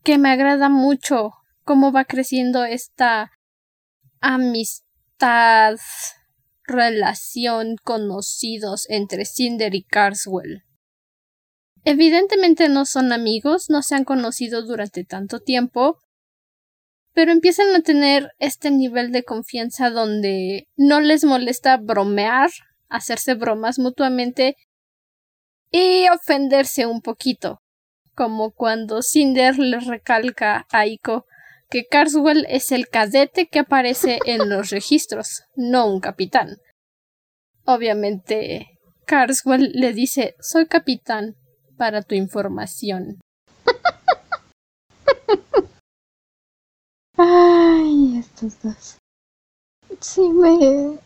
que 0.04 0.18
me 0.18 0.30
agrada 0.30 0.70
mucho 0.70 1.32
cómo 1.64 1.92
va 1.92 2.06
creciendo 2.06 2.64
esta 2.64 3.32
amistad, 4.22 5.78
relación, 6.64 7.76
conocidos 7.84 8.90
entre 8.90 9.26
Cinder 9.26 9.76
y 9.76 9.84
Carswell. 9.84 10.64
Evidentemente 11.84 12.68
no 12.68 12.86
son 12.86 13.14
amigos, 13.14 13.70
no 13.70 13.82
se 13.82 13.96
han 13.96 14.04
conocido 14.04 14.66
durante 14.66 15.06
tanto 15.06 15.40
tiempo, 15.40 16.00
pero 17.14 17.32
empiezan 17.32 17.74
a 17.74 17.82
tener 17.82 18.32
este 18.40 18.72
nivel 18.72 19.12
de 19.12 19.24
confianza 19.24 19.90
donde 19.90 20.68
no 20.76 21.00
les 21.00 21.24
molesta 21.24 21.78
bromear, 21.78 22.50
hacerse 22.90 23.34
bromas 23.34 23.80
mutuamente 23.80 24.56
y 25.72 26.08
ofenderse 26.10 26.86
un 26.86 27.02
poquito, 27.02 27.62
como 28.16 28.52
cuando 28.52 29.02
Cinder 29.02 29.60
le 29.60 29.80
recalca 29.80 30.66
a 30.72 30.80
Aiko 30.80 31.26
que 31.70 31.86
Carswell 31.86 32.46
es 32.50 32.72
el 32.72 32.88
cadete 32.88 33.48
que 33.48 33.60
aparece 33.60 34.20
en 34.26 34.50
los 34.50 34.70
registros, 34.72 35.44
no 35.56 35.92
un 35.92 36.00
capitán. 36.00 36.58
Obviamente, 37.66 38.80
Carswell 39.06 39.72
le 39.74 39.94
dice 39.94 40.36
soy 40.40 40.68
capitán 40.68 41.36
para 41.78 42.02
tu 42.02 42.16
información. 42.16 43.20
Ay, 47.18 48.20
estos 48.20 48.62
dos. 48.62 48.98
Sí, 50.00 50.22
me 50.30 50.98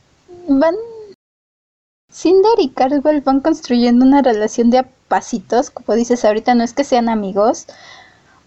van 0.48 0.76
Cinder 2.12 2.60
y 2.60 2.70
Carswell 2.70 3.22
van 3.22 3.40
construyendo 3.40 4.06
una 4.06 4.22
relación 4.22 4.70
de 4.70 4.84
pasitos, 5.08 5.70
como 5.70 5.96
dices 5.96 6.24
ahorita, 6.26 6.56
no 6.56 6.64
es 6.64 6.74
que 6.74 6.84
sean 6.84 7.10
amigos, 7.10 7.68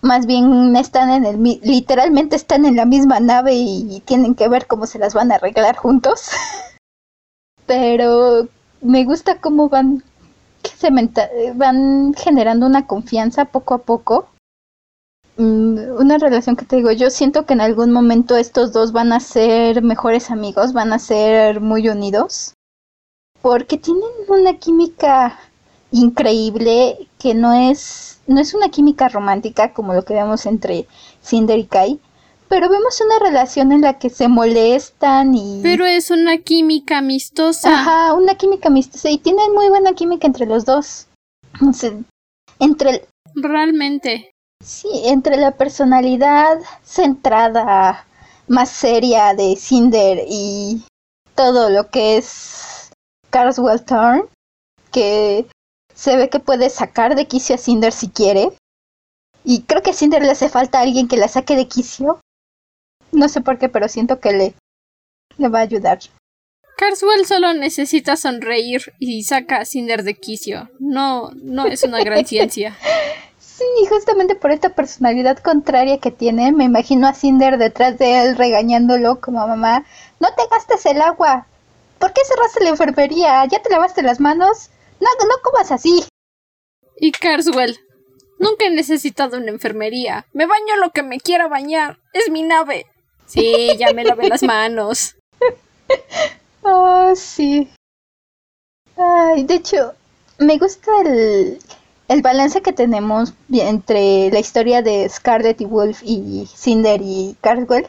más 0.02 0.26
bien 0.26 0.76
están 0.76 1.10
en 1.10 1.24
el 1.24 1.42
literalmente 1.62 2.36
están 2.36 2.66
en 2.66 2.76
la 2.76 2.84
misma 2.84 3.20
nave 3.20 3.54
y 3.54 4.02
tienen 4.04 4.34
que 4.34 4.48
ver 4.48 4.66
cómo 4.66 4.86
se 4.86 4.98
las 4.98 5.14
van 5.14 5.32
a 5.32 5.36
arreglar 5.36 5.76
juntos. 5.76 6.28
Pero 7.66 8.48
me 8.82 9.04
gusta 9.04 9.40
cómo 9.40 9.68
van 9.68 10.02
van 11.54 12.14
generando 12.14 12.66
una 12.66 12.86
confianza 12.86 13.46
poco 13.46 13.74
a 13.74 13.78
poco. 13.78 14.28
Mm, 15.36 15.78
una 15.98 16.18
relación 16.18 16.56
que 16.56 16.64
te 16.64 16.76
digo, 16.76 16.92
yo 16.92 17.10
siento 17.10 17.44
que 17.46 17.54
en 17.54 17.60
algún 17.60 17.90
momento 17.90 18.36
estos 18.36 18.72
dos 18.72 18.92
van 18.92 19.12
a 19.12 19.20
ser 19.20 19.82
mejores 19.82 20.30
amigos, 20.30 20.72
van 20.72 20.92
a 20.92 20.98
ser 20.98 21.60
muy 21.60 21.88
unidos, 21.88 22.53
porque 23.44 23.76
tienen 23.76 24.08
una 24.26 24.54
química 24.54 25.38
increíble 25.92 27.10
que 27.18 27.34
no 27.34 27.52
es 27.52 28.22
no 28.26 28.40
es 28.40 28.54
una 28.54 28.70
química 28.70 29.10
romántica 29.10 29.74
como 29.74 29.92
lo 29.92 30.02
que 30.02 30.14
vemos 30.14 30.46
entre 30.46 30.86
Cinder 31.22 31.58
y 31.58 31.66
Kai, 31.66 32.00
pero 32.48 32.70
vemos 32.70 33.02
una 33.02 33.18
relación 33.18 33.70
en 33.72 33.82
la 33.82 33.98
que 33.98 34.08
se 34.08 34.28
molestan 34.28 35.34
y... 35.34 35.60
Pero 35.62 35.84
es 35.84 36.10
una 36.10 36.38
química 36.38 36.96
amistosa. 36.96 37.74
Ajá, 37.74 38.14
una 38.14 38.34
química 38.36 38.68
amistosa 38.68 39.10
y 39.10 39.18
tienen 39.18 39.52
muy 39.52 39.68
buena 39.68 39.92
química 39.92 40.26
entre 40.26 40.46
los 40.46 40.64
dos. 40.64 41.08
entre... 42.60 43.06
Realmente. 43.34 44.30
Sí, 44.64 44.88
entre 45.04 45.36
la 45.36 45.50
personalidad 45.50 46.60
centrada, 46.82 48.06
más 48.48 48.70
seria 48.70 49.34
de 49.34 49.56
Cinder 49.56 50.24
y 50.26 50.82
todo 51.34 51.68
lo 51.68 51.90
que 51.90 52.16
es 52.16 52.73
Carswell 53.34 53.84
Turn, 53.84 54.28
que 54.92 55.46
se 55.92 56.16
ve 56.16 56.28
que 56.28 56.38
puede 56.38 56.70
sacar 56.70 57.16
de 57.16 57.26
quicio 57.26 57.56
a 57.56 57.58
Cinder 57.58 57.92
si 57.92 58.08
quiere. 58.08 58.52
Y 59.42 59.62
creo 59.62 59.82
que 59.82 59.90
a 59.90 59.92
Cinder 59.92 60.22
le 60.22 60.30
hace 60.30 60.48
falta 60.48 60.78
alguien 60.78 61.08
que 61.08 61.16
la 61.16 61.26
saque 61.26 61.56
de 61.56 61.66
quicio. 61.66 62.20
No 63.10 63.28
sé 63.28 63.40
por 63.40 63.58
qué, 63.58 63.68
pero 63.68 63.88
siento 63.88 64.20
que 64.20 64.32
le, 64.32 64.54
le 65.36 65.48
va 65.48 65.58
a 65.58 65.62
ayudar. 65.62 65.98
Carswell 66.76 67.26
solo 67.26 67.54
necesita 67.54 68.16
sonreír 68.16 68.94
y 69.00 69.24
saca 69.24 69.56
a 69.56 69.64
Cinder 69.64 70.04
de 70.04 70.14
quicio. 70.14 70.70
No, 70.78 71.32
no 71.34 71.66
es 71.66 71.82
una 71.82 72.04
gran 72.04 72.24
ciencia. 72.26 72.76
Sí, 73.40 73.64
justamente 73.88 74.36
por 74.36 74.52
esta 74.52 74.68
personalidad 74.76 75.38
contraria 75.38 75.98
que 75.98 76.12
tiene, 76.12 76.52
me 76.52 76.64
imagino 76.64 77.08
a 77.08 77.14
Cinder 77.14 77.58
detrás 77.58 77.98
de 77.98 78.22
él 78.22 78.36
regañándolo 78.36 79.20
como 79.20 79.44
mamá. 79.44 79.84
No 80.20 80.28
te 80.36 80.42
gastes 80.52 80.86
el 80.86 81.02
agua. 81.02 81.48
¿Por 81.98 82.12
qué 82.12 82.20
cerraste 82.26 82.64
la 82.64 82.70
enfermería? 82.70 83.44
¿Ya 83.46 83.62
te 83.62 83.70
lavaste 83.70 84.02
las 84.02 84.20
manos? 84.20 84.70
No, 85.00 85.08
no 85.26 85.34
comas 85.42 85.72
así. 85.72 86.04
Y 86.96 87.12
Carswell, 87.12 87.78
nunca 88.38 88.66
he 88.66 88.70
necesitado 88.70 89.38
una 89.38 89.50
enfermería. 89.50 90.26
Me 90.32 90.46
baño 90.46 90.76
lo 90.80 90.90
que 90.90 91.02
me 91.02 91.20
quiera 91.20 91.48
bañar. 91.48 91.98
Es 92.12 92.30
mi 92.30 92.42
nave. 92.42 92.86
Sí, 93.26 93.76
ya 93.78 93.92
me 93.92 94.04
lavé 94.04 94.28
las 94.28 94.42
manos. 94.42 95.16
Oh, 96.66 97.14
sí. 97.14 97.68
Ay, 98.96 99.44
de 99.44 99.56
hecho, 99.56 99.92
me 100.38 100.56
gusta 100.56 100.90
el, 101.02 101.58
el 102.08 102.22
balance 102.22 102.62
que 102.62 102.72
tenemos 102.72 103.34
entre 103.52 104.30
la 104.30 104.38
historia 104.38 104.80
de 104.80 105.06
Scarlet 105.08 105.60
y 105.60 105.66
Wolf 105.66 106.00
y 106.02 106.48
Cinder 106.54 107.02
y 107.02 107.36
Carswell. 107.42 107.86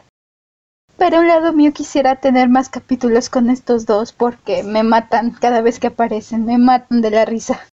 Pero 0.98 1.20
un 1.20 1.28
lado 1.28 1.52
mío 1.52 1.72
quisiera 1.72 2.20
tener 2.20 2.48
más 2.48 2.68
capítulos 2.68 3.28
con 3.28 3.50
estos 3.50 3.84
dos 3.84 4.12
porque 4.12 4.62
me 4.62 4.82
matan 4.82 5.32
cada 5.32 5.60
vez 5.60 5.78
que 5.78 5.88
aparecen, 5.88 6.46
me 6.46 6.58
matan 6.58 7.02
de 7.02 7.10
la 7.10 7.24
risa. 7.24 7.66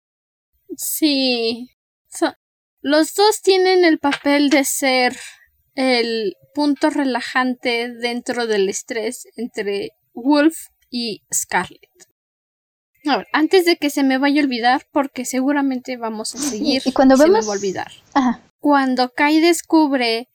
Sí. 0.76 1.70
los 2.82 3.14
dos 3.14 3.42
tienen 3.42 3.86
el 3.86 4.00
papel 4.00 4.50
de 4.50 4.64
ser 4.64 5.18
el 5.76 6.36
punto 6.54 6.90
relajante 6.90 7.90
dentro 7.94 8.48
del 8.48 8.70
estrés 8.70 9.28
entre 9.36 9.92
Wolf 10.14 10.68
y 10.90 11.22
Scarlett. 11.34 11.90
A 13.06 13.18
ver, 13.18 13.28
antes 13.34 13.66
de 13.66 13.78
que 13.78 13.90
se 13.90 14.04
me 14.04 14.18
vaya 14.18 14.42
a 14.42 14.44
olvidar, 14.44 14.86
porque 14.92 15.26
seguramente 15.26 15.98
vamos 15.98 16.36
a 16.36 16.38
seguir. 16.38 16.82
Y 16.86 16.92
cuando 16.92 17.18
vemos... 17.18 17.40
Se 17.40 17.42
me 17.42 17.48
va 17.48 17.54
a 17.54 17.58
olvidar. 17.58 17.92
Cuando 18.60 19.10
Kai 19.10 19.40
descubre 19.40 20.30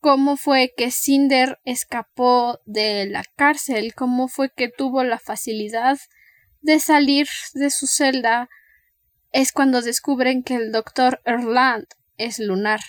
cómo 0.00 0.36
fue 0.36 0.72
que 0.76 0.90
Cinder 0.90 1.58
escapó 1.64 2.60
de 2.66 3.06
la 3.06 3.24
cárcel, 3.36 3.94
cómo 3.94 4.28
fue 4.28 4.50
que 4.54 4.68
tuvo 4.68 5.02
la 5.04 5.18
facilidad 5.18 5.98
de 6.60 6.80
salir 6.80 7.28
de 7.54 7.70
su 7.70 7.86
celda, 7.86 8.48
es 9.32 9.52
cuando 9.52 9.82
descubren 9.82 10.42
que 10.42 10.54
el 10.54 10.72
doctor 10.72 11.20
Erland 11.24 11.86
es 12.16 12.38
lunar. 12.38 12.80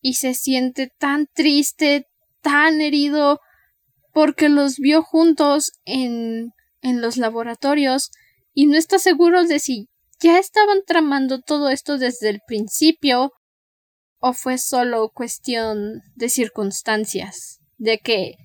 Y 0.00 0.14
se 0.14 0.34
siente 0.34 0.92
tan 0.98 1.28
triste, 1.32 2.08
tan 2.40 2.80
herido, 2.80 3.40
porque 4.12 4.48
los 4.48 4.76
vio 4.76 5.02
juntos 5.02 5.72
en, 5.84 6.52
en 6.82 7.00
los 7.00 7.16
laboratorios 7.16 8.10
y 8.52 8.66
no 8.66 8.76
está 8.76 8.98
seguro 8.98 9.44
de 9.44 9.58
si 9.58 9.88
ya 10.20 10.38
estaban 10.38 10.82
tramando 10.86 11.40
todo 11.40 11.70
esto 11.70 11.98
desde 11.98 12.28
el 12.28 12.40
principio 12.46 13.32
o 14.22 14.32
fue 14.32 14.56
solo 14.56 15.10
cuestión 15.10 16.02
de 16.14 16.30
circunstancias, 16.30 17.60
de 17.76 17.98
que 17.98 18.36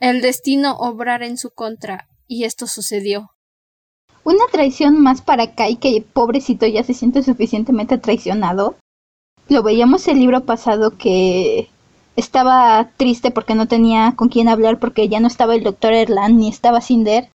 el 0.00 0.22
destino 0.22 0.76
obrara 0.78 1.26
en 1.26 1.36
su 1.36 1.50
contra 1.50 2.08
y 2.26 2.44
esto 2.44 2.66
sucedió. 2.66 3.30
Una 4.24 4.44
traición 4.50 5.02
más 5.02 5.20
para 5.20 5.54
Kai 5.54 5.76
que 5.76 6.02
pobrecito 6.12 6.66
ya 6.66 6.82
se 6.82 6.94
siente 6.94 7.22
suficientemente 7.22 7.98
traicionado 7.98 8.76
lo 9.48 9.62
veíamos 9.62 10.08
el 10.08 10.18
libro 10.18 10.44
pasado 10.44 10.96
que 10.96 11.68
estaba 12.16 12.90
triste 12.96 13.30
porque 13.30 13.54
no 13.54 13.68
tenía 13.68 14.14
con 14.16 14.28
quién 14.28 14.48
hablar 14.48 14.78
porque 14.78 15.08
ya 15.08 15.20
no 15.20 15.26
estaba 15.26 15.54
el 15.54 15.64
doctor 15.64 15.92
Erland 15.92 16.38
ni 16.38 16.48
estaba 16.48 16.80
Cinder. 16.80 17.28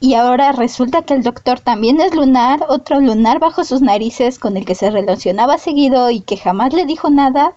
Y 0.00 0.14
ahora 0.14 0.52
resulta 0.52 1.02
que 1.02 1.14
el 1.14 1.22
doctor 1.22 1.58
también 1.58 2.00
es 2.00 2.14
lunar, 2.14 2.64
otro 2.68 3.00
lunar 3.00 3.40
bajo 3.40 3.64
sus 3.64 3.82
narices 3.82 4.38
con 4.38 4.56
el 4.56 4.64
que 4.64 4.76
se 4.76 4.90
relacionaba 4.90 5.58
seguido 5.58 6.10
y 6.10 6.20
que 6.20 6.36
jamás 6.36 6.72
le 6.72 6.86
dijo 6.86 7.10
nada. 7.10 7.56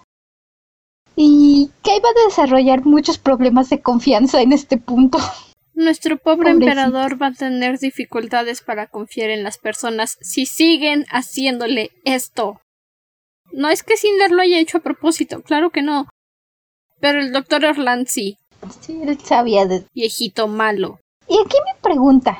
Y 1.14 1.70
que 1.84 1.96
iba 1.96 2.08
a 2.08 2.24
desarrollar 2.26 2.84
muchos 2.84 3.18
problemas 3.18 3.70
de 3.70 3.80
confianza 3.80 4.42
en 4.42 4.52
este 4.52 4.76
punto. 4.76 5.18
Nuestro 5.74 6.18
pobre 6.18 6.50
emperador 6.50 7.20
va 7.20 7.28
a 7.28 7.32
tener 7.32 7.78
dificultades 7.78 8.60
para 8.60 8.88
confiar 8.88 9.30
en 9.30 9.42
las 9.42 9.58
personas 9.58 10.18
si 10.20 10.44
siguen 10.46 11.06
haciéndole 11.10 11.90
esto. 12.04 12.60
No 13.52 13.68
es 13.68 13.82
que 13.82 13.96
Cinder 13.96 14.30
lo 14.30 14.42
haya 14.42 14.58
hecho 14.58 14.78
a 14.78 14.82
propósito, 14.82 15.42
claro 15.42 15.70
que 15.70 15.82
no. 15.82 16.08
Pero 17.00 17.20
el 17.20 17.32
doctor 17.32 17.64
Erland 17.64 18.06
sí. 18.06 18.36
Sí, 18.80 19.00
él 19.02 19.18
sabía 19.20 19.66
de... 19.66 19.84
Viejito 19.94 20.48
malo. 20.48 20.98
Y 21.32 21.38
aquí 21.38 21.56
me 21.64 21.80
pregunta. 21.80 22.38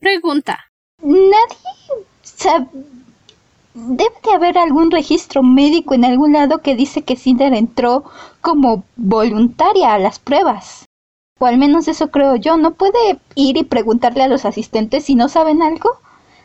Pregunta. 0.00 0.58
Nadie 1.02 2.04
sabe... 2.22 2.66
Debe 3.72 4.14
de 4.22 4.32
haber 4.32 4.58
algún 4.58 4.90
registro 4.90 5.42
médico 5.42 5.94
en 5.94 6.04
algún 6.04 6.34
lado 6.34 6.58
que 6.58 6.74
dice 6.74 7.02
que 7.02 7.16
Cinder 7.16 7.54
entró 7.54 8.04
como 8.42 8.84
voluntaria 8.96 9.94
a 9.94 9.98
las 9.98 10.18
pruebas. 10.18 10.84
O 11.38 11.46
al 11.46 11.56
menos 11.56 11.88
eso 11.88 12.10
creo 12.10 12.36
yo. 12.36 12.58
¿No 12.58 12.74
puede 12.74 13.18
ir 13.34 13.56
y 13.56 13.64
preguntarle 13.64 14.24
a 14.24 14.28
los 14.28 14.44
asistentes 14.44 15.06
si 15.06 15.14
no 15.14 15.30
saben 15.30 15.62
algo? 15.62 15.88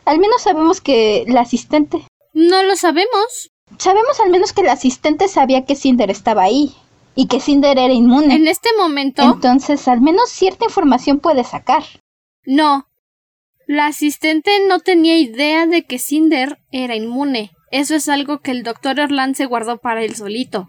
Al 0.06 0.18
menos 0.18 0.40
sabemos 0.40 0.80
que 0.80 1.26
la 1.28 1.42
asistente... 1.42 2.06
No 2.32 2.62
lo 2.62 2.76
sabemos. 2.76 3.50
Sabemos 3.76 4.20
al 4.20 4.30
menos 4.30 4.54
que 4.54 4.62
el 4.62 4.70
asistente 4.70 5.28
sabía 5.28 5.66
que 5.66 5.76
Cinder 5.76 6.10
estaba 6.10 6.44
ahí 6.44 6.74
y 7.14 7.26
que 7.26 7.40
Cinder 7.40 7.78
era 7.78 7.92
inmune. 7.92 8.34
En 8.34 8.48
este 8.48 8.70
momento. 8.76 9.22
Entonces, 9.22 9.86
al 9.88 10.00
menos 10.00 10.30
cierta 10.30 10.64
información 10.64 11.20
puede 11.20 11.44
sacar. 11.44 11.84
No. 12.44 12.88
La 13.66 13.86
asistente 13.86 14.50
no 14.68 14.80
tenía 14.80 15.18
idea 15.18 15.66
de 15.66 15.84
que 15.84 15.98
Cinder 15.98 16.58
era 16.70 16.96
inmune. 16.96 17.52
Eso 17.70 17.94
es 17.94 18.08
algo 18.08 18.40
que 18.40 18.50
el 18.50 18.62
doctor 18.62 19.00
Erland 19.00 19.34
se 19.34 19.46
guardó 19.46 19.78
para 19.78 20.02
él 20.02 20.14
solito. 20.14 20.68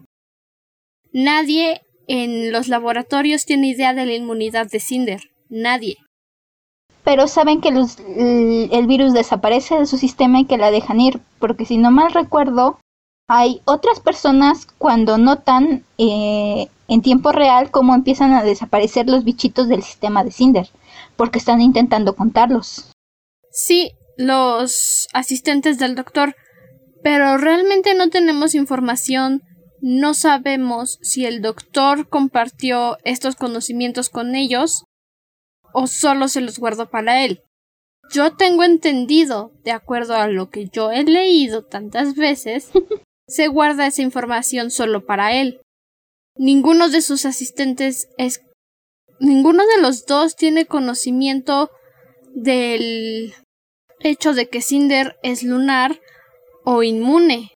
Nadie 1.11 1.81
en 2.07 2.51
los 2.51 2.67
laboratorios 2.67 3.45
tiene 3.45 3.67
idea 3.67 3.93
de 3.93 4.05
la 4.05 4.13
inmunidad 4.13 4.67
de 4.69 4.79
Cinder. 4.79 5.21
Nadie 5.49 5.97
pero 7.05 7.27
saben 7.27 7.61
que 7.61 7.69
el 7.69 8.87
virus 8.87 9.13
desaparece 9.13 9.77
de 9.77 9.85
su 9.85 9.97
sistema 9.97 10.39
y 10.39 10.45
que 10.45 10.57
la 10.57 10.71
dejan 10.71 10.99
ir, 10.99 11.21
porque 11.39 11.63
si 11.63 11.77
no 11.77 11.91
mal 11.91 12.11
recuerdo, 12.11 12.79
hay 13.27 13.61
otras 13.65 13.99
personas 13.99 14.67
cuando 14.77 15.17
notan 15.17 15.83
eh, 15.97 16.67
en 16.87 17.01
tiempo 17.01 17.31
real 17.31 17.71
cómo 17.71 17.95
empiezan 17.95 18.33
a 18.33 18.43
desaparecer 18.43 19.07
los 19.07 19.23
bichitos 19.23 19.67
del 19.67 19.83
sistema 19.83 20.23
de 20.23 20.31
Cinder, 20.31 20.69
porque 21.15 21.39
están 21.39 21.61
intentando 21.61 22.15
contarlos. 22.15 22.91
Sí, 23.51 23.91
los 24.17 25.07
asistentes 25.13 25.79
del 25.79 25.95
doctor, 25.95 26.35
pero 27.03 27.37
realmente 27.37 27.95
no 27.95 28.09
tenemos 28.09 28.55
información 28.55 29.41
no 29.87 30.15
sabemos 30.15 30.97
si 31.03 31.27
el 31.27 31.43
doctor 31.43 32.09
compartió 32.09 32.97
estos 33.03 33.35
conocimientos 33.35 34.09
con 34.09 34.33
ellos 34.33 34.85
o 35.73 35.85
solo 35.85 36.27
se 36.27 36.41
los 36.41 36.57
guardó 36.57 36.89
para 36.89 37.23
él. 37.23 37.43
Yo 38.11 38.35
tengo 38.35 38.63
entendido, 38.63 39.51
de 39.63 39.69
acuerdo 39.69 40.15
a 40.15 40.27
lo 40.27 40.49
que 40.49 40.69
yo 40.69 40.91
he 40.91 41.03
leído 41.03 41.63
tantas 41.65 42.15
veces, 42.15 42.71
se 43.27 43.47
guarda 43.47 43.87
esa 43.87 44.01
información 44.01 44.71
solo 44.71 45.05
para 45.05 45.33
él. 45.33 45.61
Ninguno 46.37 46.89
de 46.89 47.01
sus 47.01 47.25
asistentes 47.25 48.07
es. 48.17 48.41
Ninguno 49.19 49.63
de 49.65 49.81
los 49.81 50.05
dos 50.05 50.35
tiene 50.35 50.65
conocimiento 50.65 51.71
del 52.33 53.33
hecho 54.01 54.33
de 54.33 54.47
que 54.47 54.61
Cinder 54.61 55.15
es 55.23 55.43
lunar 55.43 55.99
o 56.65 56.83
inmune. 56.83 57.53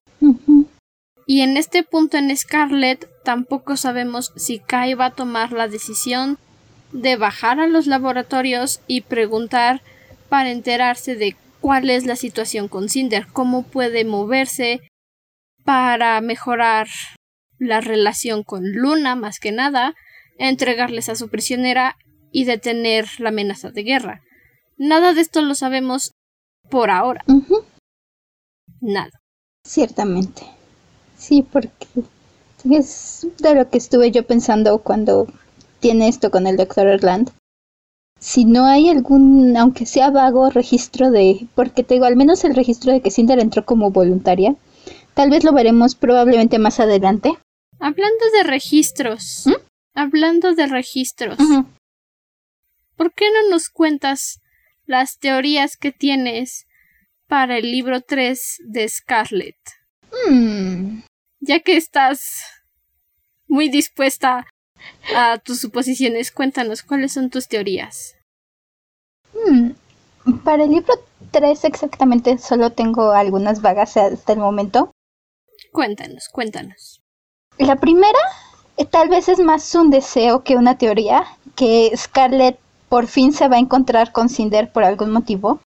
Y 1.26 1.42
en 1.42 1.56
este 1.56 1.82
punto 1.82 2.16
en 2.16 2.34
Scarlet 2.34 3.08
tampoco 3.24 3.76
sabemos 3.76 4.32
si 4.36 4.58
Kai 4.58 4.94
va 4.94 5.06
a 5.06 5.14
tomar 5.14 5.52
la 5.52 5.68
decisión 5.68 6.38
de 6.92 7.16
bajar 7.16 7.60
a 7.60 7.68
los 7.68 7.86
laboratorios 7.86 8.80
y 8.86 9.02
preguntar 9.02 9.82
para 10.28 10.50
enterarse 10.50 11.14
de 11.14 11.36
cuál 11.60 11.90
es 11.90 12.06
la 12.06 12.16
situación 12.16 12.68
con 12.68 12.88
Cinder, 12.88 13.26
cómo 13.32 13.62
puede 13.62 14.04
moverse 14.04 14.80
para 15.70 16.20
mejorar 16.20 16.88
la 17.60 17.80
relación 17.80 18.42
con 18.42 18.72
Luna 18.72 19.14
más 19.14 19.38
que 19.38 19.52
nada, 19.52 19.94
entregarles 20.36 21.08
a 21.08 21.14
su 21.14 21.28
prisionera 21.28 21.94
y 22.32 22.42
detener 22.42 23.06
la 23.18 23.28
amenaza 23.28 23.70
de 23.70 23.84
guerra. 23.84 24.20
Nada 24.78 25.14
de 25.14 25.20
esto 25.20 25.42
lo 25.42 25.54
sabemos 25.54 26.10
por 26.70 26.90
ahora. 26.90 27.24
Nada. 28.80 29.12
Ciertamente. 29.64 30.42
Sí, 31.16 31.46
porque 31.48 31.86
es 32.68 33.28
de 33.38 33.54
lo 33.54 33.70
que 33.70 33.78
estuve 33.78 34.10
yo 34.10 34.26
pensando 34.26 34.80
cuando 34.80 35.28
tiene 35.78 36.08
esto 36.08 36.32
con 36.32 36.48
el 36.48 36.56
doctor 36.56 36.88
Erland. 36.88 37.30
Si 38.18 38.44
no 38.44 38.66
hay 38.66 38.88
algún, 38.88 39.56
aunque 39.56 39.86
sea 39.86 40.10
vago, 40.10 40.50
registro 40.50 41.12
de, 41.12 41.46
porque 41.54 41.84
te 41.84 41.94
digo, 41.94 42.06
al 42.06 42.16
menos 42.16 42.42
el 42.42 42.56
registro 42.56 42.92
de 42.92 43.00
que 43.00 43.12
Cinder 43.12 43.38
entró 43.38 43.64
como 43.64 43.92
voluntaria, 43.92 44.56
tal 45.20 45.28
vez 45.28 45.44
lo 45.44 45.52
veremos 45.52 45.96
probablemente 45.96 46.58
más 46.58 46.80
adelante. 46.80 47.36
Hablando 47.78 48.24
de 48.38 48.42
registros, 48.42 49.42
¿Mm? 49.44 49.52
hablando 49.92 50.54
de 50.54 50.66
registros, 50.66 51.36
¿por 52.96 53.12
qué 53.12 53.26
no 53.30 53.50
nos 53.50 53.68
cuentas 53.68 54.40
las 54.86 55.18
teorías 55.18 55.76
que 55.76 55.92
tienes 55.92 56.66
para 57.28 57.58
el 57.58 57.70
libro 57.70 58.00
3 58.00 58.62
de 58.64 58.88
Scarlet? 58.88 59.58
Hmm. 60.10 61.00
Ya 61.40 61.60
que 61.60 61.76
estás 61.76 62.42
muy 63.46 63.68
dispuesta 63.68 64.46
a 65.14 65.36
tus 65.36 65.60
suposiciones, 65.60 66.30
cuéntanos 66.30 66.82
cuáles 66.82 67.12
son 67.12 67.28
tus 67.28 67.46
teorías. 67.46 68.16
Hmm. 69.34 69.72
Para 70.44 70.64
el 70.64 70.70
libro 70.70 70.94
3 71.30 71.64
exactamente 71.64 72.38
solo 72.38 72.70
tengo 72.70 73.12
algunas 73.12 73.60
vagas 73.60 73.98
hasta 73.98 74.32
el 74.32 74.38
momento. 74.38 74.89
Cuéntanos, 75.72 76.28
cuéntanos. 76.28 77.00
La 77.58 77.76
primera 77.76 78.18
eh, 78.76 78.86
tal 78.86 79.08
vez 79.10 79.28
es 79.28 79.38
más 79.38 79.74
un 79.74 79.90
deseo 79.90 80.42
que 80.42 80.56
una 80.56 80.78
teoría, 80.78 81.26
que 81.54 81.92
Scarlett 81.94 82.58
por 82.88 83.06
fin 83.06 83.32
se 83.32 83.46
va 83.48 83.56
a 83.56 83.60
encontrar 83.60 84.10
con 84.12 84.28
Cinder 84.28 84.72
por 84.72 84.84
algún 84.84 85.10
motivo. 85.10 85.60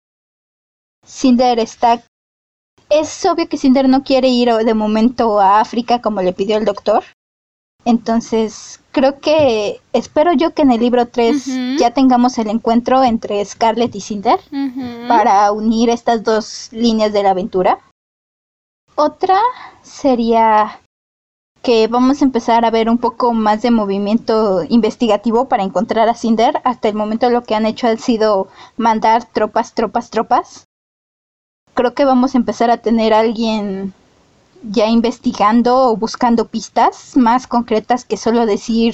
Cinder 1.05 1.59
está... 1.59 2.01
Es 2.89 3.25
obvio 3.25 3.47
que 3.49 3.57
Cinder 3.57 3.89
no 3.89 4.03
quiere 4.03 4.29
ir 4.29 4.53
de 4.53 4.73
momento 4.73 5.39
a 5.39 5.59
África 5.59 6.01
como 6.01 6.21
le 6.21 6.33
pidió 6.33 6.57
el 6.57 6.65
doctor. 6.65 7.03
Entonces, 7.83 8.79
creo 8.91 9.19
que 9.19 9.81
espero 9.91 10.33
yo 10.33 10.53
que 10.53 10.61
en 10.61 10.71
el 10.71 10.79
libro 10.79 11.07
3 11.07 11.77
ya 11.79 11.91
tengamos 11.91 12.37
el 12.37 12.49
encuentro 12.49 13.03
entre 13.03 13.43
Scarlett 13.43 13.95
y 13.95 14.01
Cinder 14.01 14.39
para 15.07 15.51
unir 15.51 15.89
estas 15.89 16.23
dos 16.23 16.69
líneas 16.71 17.11
de 17.11 17.23
la 17.23 17.31
aventura. 17.31 17.79
Otra 19.03 19.39
sería 19.81 20.79
que 21.63 21.87
vamos 21.87 22.21
a 22.21 22.25
empezar 22.25 22.65
a 22.65 22.69
ver 22.69 22.87
un 22.87 22.99
poco 22.99 23.33
más 23.33 23.63
de 23.63 23.71
movimiento 23.71 24.61
investigativo 24.69 25.47
para 25.47 25.63
encontrar 25.63 26.07
a 26.07 26.13
Cinder. 26.13 26.61
Hasta 26.65 26.87
el 26.87 26.93
momento 26.93 27.31
lo 27.31 27.41
que 27.41 27.55
han 27.55 27.65
hecho 27.65 27.87
ha 27.87 27.97
sido 27.97 28.47
mandar 28.77 29.25
tropas, 29.25 29.73
tropas, 29.73 30.11
tropas. 30.11 30.65
Creo 31.73 31.95
que 31.95 32.05
vamos 32.05 32.35
a 32.35 32.37
empezar 32.37 32.69
a 32.69 32.77
tener 32.77 33.11
a 33.15 33.21
alguien 33.21 33.91
ya 34.61 34.85
investigando 34.85 35.89
o 35.89 35.97
buscando 35.97 36.49
pistas 36.49 37.17
más 37.17 37.47
concretas 37.47 38.05
que 38.05 38.17
solo 38.17 38.45
decir 38.45 38.93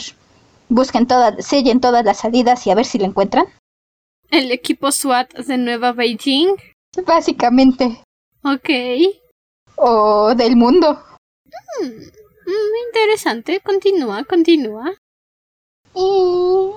busquen 0.70 1.06
todas, 1.06 1.46
sellen 1.46 1.82
todas 1.82 2.06
las 2.06 2.20
salidas 2.20 2.66
y 2.66 2.72
a 2.72 2.76
ver 2.76 2.86
si 2.86 2.98
la 2.98 3.08
encuentran. 3.08 3.48
El 4.32 4.54
equipo 4.54 4.90
SWAT 4.90 5.34
de 5.34 5.58
Nueva 5.58 5.92
Beijing. 5.92 6.56
Básicamente. 7.06 8.02
Ok. 8.46 8.70
O 9.78 10.34
del 10.36 10.56
mundo. 10.56 11.00
Hmm. 11.80 11.88
Mm, 12.48 12.88
interesante, 12.88 13.60
continúa, 13.62 14.24
continúa. 14.24 14.94
Y 15.94 16.72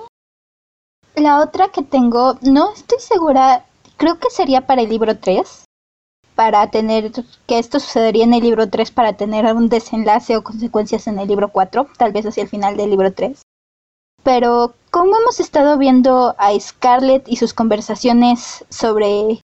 la 1.15 1.39
otra 1.39 1.69
que 1.69 1.81
tengo, 1.81 2.37
no 2.41 2.73
estoy 2.73 2.99
segura, 2.99 3.65
creo 3.97 4.19
que 4.19 4.29
sería 4.29 4.67
para 4.67 4.81
el 4.81 4.89
libro 4.89 5.17
3, 5.17 5.65
para 6.35 6.69
tener, 6.71 7.11
que 7.47 7.59
esto 7.59 7.79
sucedería 7.79 8.23
en 8.23 8.33
el 8.33 8.41
libro 8.41 8.69
3 8.69 8.91
para 8.91 9.13
tener 9.13 9.45
un 9.53 9.69
desenlace 9.69 10.35
o 10.35 10.43
consecuencias 10.43 11.07
en 11.07 11.19
el 11.19 11.27
libro 11.27 11.49
4, 11.49 11.87
tal 11.97 12.11
vez 12.11 12.25
hacia 12.25 12.43
el 12.43 12.49
final 12.49 12.75
del 12.75 12.89
libro 12.89 13.13
3. 13.13 13.41
Pero 14.23 14.73
como 14.91 15.17
hemos 15.17 15.39
estado 15.39 15.77
viendo 15.77 16.35
a 16.37 16.59
Scarlett 16.59 17.27
y 17.27 17.37
sus 17.37 17.53
conversaciones 17.53 18.65
sobre 18.69 19.41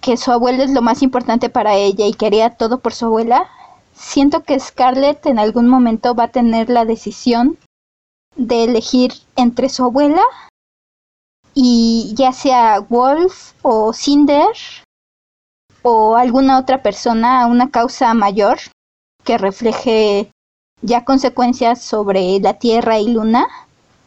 que 0.00 0.16
su 0.16 0.30
abuela 0.32 0.64
es 0.64 0.70
lo 0.70 0.82
más 0.82 1.02
importante 1.02 1.48
para 1.48 1.74
ella 1.74 2.06
y 2.06 2.12
quería 2.12 2.50
todo 2.50 2.80
por 2.80 2.94
su 2.94 3.06
abuela, 3.06 3.48
siento 3.94 4.42
que 4.42 4.58
Scarlett 4.58 5.26
en 5.26 5.38
algún 5.38 5.68
momento 5.68 6.14
va 6.14 6.24
a 6.24 6.32
tener 6.32 6.68
la 6.70 6.84
decisión 6.84 7.58
de 8.36 8.64
elegir 8.64 9.12
entre 9.36 9.68
su 9.68 9.84
abuela 9.84 10.22
y 11.54 12.14
ya 12.14 12.32
sea 12.32 12.80
Wolf 12.80 13.52
o 13.62 13.92
Cinder 13.92 14.46
o 15.82 16.16
alguna 16.16 16.58
otra 16.58 16.82
persona 16.82 17.46
una 17.46 17.70
causa 17.70 18.14
mayor 18.14 18.58
que 19.24 19.38
refleje 19.38 20.30
ya 20.82 21.04
consecuencias 21.04 21.82
sobre 21.82 22.38
la 22.40 22.54
Tierra 22.54 22.98
y 22.98 23.08
Luna 23.08 23.46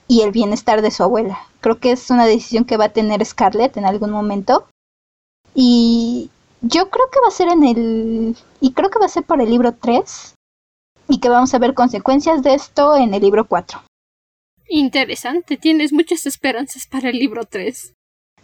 y 0.07 0.21
el 0.21 0.31
bienestar 0.31 0.81
de 0.81 0.91
su 0.91 1.03
abuela. 1.03 1.39
Creo 1.59 1.79
que 1.79 1.91
es 1.91 2.09
una 2.09 2.25
decisión 2.25 2.65
que 2.65 2.77
va 2.77 2.85
a 2.85 2.93
tener 2.93 3.23
Scarlett 3.25 3.77
en 3.77 3.85
algún 3.85 4.11
momento. 4.11 4.67
Y 5.53 6.29
yo 6.61 6.89
creo 6.89 7.09
que 7.11 7.19
va 7.19 7.27
a 7.27 7.31
ser 7.31 7.49
en 7.49 7.63
el... 7.63 8.35
Y 8.59 8.73
creo 8.73 8.89
que 8.89 8.99
va 8.99 9.05
a 9.05 9.09
ser 9.09 9.23
por 9.23 9.41
el 9.41 9.49
libro 9.49 9.73
3. 9.73 10.35
Y 11.09 11.19
que 11.19 11.29
vamos 11.29 11.53
a 11.53 11.59
ver 11.59 11.73
consecuencias 11.73 12.43
de 12.43 12.53
esto 12.53 12.95
en 12.95 13.13
el 13.13 13.21
libro 13.21 13.47
4. 13.47 13.81
Interesante, 14.69 15.57
tienes 15.57 15.91
muchas 15.91 16.25
esperanzas 16.25 16.87
para 16.87 17.09
el 17.09 17.19
libro 17.19 17.43
3. 17.43 17.93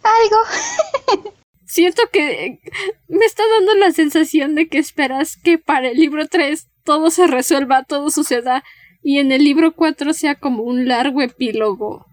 Algo. 0.02 1.32
Siento 1.64 2.02
que 2.12 2.60
me 3.08 3.24
está 3.24 3.42
dando 3.56 3.74
la 3.74 3.92
sensación 3.92 4.54
de 4.54 4.68
que 4.68 4.78
esperas 4.78 5.36
que 5.36 5.58
para 5.58 5.88
el 5.88 5.96
libro 5.96 6.26
3 6.26 6.66
todo 6.82 7.10
se 7.10 7.26
resuelva, 7.26 7.84
todo 7.84 8.10
suceda, 8.10 8.64
y 9.02 9.18
en 9.18 9.32
el 9.32 9.44
libro 9.44 9.74
4 9.74 10.12
sea 10.14 10.34
como 10.34 10.62
un 10.62 10.88
largo 10.88 11.20
epílogo, 11.20 12.06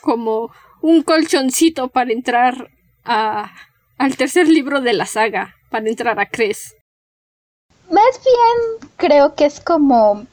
como 0.00 0.52
un 0.80 1.02
colchoncito 1.02 1.88
para 1.88 2.12
entrar 2.12 2.70
a 3.04 3.52
al 3.98 4.16
tercer 4.16 4.48
libro 4.48 4.80
de 4.80 4.92
la 4.92 5.06
saga 5.06 5.54
para 5.70 5.88
entrar 5.88 6.18
a 6.18 6.26
Cres. 6.26 6.76
Más 7.90 8.20
bien 8.24 8.90
creo 8.96 9.34
que 9.34 9.44
es 9.44 9.60
como... 9.60 10.26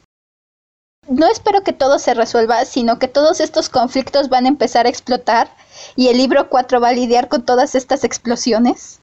No 1.08 1.26
espero 1.30 1.62
que 1.62 1.72
todo 1.72 1.98
se 1.98 2.14
resuelva, 2.14 2.64
sino 2.64 2.98
que 2.98 3.08
todos 3.08 3.40
estos 3.40 3.68
conflictos 3.68 4.28
van 4.28 4.44
a 4.46 4.48
empezar 4.48 4.86
a 4.86 4.90
explotar 4.90 5.54
y 5.96 6.08
el 6.08 6.18
libro 6.18 6.48
4 6.48 6.80
va 6.80 6.88
a 6.88 6.92
lidiar 6.92 7.28
con 7.28 7.44
todas 7.44 7.74
estas 7.74 8.04
explosiones. 8.04 9.00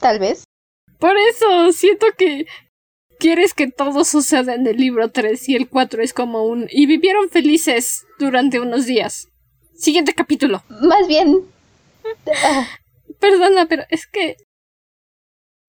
Tal 0.00 0.18
vez. 0.18 0.44
Por 0.98 1.16
eso 1.16 1.72
siento 1.72 2.06
que 2.18 2.46
quieres 3.18 3.54
que 3.54 3.70
todo 3.70 4.04
suceda 4.04 4.54
en 4.54 4.66
el 4.66 4.76
libro 4.76 5.10
3 5.10 5.48
y 5.48 5.56
el 5.56 5.68
4 5.68 6.02
es 6.02 6.12
como 6.12 6.44
un... 6.44 6.66
y 6.70 6.86
vivieron 6.86 7.28
felices 7.28 8.04
durante 8.18 8.60
unos 8.60 8.86
días. 8.86 9.28
Siguiente 9.74 10.14
capítulo. 10.14 10.62
Más 10.68 11.06
bien... 11.06 11.42
Perdona, 13.20 13.66
pero 13.66 13.84
es 13.90 14.06
que. 14.06 14.36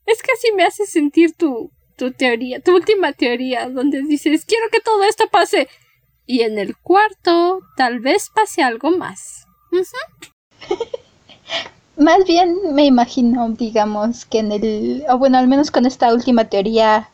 Es 0.06 0.22
que 0.22 0.32
así 0.32 0.54
me 0.56 0.64
hace 0.64 0.86
sentir 0.86 1.36
tu, 1.36 1.70
tu 1.98 2.12
teoría, 2.12 2.62
tu 2.62 2.74
última 2.74 3.12
teoría, 3.12 3.70
donde 3.70 4.04
dices, 4.04 4.46
quiero 4.46 4.70
que 4.72 4.80
todo 4.80 5.04
esto 5.04 5.26
pase. 5.30 5.68
Y 6.26 6.42
en 6.42 6.60
el 6.60 6.78
cuarto, 6.78 7.60
tal 7.76 8.00
vez 8.00 8.30
pase 8.34 8.62
algo 8.62 8.92
más. 8.92 9.46
más 11.98 12.26
bien 12.26 12.74
me 12.74 12.86
imagino, 12.86 13.50
digamos, 13.50 14.26
que 14.26 14.40
en 14.40 14.52
el. 14.52 15.06
O 15.10 15.18
bueno, 15.18 15.38
al 15.38 15.48
menos 15.48 15.72
con 15.72 15.86
esta 15.86 16.14
última 16.14 16.46
teoría. 16.46 17.10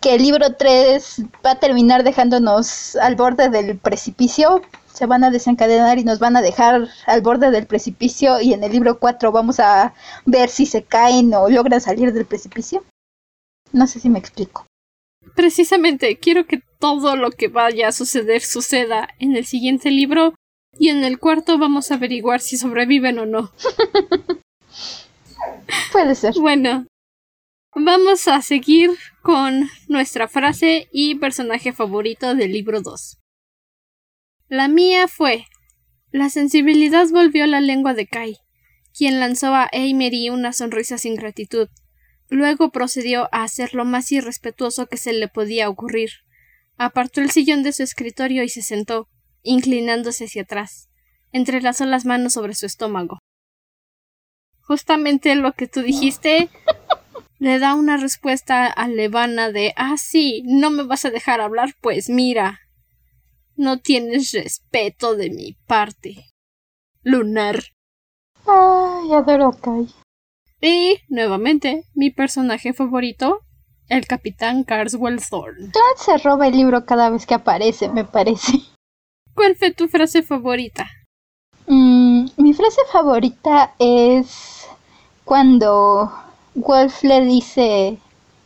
que 0.00 0.14
el 0.14 0.22
libro 0.22 0.56
3 0.56 1.22
va 1.44 1.52
a 1.52 1.60
terminar 1.60 2.04
dejándonos 2.04 2.96
al 2.96 3.16
borde 3.16 3.50
del 3.50 3.78
precipicio. 3.78 4.62
Se 4.92 5.06
van 5.06 5.24
a 5.24 5.30
desencadenar 5.30 5.98
y 5.98 6.04
nos 6.04 6.18
van 6.18 6.36
a 6.36 6.42
dejar 6.42 6.88
al 7.06 7.20
borde 7.22 7.50
del 7.50 7.66
precipicio 7.66 8.40
y 8.40 8.52
en 8.52 8.64
el 8.64 8.72
libro 8.72 8.98
4 8.98 9.32
vamos 9.32 9.60
a 9.60 9.94
ver 10.26 10.48
si 10.48 10.66
se 10.66 10.82
caen 10.82 11.32
o 11.34 11.48
logran 11.48 11.80
salir 11.80 12.12
del 12.12 12.26
precipicio. 12.26 12.84
No 13.72 13.86
sé 13.86 14.00
si 14.00 14.10
me 14.10 14.18
explico. 14.18 14.66
Precisamente, 15.34 16.18
quiero 16.18 16.46
que 16.46 16.62
todo 16.78 17.16
lo 17.16 17.30
que 17.30 17.48
vaya 17.48 17.88
a 17.88 17.92
suceder 17.92 18.42
suceda 18.42 19.08
en 19.18 19.36
el 19.36 19.46
siguiente 19.46 19.90
libro 19.90 20.34
y 20.78 20.88
en 20.88 21.04
el 21.04 21.18
cuarto 21.18 21.58
vamos 21.58 21.90
a 21.90 21.94
averiguar 21.94 22.40
si 22.40 22.56
sobreviven 22.56 23.18
o 23.18 23.26
no. 23.26 23.52
Puede 25.92 26.14
ser. 26.14 26.34
Bueno, 26.38 26.86
vamos 27.74 28.28
a 28.28 28.42
seguir 28.42 28.90
con 29.22 29.68
nuestra 29.88 30.28
frase 30.28 30.88
y 30.92 31.16
personaje 31.16 31.72
favorito 31.72 32.34
del 32.34 32.52
libro 32.52 32.80
2. 32.80 33.19
La 34.50 34.66
mía 34.66 35.06
fue 35.06 35.46
La 36.10 36.28
sensibilidad 36.28 37.06
volvió 37.08 37.46
la 37.46 37.60
lengua 37.60 37.94
de 37.94 38.08
Kai, 38.08 38.36
quien 38.92 39.20
lanzó 39.20 39.54
a 39.54 39.68
Emery 39.70 40.28
una 40.28 40.52
sonrisa 40.52 40.98
sin 40.98 41.14
gratitud. 41.14 41.68
Luego 42.28 42.72
procedió 42.72 43.28
a 43.30 43.44
hacer 43.44 43.74
lo 43.74 43.84
más 43.84 44.10
irrespetuoso 44.10 44.86
que 44.88 44.96
se 44.96 45.12
le 45.12 45.28
podía 45.28 45.68
ocurrir. 45.68 46.10
Apartó 46.76 47.20
el 47.20 47.30
sillón 47.30 47.62
de 47.62 47.72
su 47.72 47.84
escritorio 47.84 48.42
y 48.42 48.48
se 48.48 48.62
sentó, 48.62 49.08
inclinándose 49.44 50.24
hacia 50.24 50.42
atrás. 50.42 50.90
Entrelazó 51.30 51.86
las 51.86 52.04
manos 52.04 52.32
sobre 52.32 52.56
su 52.56 52.66
estómago. 52.66 53.20
Justamente 54.62 55.36
lo 55.36 55.52
que 55.52 55.68
tú 55.68 55.80
dijiste 55.80 56.48
le 57.38 57.60
da 57.60 57.74
una 57.74 57.98
respuesta 57.98 58.66
a 58.66 58.88
Levana 58.88 59.52
de 59.52 59.74
Ah, 59.76 59.96
sí, 59.96 60.42
no 60.44 60.70
me 60.70 60.82
vas 60.82 61.04
a 61.04 61.10
dejar 61.10 61.40
hablar, 61.40 61.76
pues 61.80 62.08
mira. 62.10 62.62
No 63.60 63.76
tienes 63.76 64.32
respeto 64.32 65.16
de 65.16 65.28
mi 65.28 65.52
parte. 65.66 66.30
Lunar. 67.02 67.62
Ay, 68.46 69.12
adoro 69.12 69.48
a 69.48 69.52
Kai. 69.52 69.86
Y, 70.62 70.96
nuevamente, 71.10 71.84
mi 71.92 72.08
personaje 72.10 72.72
favorito, 72.72 73.40
el 73.90 74.06
capitán 74.06 74.64
Carswell 74.64 75.20
Thorne. 75.20 75.70
Todd 75.72 75.96
se 75.98 76.16
roba 76.16 76.48
el 76.48 76.56
libro 76.56 76.86
cada 76.86 77.10
vez 77.10 77.26
que 77.26 77.34
aparece, 77.34 77.90
me 77.90 78.06
parece. 78.06 78.62
¿Cuál 79.34 79.56
fue 79.56 79.72
tu 79.72 79.88
frase 79.88 80.22
favorita? 80.22 80.88
Mm, 81.66 82.28
mi 82.38 82.54
frase 82.54 82.80
favorita 82.90 83.74
es 83.78 84.68
cuando 85.22 86.10
Wolf 86.54 87.02
le 87.02 87.20
dice... 87.26 87.98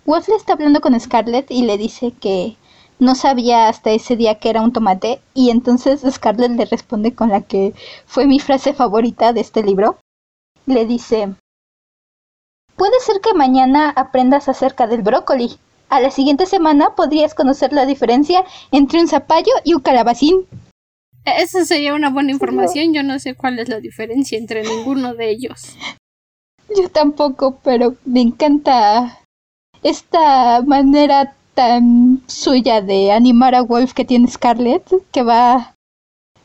Wolf 0.06 0.26
le 0.26 0.34
está 0.34 0.54
hablando 0.54 0.80
con 0.80 0.98
Scarlett 0.98 1.52
y 1.52 1.62
le 1.62 1.78
dice 1.78 2.10
que 2.10 2.56
no 2.98 3.14
sabía 3.14 3.68
hasta 3.68 3.90
ese 3.90 4.16
día 4.16 4.36
que 4.36 4.50
era 4.50 4.62
un 4.62 4.72
tomate 4.72 5.20
y 5.34 5.50
entonces 5.50 6.02
Scarlett 6.08 6.52
le 6.52 6.64
responde 6.64 7.14
con 7.14 7.30
la 7.30 7.42
que 7.42 7.74
fue 8.06 8.26
mi 8.26 8.40
frase 8.40 8.72
favorita 8.74 9.32
de 9.32 9.40
este 9.40 9.62
libro. 9.62 9.98
Le 10.66 10.86
dice, 10.86 11.34
Puede 12.76 12.98
ser 13.00 13.20
que 13.20 13.34
mañana 13.34 13.90
aprendas 13.90 14.48
acerca 14.48 14.86
del 14.86 15.02
brócoli. 15.02 15.56
A 15.88 16.00
la 16.00 16.10
siguiente 16.10 16.46
semana 16.46 16.94
podrías 16.96 17.34
conocer 17.34 17.72
la 17.72 17.86
diferencia 17.86 18.44
entre 18.72 19.00
un 19.00 19.06
zapallo 19.06 19.52
y 19.64 19.74
un 19.74 19.80
calabacín. 19.80 20.46
Esa 21.24 21.64
sería 21.64 21.94
una 21.94 22.10
buena 22.10 22.32
información. 22.32 22.92
Yo 22.92 23.02
no 23.02 23.18
sé 23.18 23.34
cuál 23.34 23.58
es 23.58 23.68
la 23.68 23.80
diferencia 23.80 24.38
entre 24.38 24.64
ninguno 24.64 25.14
de 25.14 25.30
ellos. 25.30 25.76
Yo 26.76 26.88
tampoco, 26.88 27.60
pero 27.62 27.94
me 28.04 28.20
encanta 28.20 29.20
esta 29.82 30.62
manera 30.62 31.36
tan 31.54 32.22
suya 32.26 32.80
de 32.82 33.12
animar 33.12 33.54
a 33.54 33.62
Wolf 33.62 33.92
que 33.92 34.04
tiene 34.04 34.28
Scarlett, 34.28 34.88
que 35.12 35.22
va... 35.22 35.74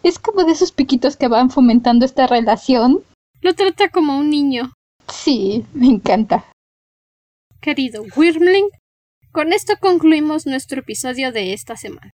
Es 0.03 0.17
como 0.17 0.45
de 0.45 0.53
esos 0.53 0.71
piquitos 0.71 1.17
que 1.17 1.27
van 1.27 1.49
fomentando 1.49 2.05
esta 2.05 2.27
relación. 2.27 3.03
Lo 3.41 3.53
trata 3.53 3.89
como 3.89 4.17
un 4.17 4.29
niño. 4.29 4.71
Sí, 5.07 5.65
me 5.73 5.87
encanta. 5.87 6.45
Querido 7.59 8.03
Wyrmling, 8.15 8.69
con 9.31 9.51
esto 9.51 9.73
concluimos 9.79 10.45
nuestro 10.45 10.79
episodio 10.79 11.31
de 11.31 11.53
esta 11.53 11.75
semana. 11.75 12.11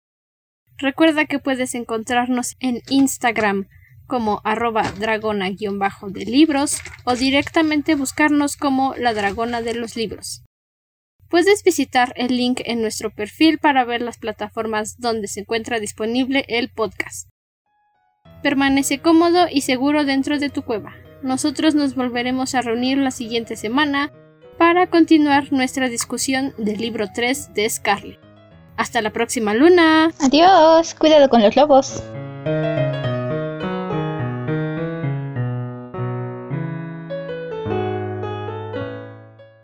Recuerda 0.78 1.26
que 1.26 1.40
puedes 1.40 1.76
encontrarnos 1.76 2.56
en 2.60 2.82
Instagram 2.90 3.68
como 4.08 4.42
arroba 4.44 4.92
dragona-de 4.92 6.26
libros 6.26 6.80
o 7.06 7.16
directamente 7.16 7.96
buscarnos 7.96 8.58
como 8.58 8.96
la 8.96 9.14
dragona 9.14 9.62
de 9.62 9.76
los 9.76 9.96
libros. 9.96 10.44
Puedes 11.30 11.64
visitar 11.64 12.14
el 12.16 12.38
link 12.38 12.62
en 12.66 12.82
nuestro 12.82 13.10
perfil 13.10 13.58
para 13.58 13.84
ver 13.84 14.02
las 14.02 14.18
plataformas 14.18 15.00
donde 15.00 15.28
se 15.28 15.42
encuentra 15.42 15.80
disponible 15.80 16.46
el 16.48 16.70
podcast. 16.70 17.30
Permanece 18.44 19.00
cómodo 19.00 19.48
y 19.52 19.62
seguro 19.62 20.06
dentro 20.06 20.40
de 20.40 20.50
tu 20.50 20.62
cueva 20.64 20.96
nosotros 21.26 21.74
nos 21.74 21.96
volveremos 21.96 22.54
a 22.56 22.62
reunir 22.62 23.00
la 23.00 23.12
siguiente 23.12 23.56
semana 23.56 24.12
para 24.60 24.88
continuar 24.88 25.52
nuestra 25.52 25.90
discusión 25.90 26.54
del 26.58 26.78
libro 26.78 27.08
3 27.14 27.54
de 27.56 27.70
Scarlet. 27.70 28.20
Hasta 28.78 29.02
la 29.02 29.12
próxima 29.12 29.54
luna. 29.54 30.12
Adiós, 30.20 30.94
cuidado 30.94 31.28
con 31.28 31.42
los 31.42 31.56
lobos. 31.56 32.04